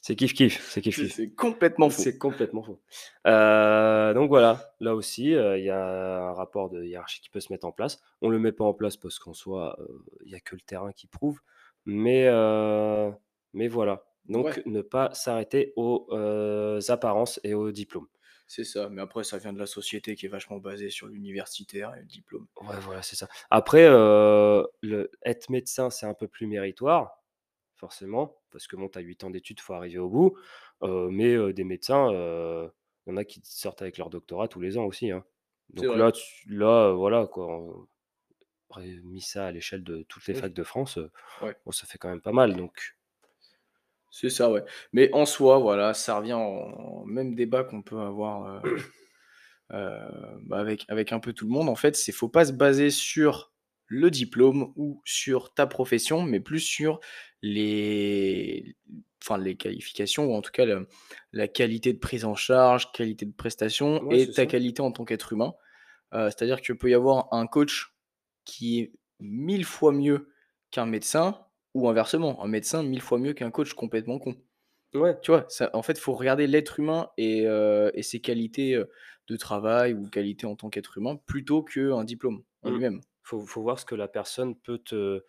C'est 0.00 0.14
kiff-kiff, 0.14 0.60
c'est 0.60 0.80
C'est 0.80 0.80
kiff-kiff. 0.80 1.12
c'est 1.12 1.34
complètement 1.34 1.90
faux. 1.90 2.02
C'est 2.02 2.18
complètement 2.18 2.62
faux. 2.62 2.80
Euh, 3.26 4.14
donc 4.14 4.28
voilà, 4.28 4.72
là 4.80 4.94
aussi, 4.94 5.34
euh, 5.34 5.58
il 5.58 5.64
y 5.64 5.70
a 5.70 6.28
un 6.28 6.32
rapport 6.34 6.70
de 6.70 6.82
hiérarchie 6.84 7.20
qui 7.20 7.28
peut 7.30 7.40
se 7.40 7.52
mettre 7.52 7.66
en 7.66 7.72
place. 7.72 8.00
On 8.22 8.28
ne 8.28 8.32
le 8.32 8.38
met 8.38 8.52
pas 8.52 8.64
en 8.64 8.72
place 8.74 8.96
parce 8.96 9.18
qu'en 9.18 9.34
soi, 9.34 9.76
euh, 9.80 9.86
il 10.24 10.28
n'y 10.28 10.34
a 10.36 10.40
que 10.40 10.54
le 10.54 10.60
terrain 10.60 10.92
qui 10.92 11.08
prouve. 11.08 11.40
Mais, 11.84 12.26
mais 13.52 13.68
voilà. 13.68 14.04
Donc 14.26 14.46
Ouais. 14.46 14.62
ne 14.66 14.82
pas 14.82 15.12
s'arrêter 15.14 15.72
aux 15.76 16.06
apparences 16.88 17.40
et 17.44 17.54
aux 17.54 17.72
diplômes. 17.72 18.06
C'est 18.50 18.64
ça. 18.64 18.88
Mais 18.88 19.02
après, 19.02 19.24
ça 19.24 19.36
vient 19.38 19.52
de 19.52 19.58
la 19.58 19.66
société 19.66 20.16
qui 20.16 20.24
est 20.26 20.30
vachement 20.30 20.56
basée 20.56 20.88
sur 20.90 21.06
l'universitaire 21.06 21.94
et 21.94 22.00
le 22.00 22.06
diplôme. 22.06 22.46
Ouais, 22.62 22.80
voilà, 22.80 23.02
c'est 23.02 23.14
ça. 23.14 23.28
Après, 23.50 23.84
euh, 23.84 24.64
le, 24.82 25.10
être 25.22 25.50
médecin, 25.50 25.90
c'est 25.90 26.06
un 26.06 26.14
peu 26.14 26.26
plus 26.28 26.46
méritoire, 26.46 27.22
forcément, 27.76 28.40
parce 28.50 28.66
que 28.66 28.74
bon, 28.76 28.88
tu 28.88 28.98
as 28.98 29.02
8 29.02 29.22
ans 29.22 29.30
d'études, 29.30 29.58
il 29.60 29.62
faut 29.62 29.74
arriver 29.74 29.98
au 29.98 30.08
bout. 30.08 30.36
Euh, 30.82 31.08
mais 31.10 31.34
euh, 31.34 31.52
des 31.52 31.64
médecins, 31.64 32.10
il 32.10 32.70
y 33.10 33.12
en 33.12 33.16
a 33.18 33.24
qui 33.24 33.40
sortent 33.44 33.82
avec 33.82 33.98
leur 33.98 34.08
doctorat 34.10 34.48
tous 34.48 34.60
les 34.60 34.78
ans 34.78 34.84
aussi. 34.86 35.10
hein. 35.10 35.24
Donc 35.70 35.84
là, 35.96 36.10
tu- 36.10 36.48
là, 36.50 36.92
voilà, 36.92 37.26
quoi. 37.26 37.46
On 38.70 38.80
mis 39.02 39.20
ça 39.20 39.46
à 39.46 39.50
l'échelle 39.52 39.82
de 39.82 40.02
toutes 40.04 40.26
les 40.26 40.34
Oui. 40.34 40.40
facs 40.40 40.52
de 40.52 40.62
France, 40.62 40.98
Ouais. 41.42 41.56
bon, 41.64 41.72
ça 41.72 41.86
fait 41.86 41.98
quand 41.98 42.08
même 42.08 42.20
pas 42.20 42.32
mal. 42.32 42.54
Donc, 42.56 42.97
C'est 44.20 44.30
ça, 44.30 44.50
ouais. 44.50 44.64
Mais 44.92 45.10
en 45.12 45.24
soi, 45.26 45.58
voilà, 45.58 45.94
ça 45.94 46.18
revient 46.18 46.32
au 46.34 47.04
même 47.04 47.36
débat 47.36 47.62
qu'on 47.62 47.82
peut 47.82 48.00
avoir 48.00 48.64
euh, 48.64 48.76
euh, 49.72 50.38
bah, 50.42 50.58
avec, 50.58 50.84
avec 50.88 51.12
un 51.12 51.20
peu 51.20 51.32
tout 51.32 51.46
le 51.46 51.52
monde. 51.52 51.68
En 51.68 51.76
fait, 51.76 51.94
c'est 51.94 52.10
faut 52.10 52.28
pas 52.28 52.44
se 52.46 52.52
baser 52.52 52.90
sur 52.90 53.52
le 53.86 54.10
diplôme 54.10 54.72
ou 54.76 55.00
sur 55.04 55.54
ta 55.54 55.66
profession, 55.66 56.22
mais 56.22 56.40
plus 56.40 56.58
sur 56.60 56.98
les, 57.42 58.76
enfin, 59.22 59.38
les 59.38 59.56
qualifications 59.56 60.26
ou 60.26 60.34
en 60.34 60.42
tout 60.42 60.50
cas 60.50 60.66
la, 60.66 60.80
la 61.32 61.46
qualité 61.48 61.92
de 61.92 61.98
prise 61.98 62.24
en 62.24 62.34
charge, 62.34 62.90
qualité 62.92 63.24
de 63.24 63.32
prestation 63.32 64.02
Ouais, 64.02 64.22
et 64.22 64.26
ta 64.26 64.32
ça. 64.32 64.46
qualité 64.46 64.82
en 64.82 64.90
tant 64.90 65.04
qu'être 65.04 65.32
humain. 65.32 65.54
Euh, 66.12 66.26
C'est-à-dire 66.26 66.60
qu'il 66.60 66.76
peut 66.76 66.90
y 66.90 66.94
avoir 66.94 67.32
un 67.32 67.46
coach 67.46 67.94
qui 68.44 68.80
est 68.80 68.92
mille 69.20 69.64
fois 69.64 69.92
mieux 69.92 70.28
qu'un 70.70 70.86
médecin 70.86 71.38
ou 71.78 71.88
inversement, 71.88 72.42
un 72.44 72.48
médecin 72.48 72.82
mille 72.82 73.02
fois 73.02 73.18
mieux 73.18 73.34
qu'un 73.34 73.50
coach 73.50 73.74
complètement 73.74 74.18
con. 74.18 74.36
ouais, 74.94 75.18
Tu 75.22 75.30
vois, 75.32 75.46
ça, 75.48 75.70
en 75.74 75.82
fait, 75.82 75.94
il 75.94 76.00
faut 76.00 76.14
regarder 76.14 76.46
l'être 76.46 76.78
humain 76.80 77.10
et, 77.16 77.46
euh, 77.46 77.90
et 77.94 78.02
ses 78.02 78.20
qualités 78.20 78.74
euh, 78.74 78.86
de 79.28 79.36
travail 79.36 79.94
ou 79.94 80.08
qualités 80.08 80.46
en 80.46 80.56
tant 80.56 80.70
qu'être 80.70 80.98
humain 80.98 81.16
plutôt 81.26 81.62
qu'un 81.64 82.04
diplôme 82.04 82.44
en 82.62 82.70
Mm. 82.70 82.70
lui-même. 82.70 83.00
faut, 83.22 83.40
faut 83.44 83.62
voir 83.62 83.78
ce 83.80 83.84
que 83.84 83.94
la 83.96 84.08
personne 84.08 84.56
peut 84.56 84.78
te 84.78 85.24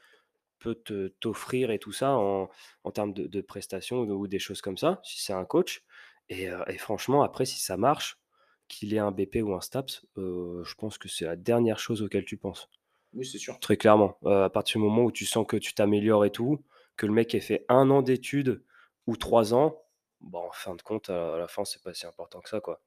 peut 0.59 0.75
te 0.75 1.07
t'offrir 1.19 1.71
et 1.71 1.79
tout 1.79 1.91
ça 1.93 2.11
en, 2.17 2.49
en 2.83 2.91
termes 2.91 3.13
de, 3.13 3.27
de 3.27 3.41
prestations 3.41 3.99
ou, 4.01 4.11
ou 4.11 4.27
des 4.27 4.39
choses 4.39 4.61
comme 4.61 4.77
ça, 4.77 4.99
si 5.03 5.19
c'est 5.21 5.33
un 5.33 5.45
coach. 5.45 5.83
Et, 6.29 6.49
euh, 6.49 6.63
et 6.67 6.77
franchement, 6.77 7.23
après, 7.23 7.45
si 7.45 7.59
ça 7.61 7.77
marche, 7.77 8.19
qu'il 8.67 8.93
ait 8.93 8.99
un 8.99 9.11
BP 9.11 9.41
ou 9.41 9.53
un 9.55 9.61
STAPS, 9.61 10.05
euh, 10.17 10.63
je 10.63 10.75
pense 10.75 10.97
que 10.97 11.07
c'est 11.09 11.25
la 11.25 11.35
dernière 11.37 11.79
chose 11.79 12.01
auquel 12.03 12.25
tu 12.25 12.37
penses. 12.37 12.69
Oui, 13.13 13.25
c'est 13.25 13.37
sûr. 13.39 13.59
Très 13.59 13.77
clairement. 13.77 14.17
Euh, 14.25 14.45
à 14.45 14.49
partir 14.49 14.79
du 14.79 14.85
moment 14.85 15.03
où 15.03 15.11
tu 15.11 15.25
sens 15.25 15.45
que 15.47 15.57
tu 15.57 15.73
t'améliores 15.73 16.25
et 16.25 16.31
tout, 16.31 16.63
que 16.97 17.05
le 17.05 17.11
mec 17.13 17.33
ait 17.35 17.39
fait 17.39 17.65
un 17.69 17.89
an 17.89 18.01
d'études 18.01 18.63
ou 19.07 19.17
trois 19.17 19.53
ans, 19.53 19.81
bon, 20.21 20.39
en 20.47 20.51
fin 20.51 20.75
de 20.75 20.81
compte, 20.81 21.09
à 21.09 21.37
la 21.37 21.47
fin, 21.47 21.65
c'est 21.65 21.81
pas 21.81 21.93
si 21.93 22.05
important 22.05 22.39
que 22.41 22.49
ça, 22.49 22.59
quoi. 22.61 22.81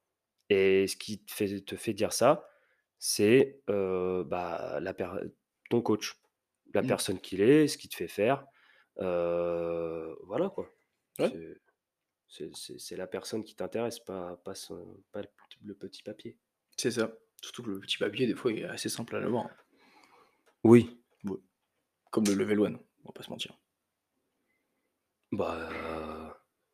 Et 0.49 0.87
ce 0.87 0.95
qui 0.95 1.23
te 1.23 1.31
fait, 1.33 1.61
te 1.61 1.75
fait 1.75 1.93
dire 1.93 2.13
ça, 2.13 2.47
c'est 2.99 3.61
euh, 3.69 4.23
bah, 4.23 4.79
la 4.81 4.93
ton 5.69 5.81
coach, 5.81 6.15
la 6.73 6.81
Mm. 6.83 6.87
personne 6.87 7.19
qu'il 7.19 7.41
est, 7.41 7.67
ce 7.67 7.77
qu'il 7.77 7.89
te 7.89 7.95
fait 7.95 8.07
faire. 8.07 8.45
euh, 8.99 10.13
voilà, 10.27 10.49
quoi. 10.49 10.69
Ouais. 11.19 11.31
C'est- 12.27 12.95
la 12.95 13.07
personne 13.07 13.43
qui 13.43 13.55
t'intéresse, 13.55 13.99
pas, 13.99 14.37
pas, 14.43 14.55
son- 14.55 15.03
pas 15.11 15.21
le, 15.21 15.27
petit- 15.27 15.59
le 15.63 15.73
petit 15.75 16.03
papier. 16.03 16.37
C'est 16.77 16.91
ça. 16.91 17.11
Surtout 17.41 17.63
que 17.63 17.69
le 17.71 17.79
petit 17.79 17.97
papier, 17.97 18.25
des 18.27 18.35
fois, 18.35 18.51
il 18.51 18.59
est 18.59 18.65
assez 18.65 18.89
simple 18.89 19.15
à 19.15 19.19
l'avoir. 19.19 19.49
Oui. 20.63 20.99
Comme 22.11 22.25
le 22.25 22.35
level 22.35 22.59
1, 22.59 22.61
on 22.65 23.07
va 23.07 23.11
pas 23.13 23.23
se 23.23 23.29
mentir. 23.31 23.57
Bah. 25.31 25.55
euh, 25.71 26.29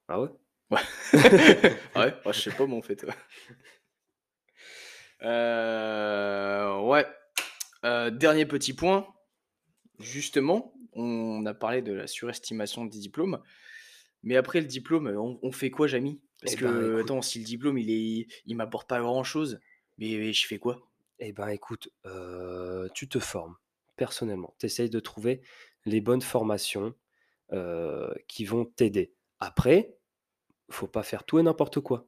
Ah 0.10 0.22
ouais 0.22 0.30
Ouais. 0.70 0.82
Ouais, 1.96 2.14
Ouais, 2.26 2.34
je 2.34 2.40
sais 2.42 2.52
pas, 2.52 2.66
moi, 2.66 2.78
en 2.78 2.82
fait. 2.82 3.04
ouais. 3.04 3.14
Euh, 5.22 6.80
ouais. 6.82 7.06
Euh, 7.86 8.10
dernier 8.10 8.46
petit 8.46 8.74
point. 8.74 9.08
Justement, 10.00 10.74
on 10.94 11.46
a 11.46 11.54
parlé 11.54 11.82
de 11.82 11.94
la 11.94 12.08
surestimation 12.08 12.86
des 12.86 13.00
diplômes. 13.00 13.42
Mais 14.24 14.36
après 14.36 14.60
le 14.60 14.68
diplôme, 14.68 15.08
on, 15.08 15.40
on 15.42 15.52
fait 15.52 15.72
quoi, 15.72 15.88
Jamy? 15.88 16.22
Parce 16.42 16.54
Eh 16.54 16.58
que, 16.58 16.66
ben, 16.66 16.86
écoute. 16.92 17.02
attends, 17.06 17.22
si 17.22 17.40
le 17.40 17.46
diplôme, 17.46 17.78
il 17.78 17.90
est, 17.92 18.28
il 18.46 18.56
m'apporte 18.56 18.88
pas 18.90 19.00
grand-chose, 19.00 19.60
mais, 19.98 20.18
mais 20.18 20.34
je 20.34 20.46
fais 20.48 20.60
quoi? 20.60 20.82
Eh 21.20 21.34
ben 21.34 21.48
écoute, 21.50 21.90
euh, 22.06 22.88
tu 22.94 23.10
te 23.10 23.20
formes 23.20 23.56
personnellement. 24.00 24.56
Tu 24.60 24.66
essayes 24.66 24.90
de 24.90 25.00
trouver 25.02 25.42
les 25.86 26.02
bonnes 26.02 26.22
formations 26.24 26.96
euh, 27.54 28.10
qui 28.28 28.46
vont 28.46 28.66
t'aider. 28.66 29.14
Après, 29.40 29.96
faut 30.72 30.88
pas 30.88 31.04
faire 31.04 31.24
tout 31.26 31.38
et 31.40 31.44
n'importe 31.44 31.80
quoi. 31.82 32.08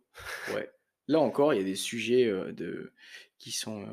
Ouais. 0.55 0.71
Là 1.07 1.19
encore, 1.19 1.53
il 1.53 1.57
y 1.57 1.61
a 1.61 1.65
des 1.65 1.75
sujets 1.75 2.25
euh, 2.25 2.51
de... 2.53 2.93
qui 3.37 3.51
sont 3.51 3.85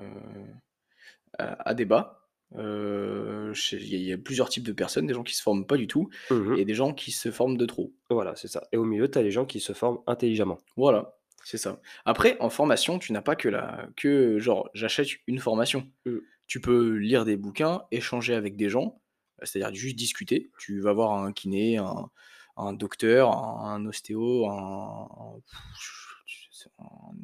à, 1.38 1.68
à 1.68 1.74
débat. 1.74 2.14
Il 2.55 2.59
y, 2.61 2.62
a- 2.62 3.53
il 3.80 4.03
y 4.05 4.12
a 4.12 4.18
plusieurs 4.18 4.49
types 4.49 4.64
de 4.64 4.72
personnes, 4.72 5.07
des 5.07 5.14
gens 5.14 5.22
qui 5.24 5.34
se 5.34 5.42
forment 5.42 5.66
pas 5.66 5.76
du 5.76 5.86
tout 5.86 6.09
Mhm. 6.30 6.57
et 6.59 6.64
des 6.64 6.74
gens 6.74 6.94
qui 6.94 7.12
se 7.12 7.30
forment 7.30 7.57
de 7.59 7.66
trop. 7.66 7.92
Voilà, 8.11 8.34
c'est 8.36 8.49
ça. 8.49 8.66
Et 8.72 8.76
au 8.78 8.84
milieu, 8.84 9.11
tu 9.11 9.18
as 9.18 9.22
les 9.22 9.30
gens 9.30 9.44
qui 9.46 9.61
se 9.61 9.72
forment 9.74 9.99
intelligemment. 10.07 10.59
Voilà, 10.76 11.14
c'est 11.44 11.59
ça. 11.59 11.80
Après, 12.05 12.36
en 12.40 12.49
formation, 12.51 12.99
tu 12.99 13.12
n'as 13.12 13.20
pas 13.22 13.36
que 13.36 13.49
la 13.51 13.88
que 13.96 14.38
genre 14.38 14.70
j'achète 14.74 15.09
une 15.26 15.38
formation. 15.40 15.90
Mm. 16.07 16.18
Tu 16.49 16.61
peux 16.61 16.96
lire 16.96 17.24
des 17.24 17.36
bouquins, 17.36 17.84
échanger 17.90 18.34
avec 18.34 18.57
des 18.57 18.68
gens, 18.68 19.01
c'est-à-dire 19.42 19.74
juste 19.74 19.96
discuter. 19.96 20.51
Tu 20.59 20.80
vas 20.80 20.92
voir 20.92 21.12
un 21.12 21.32
kiné, 21.32 21.76
un, 21.76 22.11
un 22.57 22.72
docteur, 22.72 23.30
un, 23.32 23.74
un 23.74 23.86
ostéo, 23.86 24.49
un, 24.49 25.40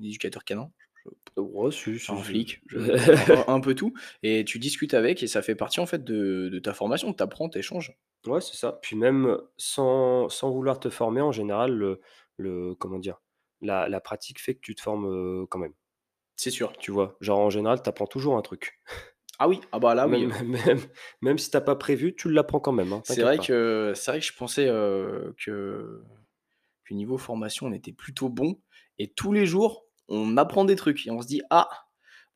éducateur 0.00 0.44
canin. 0.44 0.70
Je 1.04 1.10
Ouais, 1.36 1.70
si, 1.72 1.98
si, 1.98 2.12
un 2.12 2.16
flic, 2.16 2.62
je 2.66 2.78
un 3.50 3.60
peu 3.60 3.74
tout 3.74 3.92
et 4.22 4.44
tu 4.44 4.58
discutes 4.58 4.94
avec 4.94 5.22
et 5.22 5.26
ça 5.26 5.42
fait 5.42 5.56
partie, 5.56 5.80
en 5.80 5.86
fait, 5.86 6.04
de 6.04 6.48
de 6.50 6.58
ta 6.60 6.72
formation. 6.72 7.12
Tu 7.12 7.22
apprends, 7.22 7.48
tu 7.48 7.58
échanges. 7.58 7.92
Ouais, 8.26 8.40
c'est 8.40 8.56
ça. 8.56 8.78
Puis 8.82 8.96
même 8.96 9.38
sans 9.56 10.28
sans 10.28 10.50
vouloir 10.50 10.78
te 10.78 10.88
former, 10.90 11.20
en 11.20 11.32
général, 11.32 11.72
le 11.72 12.00
le 12.36 12.74
comment 12.76 12.98
dire? 12.98 13.20
La 13.60 13.88
la 13.88 14.00
pratique 14.00 14.40
fait 14.40 14.54
que 14.54 14.60
tu 14.60 14.74
te 14.74 14.80
formes, 14.80 15.46
quand 15.48 15.58
même. 15.58 15.74
C'est 16.36 16.50
sûr. 16.50 16.72
Tu 16.78 16.90
vois? 16.90 17.16
Genre, 17.20 17.38
en 17.38 17.50
général, 17.50 17.82
tu 17.82 17.88
apprends 17.88 18.06
toujours 18.06 18.36
un 18.36 18.42
truc. 18.42 18.80
Ah 19.38 19.48
oui, 19.48 19.60
ah 19.72 19.78
bah 19.78 19.94
là, 19.94 20.06
oui, 20.08 20.26
Même 20.26 20.32
même 20.44 20.80
même 21.22 21.38
si 21.38 21.50
tu 21.50 21.56
as 21.56 21.60
pas 21.60 21.76
prévu, 21.76 22.14
tu 22.14 22.30
l'apprends 22.30 22.60
quand 22.60 22.72
même, 22.72 22.92
hein, 22.92 23.02
C'est 23.02 23.22
vrai 23.22 23.38
pas. 23.38 23.46
que 23.46 23.92
c'est 23.94 24.10
vrai 24.10 24.20
que 24.20 24.26
je 24.26 24.32
pensais, 24.34 24.66
heu, 24.68 25.34
que 25.44 26.02
que 26.84 26.94
niveau 26.94 27.18
formation, 27.18 27.66
on 27.68 27.72
était 27.72 27.92
plutôt 27.92 28.28
bon 28.30 28.60
et 28.98 29.12
tous 29.12 29.32
les 29.32 29.46
jours, 29.46 29.86
on 30.08 30.36
apprend 30.38 30.64
des 30.64 30.76
trucs 30.76 31.06
et 31.06 31.10
on 31.12 31.22
se 31.22 31.26
dit: 31.28 31.42
«Ah, 31.50 31.68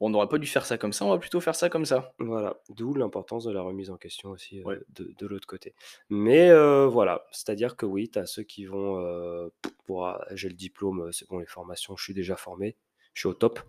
on 0.00 0.10
n'aurait 0.10 0.28
pas 0.28 0.38
dû 0.38 0.46
faire 0.48 0.66
ça 0.66 0.78
comme 0.78 0.92
ça, 0.94 1.04
on 1.06 1.10
va 1.10 1.18
plutôt 1.18 1.40
faire 1.40 1.56
ça 1.56 1.70
comme 1.70 1.86
ça». 1.86 2.14
Voilà, 2.20 2.60
d'où 2.68 2.94
l'importance 2.94 3.44
de 3.44 3.52
la 3.52 3.62
remise 3.62 3.90
en 3.90 3.96
question 3.96 4.30
aussi, 4.30 4.58
Ouais. 4.64 4.78
heu, 4.78 4.84
de 4.88 5.14
de 5.16 5.26
l'autre 5.28 5.46
côté. 5.46 5.74
Mais 6.10 6.50
heu, 6.50 6.84
voilà, 6.86 7.24
c'est-à-dire 7.30 7.76
que 7.76 7.86
oui, 7.86 8.10
tu 8.10 8.18
as 8.18 8.26
ceux 8.26 8.42
qui 8.42 8.64
vont, 8.66 9.50
pour 9.86 10.06
ah, 10.06 10.24
j'ai 10.32 10.48
le 10.48 10.54
diplôme, 10.54 11.12
c'est 11.12 11.28
bon, 11.28 11.38
les 11.38 11.46
formations, 11.46 11.96
je 11.96 12.02
suis 12.02 12.14
déjà 12.14 12.36
formé, 12.36 12.76
je 13.18 13.22
suis 13.22 13.28
au 13.28 13.34
top. 13.34 13.60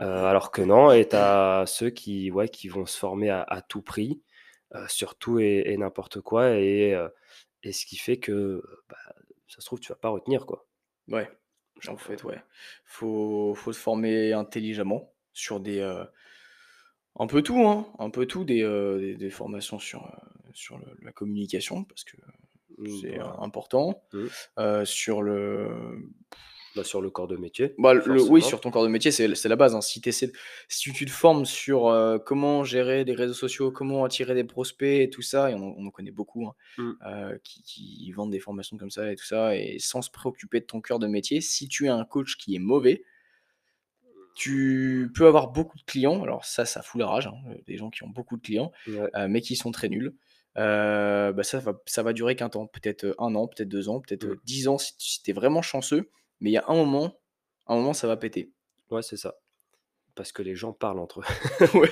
Heu, 0.00 0.02
alors 0.04 0.50
que 0.50 0.62
non 0.62 0.92
et 0.92 1.08
tu 1.08 1.16
as 1.16 1.64
ceux 1.66 1.90
qui, 1.90 2.30
ouais, 2.32 2.48
qui 2.48 2.68
vont 2.68 2.86
se 2.86 2.98
former 2.98 3.30
à 3.30 3.42
à 3.42 3.62
tout 3.62 3.82
prix, 3.82 4.22
heu, 4.74 4.86
sur 4.88 5.16
tout 5.18 5.38
et 5.40 5.62
et 5.66 5.76
n'importe 5.78 6.20
quoi 6.20 6.50
et 6.56 6.94
heu 6.94 7.10
et 7.64 7.72
ce 7.72 7.86
qui 7.86 7.96
fait 7.96 8.18
que, 8.18 8.62
bah, 8.88 8.96
ça 9.48 9.60
se 9.60 9.66
trouve, 9.66 9.80
tu 9.80 9.90
vas 9.92 9.96
pas 9.98 10.10
retenir, 10.10 10.46
quoi. 10.46 10.66
Ouais, 11.08 11.28
en 11.88 11.96
fait, 11.96 12.22
ouais. 12.24 12.40
Faut 12.84 13.54
faut 13.54 13.72
se 13.72 13.80
former 13.80 14.32
intelligemment 14.32 15.14
sur 15.32 15.60
des, 15.60 15.80
un 17.18 17.26
peu 17.26 17.42
tout, 17.42 17.58
hein, 17.66 17.86
un 17.98 18.10
peu 18.10 18.26
tout, 18.26 18.44
des, 18.44 18.62
des 19.00 19.16
des 19.16 19.30
formations 19.30 19.78
sur, 19.78 20.10
sur 20.54 20.78
le 20.78 20.86
la 21.02 21.12
communication 21.12 21.84
parce 21.84 22.04
que 22.04 22.16
mmh, 22.78 23.02
c'est, 23.02 23.18
important, 23.18 24.02
mmh, 24.12 24.28
sur 24.84 25.22
le 25.22 26.10
bah, 26.78 26.84
sur 26.84 27.00
le 27.02 27.10
corps 27.10 27.28
de 27.28 27.36
métier, 27.36 27.74
Bah, 27.78 27.94
le 27.94 28.20
oui, 28.22 28.42
sur 28.42 28.60
ton 28.60 28.72
corps 28.72 28.82
de 28.82 28.88
métier, 28.88 29.12
c'est 29.12 29.28
la 29.48 29.56
base, 29.56 29.76
hein. 29.76 29.80
Si 29.80 30.00
si 30.68 30.92
tu 30.92 31.04
te 31.06 31.10
formes 31.12 31.44
sur, 31.44 31.88
heu, 31.90 32.18
comment 32.18 32.64
gérer 32.64 33.04
les 33.04 33.14
réseaux 33.14 33.34
sociaux, 33.34 33.70
comment 33.70 34.04
attirer 34.04 34.34
des 34.34 34.42
prospects 34.42 35.00
et 35.00 35.10
tout 35.10 35.22
ça, 35.22 35.50
et 35.50 35.54
on 35.54 35.78
on 35.78 35.86
en 35.86 35.90
connaît 35.90 36.10
beaucoup, 36.10 36.46
hein, 36.48 36.54
Mmh. 36.76 36.98
heu, 37.06 37.40
qui 37.44 37.62
qui 37.62 38.10
vendent 38.12 38.32
des 38.32 38.40
formations 38.40 38.76
comme 38.78 38.90
ça 38.90 39.12
et 39.12 39.16
tout 39.16 39.24
ça 39.24 39.54
et 39.56 39.78
sans 39.78 40.02
se 40.02 40.10
préoccuper 40.10 40.58
de 40.60 40.66
ton 40.66 40.80
cœur 40.80 40.98
de 40.98 41.06
métier. 41.06 41.40
Si 41.40 41.68
tu 41.68 41.86
es 41.86 41.88
un 41.88 42.04
coach 42.04 42.36
qui 42.36 42.56
est 42.56 42.58
mauvais, 42.58 43.04
tu 44.34 45.10
peux 45.14 45.26
avoir 45.26 45.50
beaucoup 45.50 45.78
de 45.78 45.82
clients, 45.82 46.22
alors 46.22 46.44
ça, 46.44 46.64
ça 46.64 46.82
fout 46.82 47.00
la 47.00 47.08
rage, 47.08 47.26
hein, 47.26 47.34
heu, 47.50 47.60
des 47.66 47.76
gens 47.76 47.90
qui 47.90 48.04
ont 48.04 48.08
beaucoup 48.08 48.36
de 48.36 48.42
clients, 48.42 48.70
Ouais, 48.86 49.12
mais 49.28 49.40
qui 49.40 49.56
sont 49.56 49.72
très 49.72 49.88
nuls. 49.88 50.14
Bah, 50.54 51.42
ça 51.42 51.58
va 51.60 51.80
ça 51.86 52.02
va 52.02 52.12
durer 52.12 52.36
qu'un 52.36 52.48
temps, 52.48 52.66
peut-être, 52.66 53.14
1 53.18 53.34
an, 53.34 53.48
peut-être 53.48 53.68
2 53.68 53.88
ans, 53.88 54.00
peut-être, 54.00 54.26
mmh. 54.26 54.38
10 54.44 54.68
ans 54.68 54.78
si 54.78 55.22
tu 55.22 55.30
es 55.30 55.32
vraiment 55.34 55.62
chanceux, 55.62 56.10
mais 56.40 56.50
il 56.50 56.54
y 56.54 56.58
a 56.58 56.64
un 56.68 56.74
moment 56.74 57.18
un 57.68 57.76
moment, 57.76 57.92
ça 57.92 58.06
va 58.08 58.16
péter. 58.16 58.50
Ouais, 58.90 59.02
c'est 59.02 59.16
ça. 59.18 59.36
Parce 60.14 60.32
que 60.32 60.42
les 60.42 60.56
gens 60.56 60.72
parlent 60.72 61.00
entre 61.00 61.20
eux. 61.20 61.24
Ouais. 61.74 61.90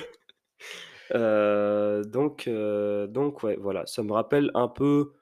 Heu, 1.13 2.01
donc 2.05 2.47
heu, 2.47 3.07
donc 3.09 3.43
ouais, 3.43 3.55
voilà, 3.57 3.85
ça 3.85 4.03
me 4.03 4.11
rappelle 4.11 4.51
un 4.55 4.67
peu 4.67 5.13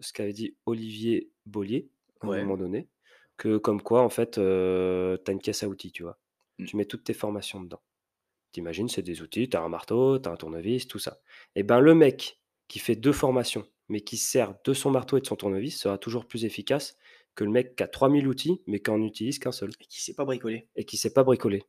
ce 0.00 0.12
qu'avait 0.12 0.32
dit 0.32 0.56
Olivier 0.66 1.30
Bollier, 1.46 1.88
à 2.20 2.26
un 2.28 2.36
moment 2.44 2.56
donné, 2.56 2.88
que 3.36 3.56
comme 3.58 3.82
quoi, 3.82 4.02
en 4.02 4.10
fait, 4.10 4.38
heu, 4.38 5.20
tu 5.24 5.30
as 5.30 5.34
une 5.34 5.40
caisse 5.40 5.62
à 5.64 5.68
outils, 5.68 5.92
tu 5.92 6.02
vois? 6.04 6.18
Mmh. 6.58 6.64
Tu 6.66 6.76
mets 6.76 6.84
toutes 6.86 7.04
tes 7.04 7.14
formations 7.14 7.60
dedans. 7.62 7.82
Tu 8.52 8.60
imagines, 8.60 8.88
c'est 8.88 9.02
des 9.02 9.22
outils, 9.22 9.48
tu 9.48 9.56
as 9.56 9.62
un 9.62 9.68
marteau, 9.68 10.18
tu 10.18 10.28
as 10.28 10.32
un 10.32 10.36
tournevis, 10.36 10.86
tout 10.88 10.98
ça. 10.98 11.20
Et 11.56 11.62
ben, 11.62 11.80
le 11.80 11.94
mec 11.94 12.40
qui 12.68 12.78
fait 12.78 12.96
2 12.96 13.12
formations, 13.12 13.66
mais 13.88 14.00
qui 14.00 14.16
se 14.16 14.30
sert 14.30 14.54
de 14.64 14.72
son 14.74 14.90
marteau 14.90 15.16
et 15.18 15.20
de 15.20 15.26
son 15.26 15.36
tournevis 15.36 15.78
sera 15.78 15.98
toujours 15.98 16.26
plus 16.26 16.44
efficace 16.44 16.96
que 17.34 17.44
le 17.44 17.50
mec 17.50 17.76
qui 17.76 17.82
a 17.82 17.88
3000 17.88 18.26
outils, 18.28 18.62
mais 18.66 18.80
qui 18.80 18.90
en 18.90 19.02
utilise 19.02 19.38
qu'un 19.38 19.52
seul 19.52 19.70
Et 19.80 19.86
qui 19.86 20.02
sait 20.02 20.14
pas 20.14 20.24
bricoler. 20.24 20.68
et 20.76 20.84
qui 20.84 20.96
sait 20.96 21.12
pas 21.12 21.24
bricoler. 21.24 21.64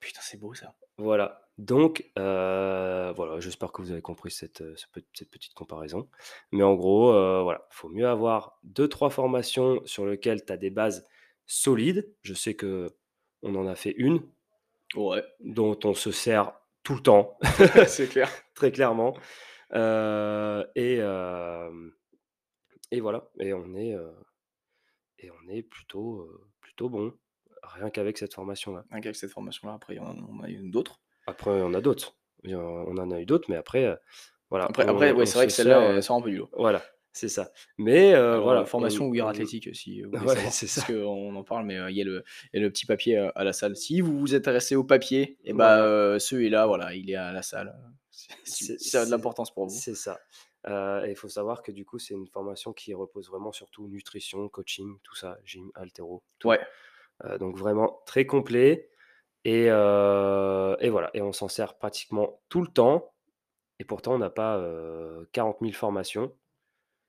Putain, 0.00 0.20
c'est 0.22 0.38
beau 0.38 0.54
ça. 0.54 0.74
Voilà, 0.98 1.42
donc 1.58 2.10
heu, 2.18 3.12
voilà, 3.16 3.40
j'espère 3.40 3.72
que 3.72 3.82
vous 3.82 3.92
avez 3.92 4.00
compris 4.02 4.30
cette, 4.30 4.62
pe 4.92 5.00
cette 5.12 5.30
petite 5.30 5.52
comparaison. 5.54 6.08
Mais 6.52 6.62
en 6.62 6.74
gros, 6.74 7.12
heu, 7.12 7.42
voilà, 7.42 7.66
faut 7.70 7.88
mieux 7.88 8.06
avoir 8.06 8.58
deux 8.62 8.88
trois 8.88 9.10
formations 9.10 9.82
sur 9.84 10.06
lesquelles 10.06 10.44
tu 10.44 10.52
as 10.52 10.56
des 10.56 10.70
bases 10.70 11.06
solides. 11.46 12.08
Je 12.22 12.34
sais 12.34 12.56
qu'on 12.56 12.88
en 13.42 13.66
a 13.66 13.74
fait 13.74 13.94
une 13.96 14.20
Ouais, 14.94 15.24
dont 15.40 15.78
on 15.84 15.94
se 15.94 16.12
sert 16.12 16.52
tout 16.82 16.94
le 16.94 17.02
temps, 17.02 17.36
c'est 17.88 18.08
clair. 18.08 18.30
très 18.54 18.70
clairement, 18.72 19.16
heu 19.74 20.66
et 20.76 21.00
et 22.90 23.00
voilà 23.00 23.28
et 23.40 23.52
on 23.52 23.74
est, 23.74 23.94
et 25.18 25.30
on 25.30 25.48
est 25.50 25.62
plutôt, 25.62 26.28
plutôt 26.60 26.88
bon, 26.88 27.12
rien 27.62 27.90
qu'avec 27.90 28.18
cette 28.18 28.34
formation-là. 28.34 28.84
Rien 28.90 29.00
qu'avec 29.00 29.16
cette 29.16 29.30
formation-là, 29.30 29.74
après, 29.74 29.98
on 29.98 30.42
a 30.42 30.48
eu 30.48 30.68
d'autres. 30.70 31.00
Après, 31.26 31.50
on 31.50 31.74
a 31.74 31.80
d'autres. 31.80 32.16
On 32.44 32.96
en 32.98 33.10
a 33.10 33.20
eu 33.20 33.26
d'autres, 33.26 33.46
mais 33.50 33.56
après, 33.56 33.98
voilà, 34.50 34.66
Après 34.66 34.86
après, 34.86 35.12
ouais, 35.12 35.26
c'est 35.26 35.34
vrai 35.38 35.46
que 35.46 35.52
celle-là, 35.52 35.96
heu 35.96 36.00
sort 36.02 36.16
un 36.16 36.22
peu 36.22 36.30
du 36.30 36.36
lot. 36.36 36.48
voilà, 36.52 36.82
c'est 37.12 37.28
ça. 37.28 37.50
Mais 37.78 38.14
Alors, 38.14 38.44
voilà, 38.44 38.62
on 38.62 38.66
formation 38.66 39.08
on 39.08 39.26
Athlétique, 39.26 39.74
si 39.74 40.02
vous 40.02 40.10
voulez 40.12 40.26
ouais, 40.26 40.34
savoir, 40.34 40.52
c'est 40.52 40.66
ça. 40.66 40.82
parce 40.82 40.92
qu'on 40.92 41.34
en 41.34 41.42
parle, 41.44 41.66
mais, 41.66 41.78
il 41.90 41.96
y 41.96 42.02
a 42.02 42.04
le 42.04 42.22
il 42.52 42.58
y 42.58 42.60
a 42.60 42.62
le 42.62 42.70
petit 42.70 42.86
papier, 42.86 43.16
à 43.34 43.42
la 43.42 43.52
salle. 43.52 43.74
Si 43.76 44.00
vous 44.00 44.18
vous 44.18 44.34
intéressez 44.34 44.76
au 44.76 44.84
papier 44.84 45.38
et 45.44 45.52
bah, 45.52 45.78
Voilà, 45.78 46.14
heu, 46.14 46.18
celui-là, 46.18 46.66
voilà, 46.66 46.94
il 46.94 47.10
est 47.10 47.16
à 47.16 47.32
la 47.32 47.42
salle, 47.42 47.74
si 48.44 48.66
si 48.78 48.90
ça 48.90 49.02
a 49.02 49.06
de 49.06 49.10
l'importance 49.10 49.52
pour 49.52 49.66
vous. 49.66 49.74
c'est 49.74 49.94
ça. 49.96 50.18
Et 50.68 51.10
il 51.10 51.16
faut 51.16 51.28
savoir 51.28 51.62
que 51.62 51.72
du 51.72 51.84
coup, 51.84 51.98
c'est 51.98 52.14
une 52.14 52.26
formation 52.28 52.72
qui 52.72 52.94
repose 52.94 53.28
vraiment 53.30 53.52
sur 53.52 53.70
tout, 53.70 53.88
nutrition, 53.88 54.48
coaching, 54.48 54.98
tout 55.02 55.14
ça, 55.14 55.38
gym, 55.44 55.70
haltéro, 55.74 56.24
tout. 56.38 56.50
Ouais, 56.50 56.66
Heu, 57.24 57.38
donc 57.38 57.56
vraiment 57.58 58.02
très 58.06 58.26
complet 58.26 58.90
et 59.44 59.68
heu 59.70 60.76
et 60.80 60.90
voilà 60.90 61.10
et 61.14 61.22
on 61.22 61.32
s'en 61.32 61.48
sert 61.48 61.78
pratiquement 61.78 62.42
tout 62.50 62.62
le 62.62 62.68
temps 62.68 63.14
et 63.80 63.84
pourtant 63.84 64.14
on 64.14 64.18
n'a 64.20 64.30
pas, 64.30 64.58
heu, 64.58 65.28
40 65.32 65.62
000 65.62 65.74
formations. 65.74 66.34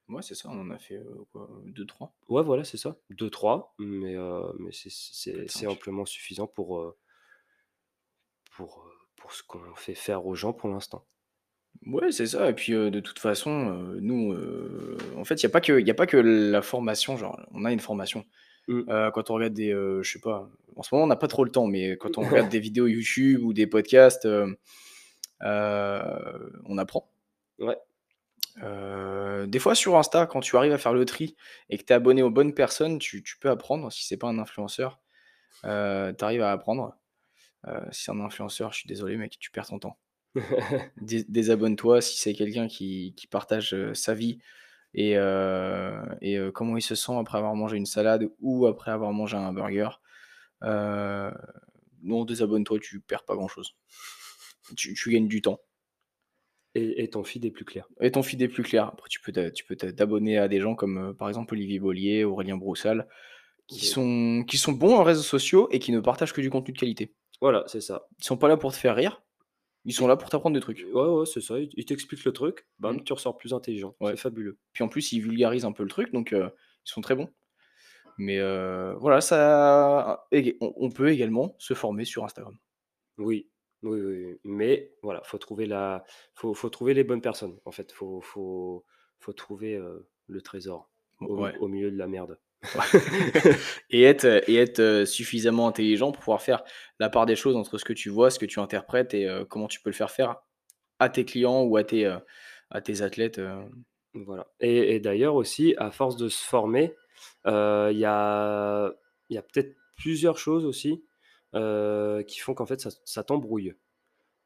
ouais, 0.09 0.21
c'est 0.21 0.35
ça, 0.35 0.49
on 0.49 0.59
en 0.59 0.69
a 0.71 0.79
fait, 0.79 0.97
heu, 0.97 1.25
quoi, 1.31 1.49
2-3, 1.65 2.13
Ouais, 2.29 2.43
voilà, 2.43 2.63
c'est 2.65 2.77
ça, 2.77 2.97
deux 3.09 3.29
trois 3.29 3.73
mais 3.79 4.15
heu, 4.15 4.53
mais 4.59 4.71
c'est 4.73 4.89
c'est 4.91 5.33
peut-être 5.33 5.49
c'est 5.49 5.65
5. 5.65 5.67
amplement 5.67 6.05
suffisant 6.05 6.45
pour, 6.47 6.95
pour, 8.51 8.85
pour 9.15 9.31
ce 9.31 9.41
qu'on 9.41 9.73
fait 9.75 9.95
faire 9.95 10.25
aux 10.25 10.35
gens 10.35 10.51
pour 10.51 10.67
l'instant. 10.69 11.07
Ouais, 11.89 12.11
c'est 12.11 12.25
ça 12.27 12.49
et 12.49 12.53
puis, 12.53 12.73
heu, 12.73 12.91
de 12.91 12.99
toute 12.99 13.19
façon, 13.19 13.69
heu, 13.71 13.99
nous, 14.01 14.33
heu, 14.33 14.97
en 15.15 15.23
fait, 15.23 15.35
il 15.35 15.43
y 15.43 15.45
a 15.45 15.49
pas 15.49 15.61
que 15.61 15.79
il 15.79 15.87
y 15.87 15.91
a 15.91 15.93
pas 15.93 16.07
que 16.07 16.17
la 16.17 16.61
formation, 16.61 17.15
genre, 17.17 17.39
on 17.53 17.63
a 17.65 17.71
une 17.71 17.79
formation. 17.79 18.25
Mmh. 18.67 18.81
Heu, 18.89 19.11
quand 19.13 19.29
on 19.29 19.35
regarde 19.35 19.53
des, 19.53 19.71
heu, 19.73 20.01
je 20.03 20.11
sais 20.13 20.19
pas, 20.19 20.49
en 20.75 20.83
ce 20.83 20.93
moment, 20.93 21.05
on 21.05 21.07
n'a 21.07 21.15
pas 21.17 21.27
trop 21.29 21.45
le 21.45 21.51
temps, 21.51 21.67
mais 21.67 21.97
quand 21.97 22.17
on 22.17 22.23
regarde 22.27 22.49
des 22.49 22.59
vidéos 22.59 22.87
YouTube 22.87 23.41
ou 23.43 23.53
des 23.53 23.67
podcasts, 23.67 24.25
hem, 24.25 24.57
heu, 25.43 26.61
on 26.65 26.77
apprend. 26.77 27.11
Ouais, 27.59 27.77
Heu, 28.63 29.45
des 29.47 29.59
fois 29.59 29.75
sur 29.75 29.97
Insta, 29.97 30.25
quand 30.25 30.39
tu 30.41 30.57
arrives 30.57 30.73
à 30.73 30.77
faire 30.77 30.93
le 30.93 31.05
tri 31.05 31.35
et 31.69 31.77
que 31.77 31.83
tu 31.83 31.93
es 31.93 31.95
abonné 31.95 32.21
aux 32.23 32.29
bonnes 32.31 32.53
personnes, 32.53 32.99
tu 32.99 33.23
tu 33.23 33.37
peux 33.39 33.49
apprendre. 33.49 33.91
Si 33.91 34.05
c'est 34.05 34.17
pas 34.17 34.27
un 34.27 34.39
influenceur, 34.39 34.99
heu, 35.65 36.15
tu 36.17 36.25
arrives 36.25 36.43
à 36.43 36.51
apprendre. 36.53 36.95
Heu, 37.67 37.73
si 37.91 38.05
c'est 38.05 38.11
un 38.11 38.21
influenceur, 38.21 38.73
je 38.73 38.79
suis 38.79 38.87
désolé 38.89 39.17
mec, 39.17 39.37
tu 39.39 39.51
perds 39.51 39.67
ton 39.67 39.79
temps. 39.79 39.97
Dés 41.01 41.25
désabonne-toi 41.27 42.01
si 42.01 42.17
c'est 42.17 42.33
quelqu'un 42.33 42.67
qui 42.67 43.13
qui 43.15 43.27
partage, 43.27 43.75
sa 43.93 44.13
vie 44.13 44.39
et 44.93 45.15
comment 46.53 46.77
il 46.77 46.81
se 46.81 46.95
sent 46.95 47.13
après 47.17 47.37
avoir 47.37 47.55
mangé 47.55 47.77
une 47.77 47.85
salade 47.85 48.29
ou 48.39 48.65
après 48.67 48.91
avoir 48.91 49.11
mangé 49.13 49.37
un 49.37 49.53
burger. 49.53 49.89
Non, 50.61 52.25
désabonne-toi, 52.25 52.79
tu 52.79 52.99
perds 52.99 53.23
pas 53.23 53.35
grand-chose. 53.35 53.75
Tu 54.75 54.93
tu 54.93 55.11
gagnes 55.11 55.27
du 55.27 55.41
temps 55.41 55.59
et 56.75 57.03
et 57.03 57.09
ton 57.09 57.23
feed 57.23 57.45
est 57.45 57.51
plus 57.51 57.65
clair. 57.65 57.87
et 58.01 58.11
ton 58.11 58.23
feed 58.23 58.41
est 58.41 58.47
plus 58.47 58.63
clair. 58.63 58.87
Après 58.87 59.09
tu 59.09 59.21
peux 59.21 59.75
t'abonner 59.75 60.37
à 60.37 60.47
des 60.47 60.59
gens 60.59 60.75
comme, 60.75 61.15
par 61.17 61.27
exemple 61.29 61.53
Olivier 61.53 61.79
Bollier, 61.79 62.23
Aurélien 62.23 62.57
Broussal, 62.57 63.07
qui 63.67 63.85
sont 63.85 64.43
qui 64.47 64.57
sont 64.57 64.73
bons 64.73 64.95
en 64.95 65.03
réseaux 65.03 65.21
sociaux 65.21 65.67
et 65.71 65.79
qui 65.79 65.91
ne 65.91 65.99
partagent 65.99 66.33
que 66.33 66.41
du 66.41 66.49
contenu 66.49 66.73
de 66.73 66.79
qualité. 66.79 67.13
Voilà, 67.41 67.63
c'est 67.67 67.81
ça. 67.81 68.07
Ils 68.19 68.25
sont 68.25 68.37
pas 68.37 68.47
là 68.47 68.57
pour 68.57 68.71
te 68.71 68.77
faire 68.77 68.95
rire, 68.95 69.21
ils 69.87 69.93
sont 69.95 70.07
là 70.07 70.17
pour 70.17 70.29
t'apprendre 70.29 70.55
des 70.55 70.61
trucs. 70.61 70.87
ouais, 70.93 71.07
ouais, 71.07 71.25
c'est 71.25 71.41
ça, 71.41 71.59
il 71.59 71.69
il 71.75 71.85
t'explique 71.85 72.23
le 72.25 72.31
truc, 72.33 72.67
Mmh, 72.85 72.97
bam, 72.97 73.03
tu 73.03 73.13
ressors 73.13 73.37
plus 73.37 73.53
intelligent, 73.53 73.95
ouais. 73.99 74.13
c'est 74.13 74.17
fabuleux. 74.17 74.59
Puis 74.73 74.83
en 74.83 74.89
plus, 74.89 75.11
ils 75.13 75.21
vulgarisent 75.21 75.65
un 75.65 75.71
peu 75.71 75.83
le 75.83 75.89
truc 75.89 76.11
donc 76.13 76.33
heu, 76.33 76.49
ils 76.85 76.89
sont 76.91 77.01
très 77.01 77.15
bons. 77.15 77.29
Mais 78.17 78.39
heu, 78.39 78.95
voilà, 78.99 79.21
ça 79.21 80.27
on 80.61 80.73
on 80.77 80.91
peut 80.91 81.09
également 81.11 81.55
se 81.59 81.73
former 81.75 82.05
sur 82.05 82.25
Instagram. 82.25 82.57
Oui, 83.17 83.49
oui, 83.83 83.99
oui, 84.01 84.25
oui, 84.25 84.39
mais 84.43 84.95
voilà, 85.03 85.21
faut 85.23 85.37
trouver 85.37 85.65
la 85.65 86.03
faut 86.35 86.53
faut 86.53 86.69
trouver 86.69 86.93
les 86.93 87.03
bonnes 87.03 87.21
personnes, 87.21 87.59
en 87.65 87.71
fait. 87.71 87.91
Faut 87.91 88.21
faut 88.21 88.85
faut 89.19 89.33
trouver, 89.33 89.75
heu, 89.75 90.09
le 90.27 90.41
trésor 90.41 90.91
au 91.21 91.37
Ouais. 91.37 91.57
au 91.57 91.67
milieu 91.67 91.91
de 91.91 91.97
la 91.97 92.07
merde. 92.07 92.39
et 93.89 94.03
être, 94.03 94.25
et 94.49 94.55
être 94.55 94.79
euh, 94.79 95.05
suffisamment 95.05 95.67
intelligent 95.67 96.11
pour 96.11 96.21
pouvoir 96.21 96.41
faire 96.41 96.63
la 96.99 97.09
part 97.09 97.25
des 97.25 97.35
choses 97.35 97.55
entre 97.55 97.77
ce 97.77 97.85
que 97.85 97.93
tu 97.93 98.09
vois, 98.09 98.29
ce 98.29 98.39
que 98.39 98.45
tu 98.45 98.59
interprètes 98.59 99.13
et 99.13 99.27
euh, 99.27 99.45
comment 99.45 99.67
tu 99.67 99.81
peux 99.81 99.89
le 99.89 99.95
faire 99.95 100.11
faire 100.11 100.37
à 100.99 101.09
tes 101.09 101.25
clients 101.25 101.63
ou 101.63 101.77
à 101.77 101.83
tes, 101.83 102.05
euh, 102.05 102.17
à 102.69 102.81
tes 102.81 103.01
athlètes. 103.01 103.41
Voilà. 104.13 104.47
Et, 104.59 104.95
et 104.95 104.99
d'ailleurs 104.99 105.35
aussi, 105.35 105.75
à 105.77 105.91
force 105.91 106.17
de 106.17 106.29
se 106.29 106.43
former, 106.43 106.95
il 107.45 107.97
y 107.97 108.05
a, 108.05 108.91
y 109.29 109.37
a 109.37 109.41
peut-être 109.41 109.75
plusieurs 109.95 110.37
choses 110.37 110.65
aussi 110.65 111.03
qui 111.53 112.39
font 112.39 112.53
qu'en 112.53 112.65
fait 112.65 112.81
ça, 112.81 112.89
ça 113.05 113.23
t'embrouille. 113.23 113.73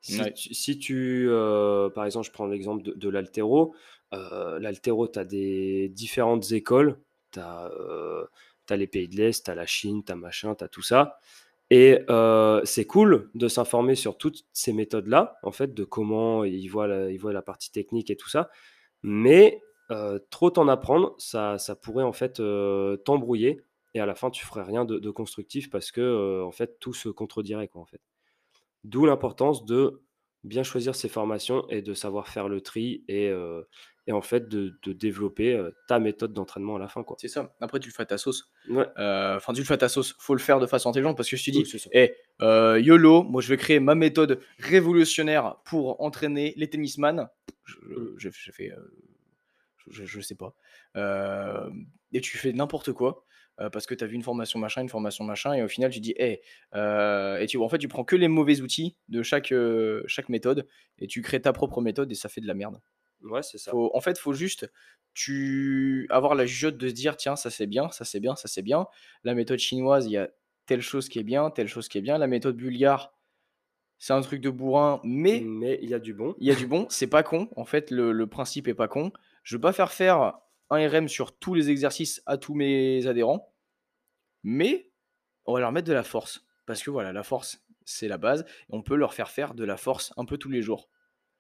Si, 0.02 0.80
tu, 0.80 1.30
par 1.94 2.06
exemple, 2.06 2.26
je 2.26 2.32
prends 2.32 2.48
l'exemple 2.48 2.84
de, 2.84 2.94
de 2.94 3.10
l'altéro, 3.10 3.76
l'altéro, 4.12 5.08
tu 5.08 5.20
as 5.20 5.26
des 5.26 5.90
différentes 5.90 6.52
écoles, 6.52 7.00
tu 7.32 7.40
as, 7.40 8.78
les 8.78 8.88
pays 8.88 9.08
de 9.08 9.16
l'Est, 9.18 9.46
tu 9.46 9.52
as 9.52 9.56
la 9.56 9.66
Chine, 9.66 10.04
tu 10.04 10.12
as 10.12 10.16
machin, 10.16 10.56
tu 10.56 10.64
as 10.64 10.68
tout 10.68 10.82
ça. 10.82 11.20
Et 11.70 12.00
c'est 12.66 12.86
cool 12.86 13.30
de 13.34 13.48
s'informer 13.48 13.96
sur 13.96 14.18
toutes 14.18 14.46
ces 14.54 14.74
méthodes-là, 14.74 15.38
en 15.44 15.52
fait, 15.52 15.74
de 15.74 15.84
comment 15.84 16.44
ils 16.44 16.68
voient 16.68 16.88
la, 16.88 17.12
ils 17.12 17.18
voient 17.18 17.34
la 17.34 17.42
partie 17.42 17.72
technique 17.72 18.10
et 18.10 18.18
tout 18.18 18.30
ça. 18.30 18.50
Mais 19.04 19.62
trop 20.30 20.50
t'en 20.52 20.68
apprendre, 20.68 21.16
ça, 21.18 21.58
ça 21.58 21.76
pourrait 21.76 22.04
en 22.04 22.14
fait 22.14 22.42
t'embrouiller 23.06 23.62
et 23.94 24.00
à 24.00 24.06
la 24.06 24.16
fin 24.16 24.30
tu 24.30 24.46
ferais 24.46 24.64
rien 24.64 24.86
de, 24.86 25.10
constructif 25.10 25.70
parce 25.70 25.92
que 25.92 26.44
en 26.44 26.52
fait 26.52 26.80
tout 26.80 26.94
se 26.94 27.10
contredirait 27.10 27.68
quoi 27.68 27.82
en 27.82 27.86
fait. 27.86 28.02
D'où 28.84 29.06
l'importance 29.06 29.66
de 29.66 30.02
bien 30.44 30.64
choisir 30.64 30.96
ses 30.96 31.10
formations 31.10 31.68
et 31.70 31.82
de 31.82 31.94
savoir 31.94 32.28
faire 32.28 32.50
le 32.50 32.62
tri 32.62 33.04
et, 33.08 33.30
euh, 33.30 33.62
et 34.08 34.12
en 34.12 34.22
fait 34.22 34.50
de, 34.50 34.78
de 34.84 34.94
développer 34.94 35.54
euh, 35.54 35.72
ta 35.88 36.00
méthode 36.00 36.34
d'entraînement 36.34 36.78
à 36.78 36.80
la 36.80 36.88
fin. 36.88 37.04
quoi. 37.04 37.16
C'est 37.20 37.28
ça. 37.28 37.56
Après, 37.62 37.80
tu 37.80 37.90
le 37.90 37.94
fais 37.94 38.04
à 38.04 38.08
ta 38.08 38.18
sauce. 38.18 38.52
Euh, 38.70 39.36
enfin, 39.36 39.54
tu 39.54 39.62
le 39.62 39.66
fais 39.66 39.76
à 39.76 39.78
ta 39.78 39.90
sauce. 39.90 40.16
faut 40.20 40.34
le 40.34 40.40
faire 40.40 40.60
de 40.60 40.66
façon 40.66 40.90
intelligente 40.90 41.16
parce 41.16 41.30
que 41.30 41.38
je 41.38 41.46
te 41.46 41.52
dis, 41.52 41.64
hey, 41.94 42.14
YOLO, 42.84 43.24
moi 43.24 43.42
je 43.42 43.50
vais 43.50 43.58
créer 43.58 43.80
ma 43.80 43.96
méthode 43.96 44.42
révolutionnaire 44.60 45.58
pour 45.66 46.02
entraîner 46.02 46.54
les 46.58 46.70
tennisman. 46.70 47.30
Je, 47.66 47.78
je, 48.18 48.30
je 48.32 48.52
fais. 48.52 48.72
je, 49.90 50.06
je, 50.06 50.22
sais 50.22 50.36
pas. 50.36 50.56
et 52.14 52.22
tu 52.22 52.38
fais 52.38 52.54
n'importe 52.54 52.94
quoi. 52.94 53.26
Euh, 53.60 53.70
parce 53.70 53.86
que 53.86 53.94
tu 53.94 54.04
as 54.04 54.08
vu 54.08 54.16
une 54.16 54.24
formation 54.24 54.60
machin, 54.60 54.82
une 54.82 54.90
formation 54.90 55.24
machin, 55.24 55.54
et 55.54 55.62
au 55.62 55.68
final, 55.68 55.92
tu 55.92 56.00
dis, 56.00 56.14
hé, 56.18 56.42
euh, 56.74 57.38
et 57.38 57.48
tu, 57.48 57.58
en 57.58 57.70
fait, 57.70 57.78
tu 57.78 57.88
prends 57.88 58.04
que 58.04 58.16
les 58.16 58.28
mauvais 58.28 58.62
outils 58.62 58.96
de 59.10 59.24
chaque, 59.24 59.52
euh, 59.52 60.04
chaque 60.08 60.30
méthode, 60.30 60.68
et 61.00 61.08
tu 61.08 61.22
crées 61.22 61.42
ta 61.42 61.54
propre 61.54 61.82
méthode, 61.82 62.12
et 62.12 62.16
ça 62.16 62.30
fait 62.30 62.42
de 62.42 62.48
la 62.48 62.54
merde. 62.54 62.82
Ouais, 63.24 63.44
c'est 63.44 63.60
ça. 63.60 63.72
en 63.76 64.02
fait, 64.02 64.12
il 64.12 64.20
faut 64.22 64.34
juste 64.34 64.72
tu, 65.14 66.08
avoir 66.10 66.34
la 66.34 66.46
jugeote 66.46 66.78
de 66.78 66.88
se 66.88 66.94
dire, 66.94 67.18
tiens, 67.18 67.36
ça 67.36 67.50
c'est 67.50 67.68
bien, 67.68 67.92
ça 67.92 68.06
c'est 68.06 68.20
bien, 68.20 68.36
ça 68.36 68.48
c'est 68.48 68.64
bien. 68.64 68.88
La 69.24 69.36
méthode 69.36 69.60
chinoise, 69.60 70.08
il 70.08 70.14
y 70.14 70.18
a 70.18 70.30
telle 70.66 70.82
chose 70.82 71.08
qui 71.08 71.20
est 71.20 71.24
bien, 71.24 71.52
telle 71.52 71.68
chose 71.68 71.88
qui 71.88 71.98
est 72.00 72.02
bien. 72.02 72.18
La 72.18 72.28
méthode 72.28 72.56
bulgare, 72.56 73.14
c'est 74.00 74.14
un 74.14 74.22
truc 74.22 74.42
de 74.42 74.50
bourrin, 74.50 75.02
mais 75.04 75.42
mais 75.42 75.78
il 75.84 75.90
y 75.90 75.94
a 75.94 76.00
du 76.00 76.16
bon. 76.16 76.34
Il 76.40 76.48
y 76.48 76.52
a 76.52 76.56
du 76.56 76.66
bon, 76.66 76.88
c'est 76.90 77.08
pas 77.08 77.22
con. 77.22 77.50
En 77.56 77.66
fait, 77.66 77.92
le, 77.92 78.12
le, 78.12 78.26
principe 78.26 78.68
est 78.68 78.74
pas 78.74 78.88
con. 78.88 79.12
Je 79.44 79.56
veux 79.56 79.62
pas 79.62 79.74
faire 79.74 79.92
faire 79.92 80.40
un 80.72 80.88
RM 80.88 81.08
sur 81.08 81.38
tous 81.38 81.54
les 81.54 81.70
exercices 81.70 82.24
à 82.26 82.38
tous 82.38 82.56
mes 82.56 83.06
adhérents. 83.06 83.54
Mais 84.44 84.90
on 85.46 85.54
va 85.54 85.60
leur 85.60 85.72
mettre 85.72 85.88
de 85.88 85.94
la 85.94 86.04
force. 86.04 86.46
Parce 86.66 86.82
que 86.82 86.90
voilà, 86.90 87.12
la 87.12 87.24
force, 87.24 87.64
c'est 87.86 88.08
la 88.08 88.18
base. 88.18 88.46
Et 88.70 88.74
on 88.74 88.82
peut 88.82 88.96
leur 88.96 89.14
faire 89.14 89.30
faire 89.30 89.54
de 89.54 89.64
la 89.64 89.78
force 89.78 90.14
un 90.18 90.26
peu 90.26 90.38
tous 90.38 90.50
les 90.50 90.62
jours. 90.62 90.90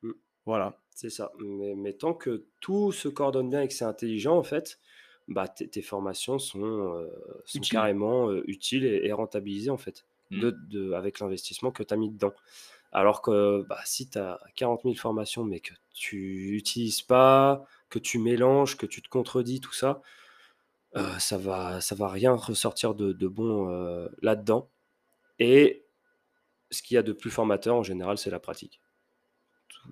Mmh. 0.03 0.11
Voilà. 0.45 0.77
C'est 0.93 1.09
ça. 1.09 1.31
Mais, 1.39 1.93
tant 1.93 2.13
que 2.13 2.45
tout 2.59 2.91
se 2.91 3.07
coordonne 3.07 3.49
bien 3.49 3.61
et 3.61 3.67
que 3.67 3.73
c'est 3.73 3.85
intelligent, 3.85 4.37
en 4.37 4.43
fait, 4.43 4.79
bah, 5.27 5.47
tes 5.47 5.81
formations 5.81 6.37
sont, 6.37 6.63
euh, 6.63 7.07
carrément 7.69 8.29
euh, 8.29 8.43
utiles 8.47 8.85
et, 8.85 9.11
rentabilisées, 9.13 9.69
en 9.69 9.77
fait, 9.77 10.05
mmh. 10.31 10.51
de, 10.69 10.91
avec 10.91 11.19
l'investissement 11.19 11.71
que 11.71 11.83
tu 11.83 11.93
as 11.93 11.97
mis 11.97 12.09
dedans. 12.09 12.33
Alors 12.91 13.21
que 13.21 13.63
bah, 13.69 13.79
si 13.85 14.09
tu 14.09 14.17
as 14.17 14.39
40 14.55 14.81
000 14.83 14.95
formations, 14.95 15.45
mais 15.45 15.61
que 15.61 15.73
tu 15.93 16.49
n'utilises 16.51 17.01
pas, 17.01 17.65
que 17.91 17.99
tu 17.99 18.17
mélanges, 18.17 18.77
que 18.77 18.87
tu 18.87 19.03
te 19.03 19.09
contredis, 19.09 19.59
tout 19.59 19.73
ça, 19.73 20.01
euh, 20.97 21.19
ça 21.19 21.37
va 21.37 21.79
ça 21.79 21.93
va 21.93 22.09
rien 22.09 22.33
ressortir 22.33 22.95
de, 22.95 23.27
bon 23.27 23.69
euh, 23.69 24.09
là-dedans. 24.21 24.69
Et 25.37 25.85
ce 26.71 26.81
qu'il 26.81 26.95
y 26.95 26.97
a 26.97 27.03
de 27.03 27.13
plus 27.13 27.29
formateur 27.29 27.75
en 27.75 27.83
général, 27.83 28.17
c'est 28.17 28.31
la 28.31 28.39
pratique. 28.39 28.81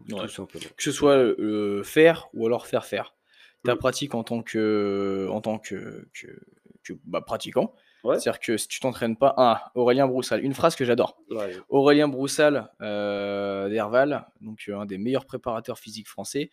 Tout, 0.08 0.28
simplement. 0.28 0.66
Que 0.78 0.84
ce 0.84 0.92
soit 0.92 1.18
euh, 1.18 1.84
faire 1.84 2.30
ou 2.34 2.46
alors 2.46 2.68
faire 2.68 2.86
faire. 2.86 3.16
Ta 3.64 3.76
mmh. 3.76 3.78
pratique 3.78 4.16
en 4.16 4.24
tant 4.24 4.42
que, 4.42 5.28
en 5.32 5.42
tant 5.42 5.60
que, 5.60 6.08
que, 6.14 6.94
bah, 7.06 7.22
pratiquant. 7.22 7.74
C'est-à-dire 8.04 8.40
que 8.40 8.56
si 8.56 8.70
tu 8.70 8.80
t'entraînes 8.80 9.18
pas, 9.18 9.34
ah, 9.36 9.72
Aurélien 9.76 10.08
Broussal, 10.08 10.42
une 10.42 10.54
phrase 10.54 10.78
que 10.78 10.86
j'adore. 10.86 11.22
Aurélien 11.68 12.08
Broussal 12.08 12.72
d'Herval, 12.80 14.26
donc 14.40 14.70
un 14.74 14.86
des 14.86 14.98
meilleurs 14.98 15.26
préparateurs 15.26 15.80
physiques 15.80 16.08
français, 16.08 16.50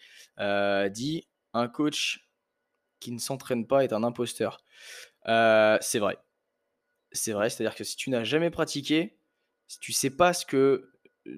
dit 0.90 1.28
un 1.56 1.68
coach 1.68 2.28
qui 3.00 3.12
ne 3.12 3.18
s'entraîne 3.18 3.66
pas 3.66 3.84
est 3.84 3.92
un 3.92 4.02
imposteur. 4.02 4.64
Euh, 5.28 5.78
c'est 5.80 5.98
vrai. 5.98 6.18
C'est 7.12 7.32
vrai, 7.32 7.50
c'est-à-dire 7.50 7.74
que 7.74 7.84
si 7.84 7.96
tu 7.96 8.10
n'as 8.10 8.24
jamais 8.24 8.50
pratiqué, 8.50 9.18
si 9.68 9.78
tu 9.80 9.92
sais 9.92 10.10
pas 10.10 10.32
ce 10.32 10.44
que 10.44 10.92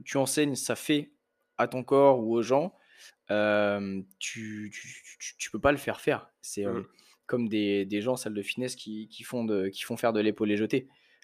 tu 0.04 0.16
enseignes, 0.16 0.54
ça 0.54 0.76
fait 0.76 1.12
à 1.56 1.68
ton 1.68 1.84
corps 1.84 2.20
ou 2.20 2.34
aux 2.34 2.42
gens, 2.42 2.74
euh, 3.30 4.02
tu, 4.18 4.72
tu, 5.38 5.50
peux 5.50 5.60
pas 5.60 5.72
le 5.72 5.78
faire 5.78 6.00
faire. 6.00 6.30
C'est 6.40 6.66
euh, 6.66 6.80
mmh. 6.80 6.86
comme 7.26 7.48
des, 7.48 7.84
des, 7.84 8.00
gens 8.00 8.12
en 8.12 8.16
salle 8.16 8.34
de 8.34 8.42
finesse 8.42 8.76
qui, 8.76 9.08
qui, 9.08 9.22
font, 9.22 9.44
de, 9.44 9.68
qui 9.68 9.82
font 9.82 9.96
faire 9.96 10.12
de 10.12 10.20
l'épaule. 10.20 10.50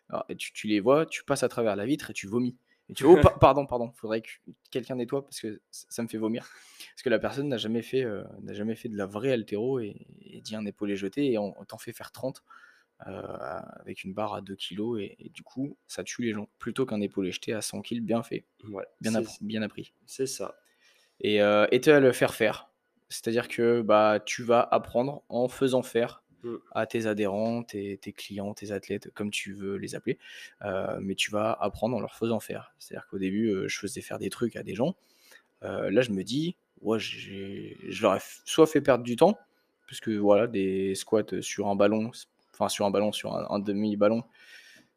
Alors, 0.09 0.27
tu, 0.39 0.53
tu, 0.53 0.67
les 0.67 0.81
vois, 0.81 1.07
tu 1.07 1.25
passes 1.25 1.43
à 1.43 1.49
travers 1.49 1.77
la 1.77 1.87
vitre 1.87 2.11
et 2.11 2.15
tu 2.15 2.27
vomis. 2.27 2.57
Et 2.89 2.95
tu 2.95 3.05
oh, 3.05 3.17
pardon, 3.41 3.67
pardon, 3.67 3.91
faudrait 3.93 4.23
que 4.23 4.31
quelqu'un 4.71 4.97
nettoie 4.97 5.25
parce 5.25 5.41
que 5.41 5.61
ça 5.71 6.03
me 6.03 6.09
fait 6.09 6.19
vomir. 6.19 6.47
Parce 6.93 7.03
que 7.03 7.09
la 7.09 7.19
personne 7.19 7.49
n'a 7.49 7.57
jamais 7.57 7.83
fait, 7.83 8.05
euh, 8.05 8.25
n'a 8.43 8.53
jamais 8.53 8.75
fait 8.75 8.89
de 8.89 8.97
la 8.97 9.07
vraie 9.07 9.33
altéro 9.33 9.81
et, 9.81 10.07
dit 10.43 10.57
un 10.57 10.67
épaulé 10.67 10.97
jeté 10.97 11.33
et 11.33 11.39
on, 11.39 11.53
t'en 11.67 11.79
fait 11.79 11.95
faire 11.95 12.13
30 12.13 12.43
euh, 13.07 13.23
avec 13.81 14.05
une 14.05 14.13
barre 14.13 14.35
à 14.35 14.43
2 14.43 14.55
kg 14.57 14.99
et, 15.01 15.31
du 15.31 15.43
coup, 15.43 15.79
ça 15.87 16.05
tue 16.05 16.23
les 16.23 16.33
gens 16.33 16.49
plutôt 16.59 16.85
qu'un 16.85 17.01
épaulé 17.01 17.33
jeté 17.33 17.55
à 17.55 17.63
100 17.63 17.81
kg 17.81 18.01
bien 18.01 18.23
fait, 18.23 18.45
bien, 19.01 19.15
appris, 19.15 19.39
bien 19.41 19.63
appris. 19.63 19.95
C'est 20.05 20.27
ça. 20.27 20.57
Et, 21.21 21.41
euh, 21.41 21.67
tu 21.71 21.91
vas 21.91 22.01
le 22.01 22.13
faire 22.13 22.35
faire. 22.35 22.69
C'est-à-dire 23.09 23.49
que 23.49 23.81
bah, 23.81 24.21
tu 24.25 24.43
vas 24.43 24.61
apprendre 24.61 25.23
en 25.29 25.49
faisant 25.49 25.83
faire 25.83 26.24
Mmh. 26.45 26.57
à 26.73 26.87
tes 26.87 27.07
adhérents, 27.07 27.63
tes, 27.63 27.99
clients, 28.17 28.53
tes 28.53 28.71
athlètes, 28.71 29.11
comme 29.15 29.31
tu 29.31 29.55
veux 29.55 29.77
les 29.77 29.95
appeler. 29.95 30.19
Euh, 30.63 30.99
mais 31.01 31.15
tu 31.15 31.31
vas 31.31 31.53
apprendre 31.53 31.97
en 31.97 32.01
leur 32.01 32.15
faisant 32.17 32.41
faire. 32.41 32.75
C'est-à-dire 32.79 33.07
qu'au 33.09 33.19
début, 33.19 33.49
euh, 33.49 33.69
je 33.69 33.79
faisais 33.79 34.03
faire 34.03 34.19
des 34.19 34.31
trucs 34.31 34.57
à 34.57 34.63
des 34.63 34.75
gens. 34.75 34.95
Euh, 35.63 35.91
là, 35.91 36.03
je 36.03 36.11
me 36.11 36.23
dis, 36.23 36.57
ouais, 36.83 36.99
je 36.99 38.03
leur 38.03 38.17
ai 38.17 38.19
soit 38.45 38.67
fait 38.67 38.83
perdre 38.83 39.05
du 39.05 39.17
temps, 39.17 39.39
puisque 39.87 40.11
voilà, 40.11 40.47
des 40.47 40.95
squats 40.95 41.41
sur 41.41 41.69
un 41.69 41.77
ballon, 41.77 42.11
enfin 42.53 42.69
sur 42.69 42.85
un 42.85 42.91
ballon, 42.91 43.13
sur 43.13 43.35
un, 43.35 43.59
demi-ballon, 43.59 44.23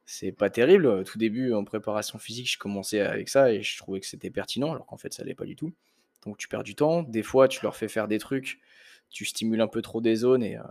c'est 0.06 0.34
pas 0.34 0.50
terrible. 0.50 1.04
Tout 1.06 1.18
début, 1.18 1.54
en 1.54 1.64
préparation 1.64 2.20
physique, 2.20 2.52
je 2.52 2.58
commençais 2.58 3.00
avec 3.00 3.30
ça 3.30 3.54
et 3.54 3.64
je 3.64 3.78
trouvais 3.78 4.02
que 4.02 4.08
c'était 4.08 4.30
pertinent, 4.32 4.74
alors 4.74 4.86
qu'en 4.86 4.98
fait, 4.98 5.14
ça 5.14 5.24
l'est 5.24 5.36
pas 5.36 5.46
du 5.46 5.56
tout. 5.56 5.74
Donc 6.26 6.38
tu 6.38 6.50
perds 6.50 6.64
du 6.64 6.76
temps. 6.76 7.04
Des 7.04 7.24
fois, 7.24 7.48
tu 7.48 7.62
leur 7.64 7.76
fais 7.76 7.88
faire 7.88 8.10
des 8.10 8.20
trucs 8.20 8.60
tu 9.10 9.26
stimules 9.26 9.62
un 9.62 9.68
peu 9.68 9.82
trop 9.82 10.02
des 10.02 10.16
zones 10.16 10.44
et, 10.44 10.58
euh, 10.58 10.64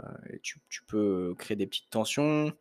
tu, 0.42 0.60
peux 0.86 1.34
créer 1.38 1.56
des 1.56 1.66
petites 1.66 1.90
tensions. 1.90 2.52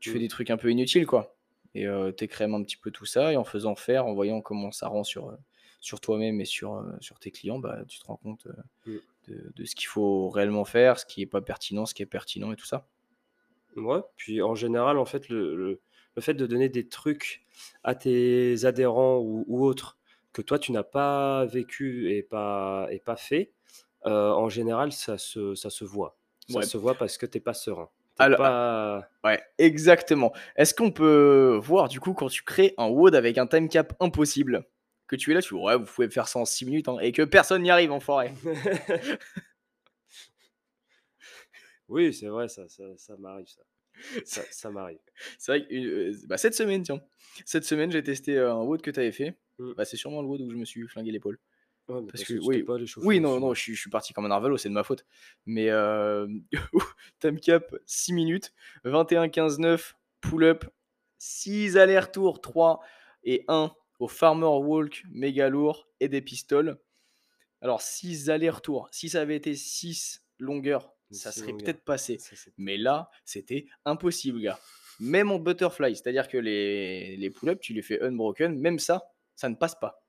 Tu 0.00 0.10
fais 0.10 0.18
mmh. 0.18 0.22
des 0.22 0.28
trucs 0.28 0.50
un 0.50 0.56
peu 0.56 0.70
inutiles, 0.70 1.06
quoi. 1.06 1.36
Et 1.74 1.86
euh, 1.86 2.12
tu 2.12 2.24
écrèmes 2.24 2.54
un 2.54 2.62
petit 2.62 2.76
peu 2.76 2.90
tout 2.90 3.06
ça. 3.06 3.32
Et 3.32 3.36
en 3.36 3.44
faisant 3.44 3.74
faire, 3.74 4.06
en 4.06 4.14
voyant 4.14 4.40
comment 4.40 4.72
ça 4.72 4.88
rend 4.88 5.04
sur, 5.04 5.28
euh, 5.28 5.36
sur 5.80 6.00
toi-même 6.00 6.40
et 6.40 6.44
sur, 6.44 6.84
sur 7.00 7.18
tes 7.18 7.30
clients, 7.30 7.58
bah, 7.58 7.84
tu 7.88 7.98
te 7.98 8.06
rends 8.06 8.16
compte 8.16 8.46
mmh. 8.86 8.96
de, 9.28 9.64
ce 9.64 9.74
qu'il 9.74 9.88
faut 9.88 10.28
réellement 10.28 10.64
faire, 10.64 10.98
ce 10.98 11.06
qui 11.06 11.20
n'est 11.20 11.26
pas 11.26 11.40
pertinent, 11.40 11.86
ce 11.86 11.94
qui 11.94 12.02
est 12.02 12.06
pertinent 12.06 12.52
et 12.52 12.56
tout 12.56 12.66
ça. 12.66 12.86
Ouais, 13.76 14.00
puis 14.16 14.42
en 14.42 14.54
général, 14.54 14.98
en 14.98 15.06
fait, 15.06 15.28
le, 15.28 15.56
le, 15.56 15.80
fait 16.20 16.34
de 16.34 16.46
donner 16.46 16.68
des 16.68 16.88
trucs 16.88 17.42
à 17.84 17.94
tes 17.94 18.66
adhérents 18.66 19.18
ou, 19.18 19.44
ou 19.46 19.64
autres 19.64 19.96
que 20.32 20.42
toi, 20.42 20.58
tu 20.58 20.72
n'as 20.72 20.82
pas 20.82 21.44
vécu 21.46 22.10
et 22.12 22.22
pas, 22.22 22.88
et 22.90 22.98
pas 22.98 23.16
fait, 23.16 23.52
en 24.04 24.48
général, 24.48 24.92
ça 24.92 25.18
se, 25.18 25.54
ça 25.54 25.70
se 25.70 25.84
voit. 25.84 26.16
Ça 26.48 26.62
se 26.62 26.76
voit 26.76 26.94
parce 26.94 27.18
que 27.18 27.26
tu 27.26 27.38
n'es 27.38 27.42
pas 27.42 27.54
serein. 27.54 27.88
Alors, 28.18 28.38
pas... 28.38 29.08
Ouais, 29.24 29.42
exactement. 29.58 30.32
Est-ce 30.56 30.74
qu'on 30.74 30.90
peut 30.90 31.58
voir 31.62 31.88
du 31.88 32.00
coup 32.00 32.12
quand 32.12 32.28
tu 32.28 32.42
crées 32.42 32.74
un 32.78 32.88
WOD 32.88 33.14
avec 33.14 33.38
un 33.38 33.46
time 33.46 33.68
cap 33.68 33.94
impossible 34.00 34.66
que 35.06 35.16
tu 35.16 35.30
es 35.30 35.34
là, 35.34 35.42
tu 35.42 35.54
ouais, 35.54 35.76
vous 35.76 35.84
pouvez 35.84 36.08
faire 36.08 36.28
ça 36.28 36.38
en 36.38 36.44
6 36.44 36.66
minutes 36.66 36.88
hein, 36.88 36.98
et 37.00 37.12
que 37.12 37.22
personne 37.22 37.62
n'y 37.62 37.70
arrive 37.70 37.92
en 37.92 38.00
forêt? 38.00 38.32
oui, 41.88 42.14
c'est 42.14 42.28
vrai, 42.28 42.48
ça, 42.48 42.68
ça, 42.68 42.84
ça 42.96 43.16
m'arrive 43.16 43.46
ça. 43.46 43.62
Ça, 44.24 44.70
m'arrive. 44.70 44.98
C'est 45.38 45.52
vrai 45.52 45.68
que 45.68 46.26
bah, 46.26 46.38
cette 46.38 46.54
semaine, 46.54 46.82
tiens, 46.82 47.02
cette 47.44 47.64
semaine, 47.64 47.92
j'ai 47.92 48.02
testé 48.02 48.38
un 48.38 48.62
WOD 48.62 48.80
que 48.80 48.90
tu 48.90 48.98
avais 48.98 49.12
fait. 49.12 49.36
Mmh. 49.58 49.74
Bah, 49.74 49.84
c'est 49.84 49.98
sûrement 49.98 50.22
le 50.22 50.28
WOD 50.28 50.40
où 50.40 50.50
je 50.50 50.56
me 50.56 50.64
suis 50.64 50.88
flingué 50.88 51.12
l'épaule. 51.12 51.38
Ouais, 51.88 52.00
mais 52.00 52.06
Parce 52.06 52.22
parce 52.22 52.24
que 52.24 52.34
que 52.34 52.38
oui, 52.46 52.62
pas 52.62 52.76
oui, 52.98 53.20
non, 53.20 53.40
non, 53.40 53.54
je 53.54 53.60
suis, 53.60 53.74
je 53.74 53.80
suis 53.80 53.90
parti 53.90 54.12
comme 54.12 54.24
un 54.24 54.28
narvalo, 54.28 54.56
c'est 54.56 54.68
de 54.68 54.74
ma 54.74 54.84
faute. 54.84 55.04
Mais 55.46 55.68
euh, 55.70 56.26
time 57.20 57.40
cap 57.40 57.74
6 57.86 58.12
minutes, 58.12 58.52
21 58.84 59.28
15 59.28 59.58
9 59.58 59.96
pull-up, 60.20 60.64
6 61.18 61.76
allers-retours, 61.76 62.40
3 62.40 62.80
et 63.24 63.44
1 63.48 63.74
au 63.98 64.08
farmer 64.08 64.46
walk 64.46 65.04
méga 65.10 65.48
lourd 65.48 65.88
et 66.00 66.08
des 66.08 66.22
pistoles. 66.22 66.78
Alors 67.60 67.82
6 67.82 68.30
allers-retours, 68.30 68.88
si 68.92 69.08
ça 69.08 69.20
avait 69.20 69.36
été 69.36 69.54
6 69.54 70.24
longueurs, 70.38 70.92
ça 71.10 71.32
Six 71.32 71.40
serait 71.40 71.52
longueurs. 71.52 71.64
peut-être 71.64 71.84
passé. 71.84 72.18
Ça, 72.18 72.34
Mais 72.58 72.76
là, 72.76 73.10
c'était 73.24 73.66
impossible, 73.84 74.40
gars. 74.40 74.58
Même 74.98 75.30
en 75.32 75.38
butterfly, 75.38 75.96
c'est-à-dire 75.96 76.28
que 76.28 76.38
les, 76.38 77.16
les 77.16 77.30
pull-ups, 77.30 77.60
tu 77.60 77.72
les 77.74 77.82
fais 77.82 78.00
unbroken, 78.02 78.58
même 78.58 78.78
ça, 78.78 79.02
ça 79.34 79.48
ne 79.48 79.54
passe 79.54 79.74
pas. 79.74 80.01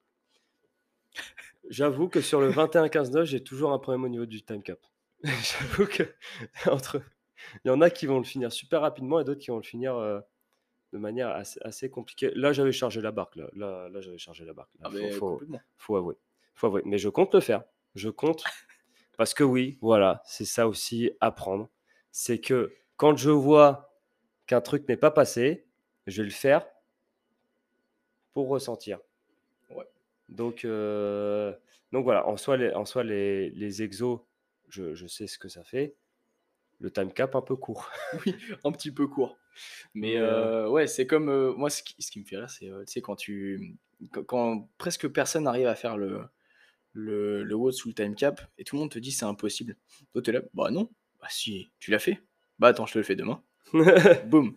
J'avoue 1.70 2.10
que 2.10 2.22
sur 2.22 2.40
le 2.42 2.52
21-15-9, 2.52 3.24
j'ai 3.26 3.44
toujours 3.44 3.72
un 3.72 3.80
problème 3.80 4.04
au 4.04 4.10
niveau 4.10 4.26
du 4.26 4.44
time 4.44 4.62
cap. 4.64 4.80
J'avoue 5.24 5.86
que 5.88 6.04
entre, 6.70 7.02
il 7.64 7.68
y 7.70 7.72
en 7.72 7.82
a 7.82 7.90
qui 7.90 8.06
vont 8.06 8.18
le 8.18 8.24
finir 8.26 8.52
super 8.52 8.82
rapidement 8.82 9.20
et 9.20 9.24
d'autres 9.24 9.40
qui 9.40 9.52
vont 9.52 9.58
le 9.58 9.64
finir 9.64 9.96
euh, 9.96 10.20
de 10.92 10.98
manière 10.98 11.30
assez, 11.30 11.60
assez 11.64 11.90
compliquée. 11.90 12.32
Là, 12.36 12.52
j'avais 12.54 12.72
chargé 12.74 13.02
la 13.02 13.12
barque. 13.12 13.36
Là, 13.38 13.48
là, 13.54 13.90
là, 13.90 14.02
j'avais 14.02 14.18
chargé 14.18 14.44
la 14.46 14.54
barque. 14.54 14.70
Là, 14.80 14.88
Ah, 14.88 14.90
faut, 14.90 14.96
mais 14.98 15.12
faut- 15.12 15.30
complètement. 15.34 15.62
faut 15.78 15.96
avouer. 15.96 16.16
Faut 16.56 16.68
avouer. 16.68 16.82
Mais 16.86 16.98
je 16.98 17.10
compte 17.10 17.34
le 17.34 17.40
faire. 17.40 17.64
Je 17.96 18.10
compte 18.10 18.44
parce 19.18 19.34
que 19.34 19.44
oui, 19.44 19.78
voilà, 19.82 20.22
c'est 20.26 20.46
ça 20.46 20.68
aussi 20.68 21.12
apprendre. 21.22 21.70
C'est 22.12 22.40
que 22.40 22.74
quand 22.98 23.16
je 23.18 23.30
vois 23.32 23.96
qu'un 24.46 24.62
truc 24.62 24.88
n'est 24.90 24.98
pas 24.98 25.12
passé, 25.12 25.66
je 26.08 26.22
vais 26.22 26.28
le 26.28 26.34
faire 26.34 26.66
pour 28.34 28.50
ressentir. 28.50 29.00
Donc, 30.30 30.66
euh, 30.66 31.54
donc 31.92 32.04
voilà, 32.04 32.28
en 32.28 32.38
soi, 32.38 32.58
les, 32.58 32.72
en 32.74 32.86
soi, 32.86 33.04
les, 33.04 33.50
les 33.52 33.84
exos, 33.84 34.20
je, 34.70 34.94
je 34.94 35.08
sais 35.08 35.28
ce 35.28 35.38
que 35.38 35.50
ça 35.50 35.64
fait. 35.64 35.96
Le 36.80 36.92
time 36.92 37.14
cap 37.14 37.36
un 37.36 37.42
peu 37.42 37.56
court. 37.56 37.90
un 38.64 38.72
petit 38.72 38.92
peu 38.92 39.08
court. 39.08 39.38
Mais 39.94 40.18
euh, 40.18 40.66
euh, 40.66 40.70
ouais, 40.70 40.88
c'est 40.88 41.06
comme 41.08 41.30
euh, 41.30 41.54
moi, 41.54 41.70
ce 41.70 41.84
qui, 41.84 41.96
ce 42.02 42.12
qui 42.12 42.20
me 42.20 42.26
fait 42.26 42.38
rire, 42.38 42.50
c'est 42.50 42.66
tu 42.66 42.72
sais, 42.88 43.02
quand 43.02 43.16
tu 43.16 43.78
quand, 44.12 44.24
quand 44.24 44.70
presque 44.78 45.08
personne 45.08 45.44
n'arrive 45.44 45.68
à 45.68 45.76
faire 45.76 45.98
le 45.98 46.24
le, 46.94 47.44
le 47.44 47.56
WOD 47.56 47.74
sous 47.74 47.88
le 47.90 47.94
time 47.94 48.16
cap 48.16 48.42
et 48.58 48.64
tout 48.64 48.76
le 48.76 48.82
monde 48.82 48.92
te 48.92 49.00
dit 49.00 49.12
c'est 49.12 49.26
impossible. 49.26 49.76
Toi, 50.14 50.22
t'es 50.22 50.32
là, 50.32 50.42
bah 50.54 50.72
non, 50.72 50.90
bah 51.22 51.28
si, 51.30 51.72
tu 51.80 51.92
l'as 51.92 52.00
fait. 52.00 52.22
Bah 52.60 52.70
attends, 52.70 52.86
je 52.86 52.94
te 52.94 52.98
le 53.00 53.04
fais 53.04 53.16
demain. 53.16 53.42
Boum. 54.26 54.56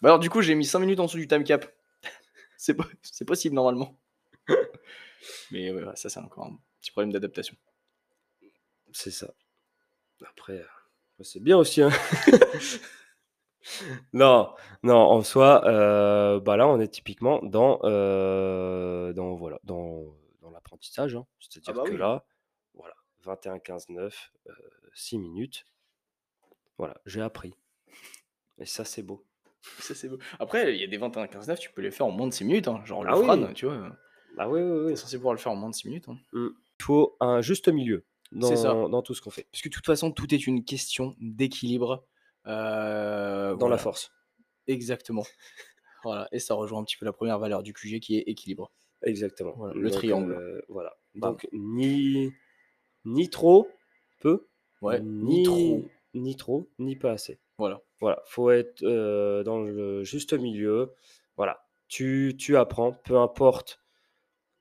Bah 0.00 0.10
alors, 0.10 0.18
du 0.18 0.30
coup, 0.30 0.42
j'ai 0.42 0.54
mis 0.54 0.64
5 0.64 0.80
minutes 0.80 1.00
en 1.00 1.06
dessous 1.06 1.16
du 1.18 1.28
time 1.28 1.44
cap. 1.44 1.72
c'est 2.56 3.24
possible 3.24 3.54
normalement. 3.54 3.96
Mais 5.50 5.70
ouais, 5.70 5.84
ça, 5.96 6.08
c'est 6.08 6.20
encore 6.20 6.46
un 6.46 6.58
petit 6.80 6.90
problème 6.90 7.12
d'adaptation. 7.12 7.56
c'est 8.92 9.10
ça. 9.10 9.32
Après, 10.28 10.58
euh, 10.60 10.64
c'est 11.22 11.40
bien 11.42 11.56
aussi. 11.58 11.82
hein. 11.82 11.90
non, 14.12 14.54
non, 14.82 14.96
en 14.96 15.22
soi, 15.22 15.64
euh, 15.66 16.40
bah 16.40 16.56
là, 16.56 16.66
on 16.68 16.80
est 16.80 16.88
typiquement 16.88 17.40
dans, 17.42 17.80
euh, 17.84 19.12
dans, 19.12 19.34
voilà, 19.34 19.58
dans, 19.64 20.04
dans 20.40 20.50
l'apprentissage. 20.50 21.14
hein. 21.16 21.26
C'est-à-dire 21.38 21.74
bah 21.74 21.82
que 21.84 21.92
oui. 21.92 21.98
là, 21.98 22.24
voilà, 22.74 22.94
21, 23.24 23.58
15, 23.58 23.88
9, 23.90 24.32
6 24.94 25.18
minutes. 25.18 25.64
Voilà, 26.78 27.00
j'ai 27.06 27.20
appris. 27.20 27.54
Et 28.58 28.66
ça, 28.66 28.84
c'est 28.84 29.02
beau. 29.02 29.24
Ça, 29.78 29.94
c'est 29.94 30.08
beau. 30.08 30.18
Après, 30.40 30.74
il 30.74 30.80
y 30.80 30.84
a 30.84 30.88
des 30.88 30.98
21-15-9, 30.98 31.58
tu 31.58 31.70
peux 31.72 31.82
les 31.82 31.90
faire 31.92 32.06
en 32.06 32.10
moins 32.10 32.26
de 32.26 32.32
6 32.32 32.44
minutes. 32.44 32.68
hein. 32.68 32.82
Genre 32.84 33.04
le 33.04 33.10
Ah 33.10 33.18
oui. 33.18 33.24
Fran, 33.24 33.52
tu 33.54 33.66
vois. 33.66 33.96
Ah 34.38 34.48
oui, 34.48 34.60
oui, 34.60 34.86
oui. 34.86 34.96
censé 34.96 35.16
pouvoir 35.16 35.34
le 35.34 35.38
faire 35.40 35.52
en 35.52 35.56
moins 35.56 35.70
de 35.70 35.74
6 35.74 35.88
minutes. 35.88 36.08
hein. 36.08 36.16
Il 36.32 36.50
faut 36.84 37.16
un 37.20 37.40
juste 37.42 37.68
milieu 37.68 38.04
ça. 38.40 38.54
dans, 38.72 38.88
dans 38.88 39.02
tout 39.02 39.14
ce 39.14 39.20
qu'on 39.22 39.30
fait. 39.30 39.46
Parce 39.52 39.62
que 39.62 39.68
de 39.68 39.74
toute 39.74 39.86
façon, 39.86 40.10
tout 40.10 40.32
est 40.34 40.46
une 40.46 40.64
question 40.64 41.14
d'équilibre. 41.20 42.04
euh, 42.46 43.50
Dans 43.52 43.58
voilà. 43.58 43.76
la 43.76 43.78
force. 43.78 44.10
Exactement. 44.66 45.24
voilà. 46.04 46.28
Et 46.32 46.38
ça 46.38 46.54
rejoint 46.54 46.80
un 46.80 46.84
petit 46.84 46.96
peu 46.96 47.04
la 47.04 47.12
première 47.12 47.38
valeur 47.38 47.62
du 47.62 47.72
QG 47.72 48.00
qui 48.00 48.16
est 48.16 48.22
équilibre. 48.26 48.72
Exactement. 49.02 49.52
Voilà, 49.56 49.74
le 49.74 49.90
triangle. 49.90 50.32
euh, 50.32 50.60
voilà. 50.68 50.96
Donc, 51.14 51.46
ni, 51.52 52.32
ni 53.04 53.28
trop 53.28 53.68
peu, 54.20 54.46
Ouais. 54.80 55.00
ni, 55.00 55.38
Ni 55.38 55.42
trop. 55.44 55.84
ni 56.14 56.36
trop, 56.36 56.68
ni 56.78 56.96
pas 56.96 57.12
assez. 57.12 57.38
Voilà. 57.58 57.80
Voilà, 58.00 58.20
faut 58.26 58.50
être 58.50 58.82
euh, 58.82 59.44
dans 59.44 59.60
le 59.60 60.02
juste 60.02 60.32
milieu. 60.32 60.92
Voilà, 61.36 61.64
tu, 61.88 62.34
tu 62.38 62.56
apprends, 62.56 62.92
peu 62.92 63.16
importe 63.16 63.81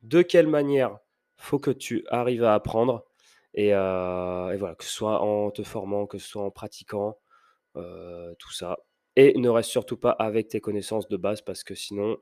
de 0.04 0.22
quelle 0.22 0.48
manière, 0.48 0.98
faut 1.38 1.60
que 1.60 1.72
tu 1.72 2.06
arrives 2.10 2.44
à 2.44 2.54
apprendre. 2.54 3.06
Et, 3.54 3.74
euh, 3.74 4.52
et 4.54 4.58
voilà, 4.58 4.76
que 4.76 4.84
ce 4.86 4.90
soit 4.92 5.20
en 5.22 5.52
te 5.52 5.62
formant, 5.64 6.08
que 6.08 6.18
ce 6.18 6.28
soit 6.28 6.44
en 6.44 6.52
pratiquant, 6.52 7.18
euh, 7.76 8.34
tout 8.40 8.52
ça. 8.54 8.78
Et 9.18 9.38
ne 9.38 9.50
reste 9.50 9.70
surtout 9.70 9.98
pas 9.98 10.12
avec 10.12 10.48
tes 10.48 10.62
connaissances 10.62 11.08
de 11.10 11.18
base 11.18 11.42
parce 11.42 11.64
que 11.66 11.76
sinon, 11.76 12.18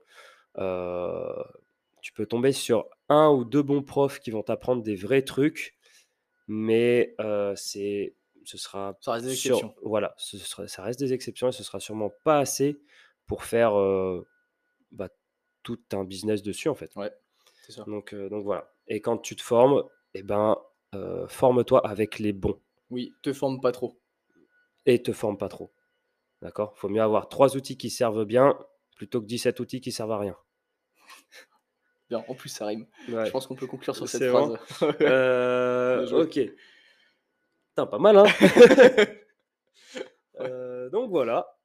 euh, 0.58 1.44
tu 2.02 2.14
peux 2.14 2.26
tomber 2.26 2.52
sur 2.52 2.90
un 3.10 3.30
ou 3.30 3.46
deux 3.46 3.62
bons 3.62 3.84
profs 3.84 4.20
qui 4.20 4.32
vont 4.32 4.42
t'apprendre 4.42 4.82
des 4.82 4.96
vrais 4.96 5.22
trucs, 5.22 5.78
mais 6.48 7.16
c'est, 7.56 8.16
ce 8.44 8.58
sera 8.58 8.98
Ça 9.02 9.12
reste 9.14 9.26
des 9.28 9.36
sur- 9.36 9.58
exceptions. 9.58 9.76
voilà, 9.84 10.16
ce 10.18 10.38
sera- 10.40 10.68
ça 10.68 10.82
reste 10.82 11.00
des 11.00 11.14
exceptions 11.14 11.50
et 11.50 11.52
ce 11.52 11.64
sera 11.64 11.80
sûrement 11.80 12.12
pas 12.24 12.40
assez 12.40 12.82
pour 13.28 13.44
faire 13.44 13.74
bah, 14.92 15.10
tout 15.62 15.80
un 15.94 16.04
business 16.06 16.42
dessus 16.42 16.70
en 16.70 16.76
fait. 16.76 16.96
Ouais. 16.96 17.12
Ça. 17.70 17.84
Donc, 17.86 18.14
euh, 18.14 18.30
donc 18.30 18.44
voilà. 18.44 18.72
Et 18.88 19.02
quand 19.02 19.18
tu 19.18 19.36
te 19.36 19.42
formes, 19.42 19.84
eh 20.14 20.24
ben, 20.24 20.58
euh, 20.96 21.28
forme-toi 21.28 21.86
avec 21.88 22.20
les 22.20 22.34
bons 22.34 22.60
Oui, 22.90 23.14
te 23.22 23.32
forme 23.34 23.62
pas 23.62 23.72
trop. 23.72 24.00
et 24.86 25.02
te 25.04 25.12
forme 25.14 25.38
pas 25.38 25.50
trop. 25.50 25.72
D'accord? 26.42 26.76
Faut 26.78 26.90
mieux 26.90 27.02
avoir 27.02 27.30
trois 27.30 27.56
outils 27.56 27.78
qui 27.78 27.90
servent 27.90 28.26
bien 28.26 28.58
plutôt 28.96 29.22
que 29.22 29.26
17 29.28 29.60
outils 29.60 29.82
qui 29.82 29.92
servent 29.92 30.12
à 30.12 30.18
rien. 30.20 30.36
Bien, 32.10 32.26
en 32.28 32.34
plus, 32.34 32.50
ça 32.50 32.66
rime. 32.66 32.88
Ouais. 33.08 33.28
Je 33.28 33.32
pense 33.32 33.46
qu'on 33.46 33.56
peut 33.56 33.68
conclure 33.68 33.96
sur 33.96 34.10
cette 34.10 34.28
phrase. 34.30 34.58
Euh, 35.02 36.24
ok. 36.24 36.40
Putain, 37.70 37.86
pas 37.86 38.00
mal, 38.00 38.18
hein 38.18 38.26
Euh, 40.40 40.90
Donc 40.90 41.10
voilà. 41.10 41.56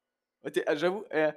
Ah, 0.67 0.75
J'avoue, 0.75 1.03
eh, 1.11 1.29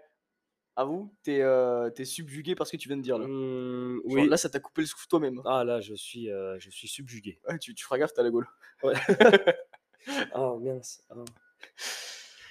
avoue, 0.78 1.12
t'es 1.24 1.42
euh, 1.42 1.90
t'es 1.90 2.04
subjugué 2.04 2.54
par 2.54 2.66
ce 2.66 2.72
que 2.72 2.76
tu 2.76 2.88
viens 2.88 2.96
de 2.96 3.02
dire 3.02 3.18
là. 3.18 3.26
Genre, 3.26 4.00
oui. 4.04 4.28
Là, 4.28 4.36
ça 4.36 4.48
t'a 4.48 4.60
coupé 4.60 4.82
le 4.82 4.86
souffle 4.86 5.08
toi-même. 5.08 5.42
Ah 5.44 5.64
là, 5.64 5.80
je 5.80 5.94
suis, 5.94 6.30
euh, 6.30 6.56
je 6.60 6.70
suis 6.70 6.86
subjugué. 6.86 7.40
Ouais, 7.48 7.58
tu, 7.58 7.74
tu 7.74 7.84
feras 7.84 7.98
gaffe, 7.98 8.12
t'as 8.14 8.22
la 8.22 8.30
gaule. 8.30 8.46
Ouais. 8.84 8.94
oh 10.36 10.58
mince. 10.60 11.02
oh. 11.14 11.24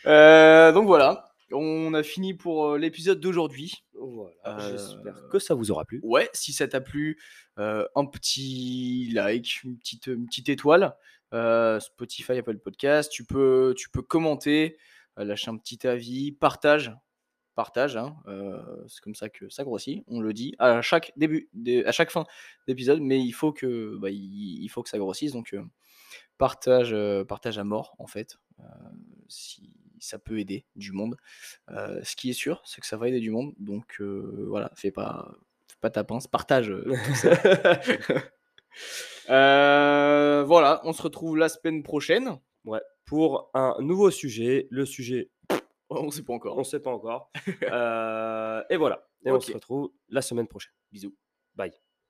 Euh, 0.06 0.74
donc 0.74 0.88
voilà, 0.88 1.34
on 1.54 1.94
a 1.94 2.04
fini 2.04 2.34
pour 2.34 2.68
euh, 2.68 2.78
l'épisode 2.78 3.22
d'aujourd'hui. 3.22 3.86
Voilà. 3.94 4.72
J'espère 4.72 5.30
que 5.30 5.40
ça 5.40 5.54
vous 5.54 5.72
aura 5.72 5.86
plu. 5.86 6.02
Ouais, 6.04 6.30
si 6.34 6.52
ça 6.52 6.68
t'a 6.68 6.82
plu, 6.82 7.18
un 7.56 8.06
petit 8.06 9.10
like, 9.14 9.64
une 9.64 9.78
petite, 9.78 10.08
une 10.08 10.26
petite 10.26 10.50
étoile. 10.50 10.96
Spotify, 11.80 12.34
Apple 12.34 12.58
Podcast. 12.58 13.10
Tu 13.10 13.24
peux, 13.24 13.74
tu 13.78 13.90
peux 13.90 14.02
commenter, 14.02 14.78
lâcher 15.16 15.50
un 15.50 15.58
petit 15.58 15.88
avis, 15.88 16.34
partage. 16.34 16.92
Partage, 17.58 17.98
hein, 17.98 18.16
euh, 18.28 18.62
c'est 18.88 19.02
comme 19.02 19.16
ça 19.16 19.30
que 19.30 19.50
ça 19.50 19.64
grossit. 19.64 20.04
On 20.06 20.22
le 20.22 20.32
dit 20.32 20.54
à 20.60 20.84
chaque 20.84 21.12
début, 21.18 21.50
à 21.88 21.92
chaque 21.92 22.12
fin 22.12 22.24
d'épisode, 22.68 23.02
mais 23.02 23.20
il 23.20 23.32
faut 23.32 23.52
que, 23.52 23.98
bah, 23.98 24.12
il, 24.12 24.64
il 24.64 24.68
faut 24.68 24.84
que 24.84 24.90
ça 24.90 25.00
grossisse. 25.00 25.32
Donc 25.32 25.56
euh, 25.56 25.64
partage, 26.38 26.94
euh, 26.94 27.26
partage 27.26 27.58
à 27.58 27.64
mort 27.64 27.96
en 27.98 28.06
fait. 28.06 28.38
si 29.28 29.72
ça 29.98 30.20
peut 30.20 30.38
aider 30.38 30.68
du 30.76 30.92
monde. 30.92 31.18
Ce 31.68 32.16
qui 32.16 32.30
est 32.30 32.34
sûr, 32.34 32.62
c'est 32.64 32.80
que 32.80 32.86
ça 32.86 32.96
va 32.96 33.10
aider 33.10 33.22
du 33.22 33.32
monde. 33.32 33.56
Donc 33.58 34.00
voilà, 34.02 34.72
fais 34.76 34.92
pas, 34.92 35.28
fais 35.68 35.78
pas 35.82 35.90
ta 35.90 36.04
pince, 36.04 36.28
partage. 36.28 36.70
voilà, 39.28 40.80
on 40.84 40.94
se 40.94 41.02
retrouve 41.02 41.38
la 41.38 41.50
semaine 41.50 41.82
prochaine. 41.82 42.38
ouais. 42.66 42.82
Pour 43.06 43.50
un 43.56 43.78
nouveau 43.80 44.12
sujet. 44.12 44.68
Le 44.70 44.86
sujet, 44.86 45.32
On 45.90 46.12
sait 46.12 46.24
pas 46.24 46.34
on 46.34 46.36
encore. 46.38 46.58
ne 46.58 46.64
sait 46.64 46.80
pas 46.80 46.92
encore. 46.92 47.32
Euh, 47.64 48.64
et 48.70 48.78
voilà. 48.78 49.08
Et 49.26 49.32
on 49.32 49.40
se 49.40 49.54
retrouve 49.54 49.92
la 50.10 50.22
semaine 50.22 50.48
prochaine. 50.48 50.74
Bisous. 50.92 51.16
Bye. 51.56 51.72